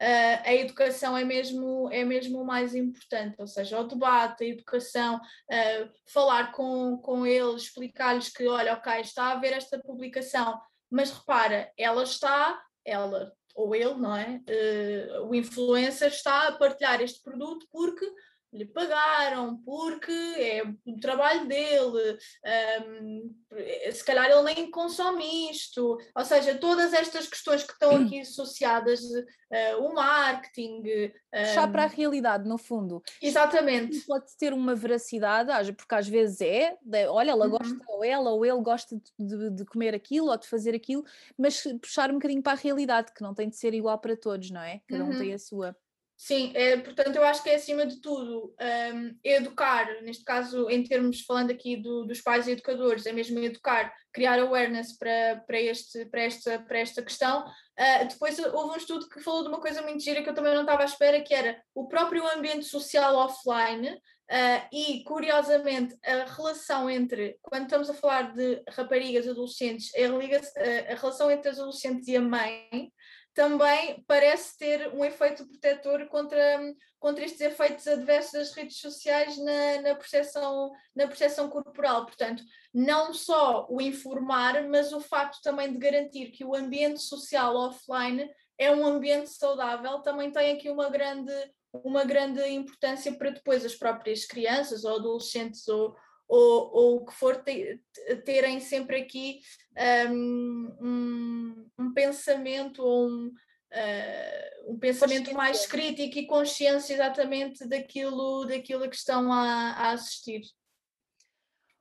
Uh, 0.00 0.38
a 0.44 0.54
educação 0.54 1.18
é 1.18 1.24
mesmo, 1.24 1.90
é 1.90 2.04
mesmo 2.04 2.40
o 2.40 2.46
mais 2.46 2.72
importante, 2.72 3.34
ou 3.36 3.48
seja, 3.48 3.80
o 3.80 3.84
debate, 3.84 4.44
a 4.44 4.46
educação, 4.46 5.16
uh, 5.16 5.90
falar 6.06 6.52
com, 6.52 6.98
com 6.98 7.26
eles, 7.26 7.62
explicar-lhes 7.62 8.28
que, 8.28 8.46
olha, 8.46 8.74
ok, 8.74 9.00
está 9.00 9.24
a 9.24 9.32
haver 9.32 9.54
esta 9.54 9.76
publicação, 9.80 10.56
mas 10.90 11.10
repara, 11.10 11.70
ela 11.76 12.02
está, 12.02 12.62
ela 12.84 13.32
ou 13.54 13.74
ele, 13.74 13.94
não 13.94 14.16
é? 14.16 14.40
Uh, 14.48 15.28
o 15.28 15.34
influencer 15.34 16.08
está 16.08 16.46
a 16.46 16.52
partilhar 16.52 17.00
este 17.02 17.20
produto 17.22 17.66
porque 17.72 18.08
lhe 18.52 18.64
pagaram, 18.64 19.56
porque 19.64 20.12
é 20.12 20.62
o 20.86 20.98
trabalho 21.00 21.46
dele, 21.46 22.18
um, 22.86 23.34
se 23.92 24.04
calhar 24.04 24.30
ele 24.30 24.42
nem 24.42 24.70
consome 24.70 25.50
isto, 25.50 25.98
ou 26.14 26.24
seja, 26.24 26.56
todas 26.56 26.92
estas 26.92 27.26
questões 27.26 27.62
que 27.62 27.72
estão 27.72 27.96
aqui 27.96 28.20
associadas, 28.20 29.00
uh, 29.02 29.84
o 29.84 29.94
marketing. 29.94 30.82
Um, 31.34 31.72
para 31.72 31.84
a 31.84 31.88
realidade, 31.88 32.48
no 32.48 32.56
fundo. 32.56 33.02
Exatamente. 33.20 34.00
Pode 34.06 34.36
ter 34.38 34.52
uma 34.52 34.74
veracidade, 34.74 35.72
porque 35.74 35.94
às 35.94 36.08
vezes 36.08 36.40
é, 36.40 36.76
olha, 37.08 37.32
ela 37.32 37.44
uhum. 37.44 37.50
gosta, 37.50 37.84
ou 37.86 38.04
ela 38.04 38.30
ou 38.30 38.46
ele 38.46 38.62
gosta 38.62 38.96
de, 39.18 39.50
de, 39.50 39.64
comer 39.66 39.94
aquilo 39.94 40.30
ou 40.30 40.38
de 40.38 40.48
fazer 40.48 40.74
aquilo, 40.74 41.04
mas 41.36 41.62
puxar 41.80 42.10
um 42.10 42.14
bocadinho 42.14 42.42
para 42.42 42.52
a 42.52 42.60
realidade, 42.60 43.12
que 43.12 43.22
não 43.22 43.34
tem 43.34 43.48
de 43.48 43.56
ser 43.56 43.74
igual 43.74 43.98
para 43.98 44.16
todos, 44.16 44.50
não 44.50 44.62
é? 44.62 44.80
Cada 44.88 45.04
um 45.04 45.10
uhum. 45.10 45.18
tem 45.18 45.34
a 45.34 45.38
sua. 45.38 45.76
Sim, 46.20 46.50
é, 46.56 46.76
portanto, 46.78 47.14
eu 47.14 47.22
acho 47.22 47.44
que 47.44 47.48
é 47.48 47.54
acima 47.54 47.86
de 47.86 48.00
tudo 48.00 48.52
um, 48.60 49.16
educar, 49.22 49.86
neste 50.02 50.24
caso, 50.24 50.68
em 50.68 50.82
termos 50.82 51.20
falando 51.20 51.52
aqui 51.52 51.76
do, 51.76 52.04
dos 52.04 52.20
pais 52.20 52.48
e 52.48 52.50
educadores, 52.50 53.06
é 53.06 53.12
mesmo 53.12 53.38
educar, 53.38 53.94
criar 54.12 54.40
awareness 54.40 54.98
para, 54.98 55.44
para, 55.46 55.60
este, 55.60 56.06
para, 56.06 56.22
esta, 56.22 56.58
para 56.58 56.80
esta 56.80 57.02
questão. 57.04 57.46
Uh, 57.46 58.08
depois 58.08 58.36
houve 58.36 58.74
um 58.74 58.76
estudo 58.76 59.08
que 59.08 59.20
falou 59.20 59.44
de 59.44 59.48
uma 59.48 59.60
coisa 59.60 59.80
muito 59.80 60.02
gira 60.02 60.20
que 60.20 60.28
eu 60.28 60.34
também 60.34 60.52
não 60.52 60.62
estava 60.62 60.82
à 60.82 60.86
espera, 60.86 61.22
que 61.22 61.32
era 61.32 61.62
o 61.72 61.86
próprio 61.86 62.26
ambiente 62.26 62.64
social 62.64 63.14
offline 63.14 63.88
uh, 63.88 64.66
e, 64.72 65.04
curiosamente, 65.04 65.96
a 66.04 66.24
relação 66.24 66.90
entre, 66.90 67.38
quando 67.40 67.66
estamos 67.66 67.88
a 67.88 67.94
falar 67.94 68.32
de 68.34 68.60
raparigas, 68.70 69.28
adolescentes, 69.28 69.92
a, 69.94 70.92
a 70.92 70.96
relação 70.96 71.30
entre 71.30 71.48
as 71.48 71.60
adolescentes 71.60 72.08
e 72.08 72.16
a 72.16 72.20
mãe 72.20 72.92
também 73.34 74.02
parece 74.06 74.56
ter 74.58 74.92
um 74.94 75.04
efeito 75.04 75.46
protetor 75.46 76.06
contra, 76.08 76.60
contra 76.98 77.24
estes 77.24 77.40
efeitos 77.40 77.86
adversos 77.86 78.32
das 78.32 78.52
redes 78.52 78.80
sociais 78.80 79.38
na, 79.38 79.80
na, 79.82 79.94
percepção, 79.94 80.72
na 80.94 81.06
percepção 81.06 81.48
corporal. 81.48 82.04
Portanto, 82.04 82.42
não 82.74 83.14
só 83.14 83.66
o 83.70 83.80
informar, 83.80 84.66
mas 84.68 84.92
o 84.92 85.00
facto 85.00 85.40
também 85.42 85.72
de 85.72 85.78
garantir 85.78 86.30
que 86.30 86.44
o 86.44 86.54
ambiente 86.54 87.00
social 87.00 87.54
offline 87.56 88.28
é 88.58 88.72
um 88.72 88.84
ambiente 88.84 89.30
saudável, 89.30 90.00
também 90.00 90.32
tem 90.32 90.52
aqui 90.52 90.68
uma 90.68 90.90
grande, 90.90 91.32
uma 91.72 92.04
grande 92.04 92.42
importância 92.48 93.12
para 93.16 93.30
depois 93.30 93.64
as 93.64 93.76
próprias 93.76 94.24
crianças 94.24 94.84
ou 94.84 94.96
adolescentes 94.96 95.68
ou, 95.68 95.94
ou, 96.28 96.70
ou 96.72 96.96
o 96.96 97.06
que 97.06 97.14
for 97.14 97.42
terem 98.24 98.60
sempre 98.60 98.96
aqui 99.00 99.40
um, 100.10 100.76
um, 100.80 101.70
um 101.78 101.92
pensamento 101.92 102.82
ou 102.82 103.08
um, 103.08 103.26
uh, 103.28 104.72
um 104.72 104.78
pensamento 104.78 105.32
mais 105.32 105.66
crítico 105.66 106.18
e 106.18 106.26
consciência 106.26 106.92
exatamente 106.92 107.66
daquilo, 107.66 108.44
daquilo 108.44 108.88
que 108.88 108.96
estão 108.96 109.32
a, 109.32 109.72
a 109.72 109.90
assistir. 109.92 110.42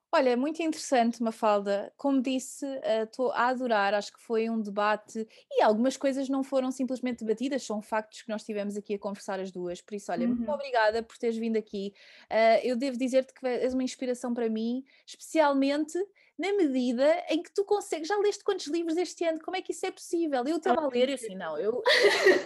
Olha, 0.10 0.38
muito 0.38 0.62
interessante, 0.64 1.22
Mafalda. 1.22 1.92
Como 1.98 2.22
disse, 2.22 2.66
estou 3.04 3.28
uh, 3.28 3.32
a 3.32 3.48
adorar, 3.48 3.94
acho 3.94 4.14
que 4.14 4.22
foi 4.22 4.50
um 4.50 4.62
debate 4.62 5.28
e 5.52 5.62
algumas 5.62 5.98
coisas 5.98 6.30
não 6.30 6.44
foram 6.44 6.72
simplesmente 6.72 7.26
debatidas, 7.26 7.64
são 7.64 7.82
factos 7.82 8.22
que 8.22 8.30
nós 8.30 8.44
tivemos 8.44 8.78
aqui 8.78 8.94
a 8.94 9.00
conversar 9.00 9.40
as 9.40 9.52
duas. 9.52 9.82
Por 9.82 9.96
isso, 9.96 10.12
olha, 10.12 10.26
uhum. 10.26 10.36
muito 10.36 10.52
obrigada 10.52 11.04
por 11.04 11.18
teres 11.18 11.38
vindo 11.38 11.58
aqui. 11.58 11.94
Uh, 12.32 12.64
eu 12.64 12.78
devo 12.78 12.98
dizer-te 12.98 13.34
que 13.34 13.46
és 13.46 13.74
uma 13.74 13.84
inspiração 13.84 14.34
para 14.34 14.50
mim, 14.50 14.84
especialmente 15.06 15.98
na 16.38 16.54
medida 16.54 17.26
em 17.30 17.42
que 17.42 17.52
tu 17.52 17.66
consegues. 17.66 18.08
Já 18.08 18.18
leste 18.18 18.44
quantos 18.44 18.68
livros 18.68 18.96
este 18.96 19.26
ano? 19.26 19.40
Como 19.42 19.58
é 19.58 19.62
que 19.62 19.72
isso 19.72 19.86
é 19.86 19.92
possível? 19.92 20.44
Eu 20.46 20.58
estava 20.58 20.82
a 20.82 20.88
ler 20.88 21.10
e 21.10 21.14
assim, 21.14 21.36
não, 21.36 21.58
eu, 21.58 21.82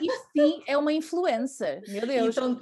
isto 0.01 0.28
sim 0.36 0.64
é 0.66 0.78
uma 0.78 0.93
influencer, 0.93 1.84
meu 1.88 2.07
Deus. 2.07 2.36
Então, 2.36 2.57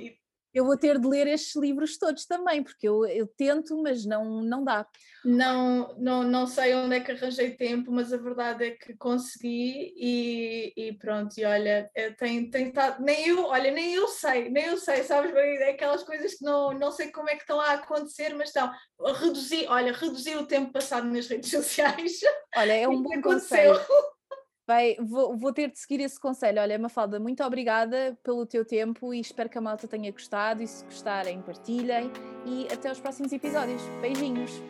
eu 0.54 0.66
vou 0.66 0.78
ter 0.78 1.00
de 1.00 1.08
ler 1.08 1.28
estes 1.28 1.56
livros 1.56 1.98
todos 1.98 2.26
também, 2.26 2.64
porque 2.64 2.88
eu, 2.88 3.06
eu 3.06 3.28
tento, 3.28 3.82
mas 3.82 4.06
não, 4.06 4.42
não 4.42 4.64
dá. 4.64 4.86
Não, 5.24 5.96
não, 5.98 6.24
não 6.24 6.48
sei 6.48 6.74
onde 6.74 6.96
é 6.96 7.00
que 7.00 7.12
arranjei 7.12 7.52
tempo, 7.52 7.92
mas 7.92 8.12
a 8.14 8.18
verdade 8.18 8.66
é 8.66 8.72
que 8.72 8.96
consegui 8.96 9.94
e, 9.98 10.74
e 10.76 10.94
pronto, 10.94 11.38
e 11.38 11.46
olha, 11.46 11.90
tem, 12.18 12.50
tem 12.50 12.70
estado, 12.70 13.04
nem 13.04 13.28
eu, 13.28 13.46
olha, 13.46 13.70
nem 13.70 13.94
eu 13.94 14.08
sei, 14.08 14.50
nem 14.50 14.66
eu 14.66 14.78
sei, 14.78 15.04
sabes, 15.04 15.34
é 15.36 15.72
aquelas 15.72 16.04
coisas 16.04 16.36
que 16.36 16.46
não, 16.46 16.72
não 16.74 16.92
sei 16.92 17.12
como 17.12 17.30
é 17.30 17.36
que 17.36 17.42
estão 17.42 17.60
a 17.60 17.74
acontecer, 17.74 18.34
mas 18.34 18.50
estão, 18.50 18.72
reduzi, 19.16 19.66
olha, 19.68 19.92
reduzi 19.92 20.36
o 20.36 20.48
tempo 20.48 20.72
passado 20.72 21.06
nas 21.08 21.28
redes 21.28 21.52
sociais. 21.52 22.20
Olha, 22.56 22.74
é 22.74 22.88
um 22.88 23.02
bom 23.02 23.22
conselho. 23.22 23.80
Vou, 25.00 25.36
vou, 25.36 25.52
ter 25.52 25.72
de 25.72 25.80
seguir 25.80 26.02
esse 26.02 26.20
conselho. 26.20 26.62
Olha, 26.62 26.78
Mafalda, 26.78 27.20
muito 27.20 27.44
obrigada 27.44 28.18
pelo 28.24 28.46
teu 28.46 28.64
tempo 28.64 29.14
e 29.14 29.20
espero 29.20 29.50
que 29.50 29.58
a 29.58 29.62
malta 29.62 29.88
tenha 29.88 30.12
gostado. 30.12 30.62
E 30.62 30.68
se 30.68 30.84
gostarem, 30.86 31.42
partilhem. 31.42 32.12
E 32.46 32.68
até 32.72 32.92
os 32.92 33.00
próximos 33.00 33.32
episódios. 33.32 33.82
Beijinhos! 34.02 34.62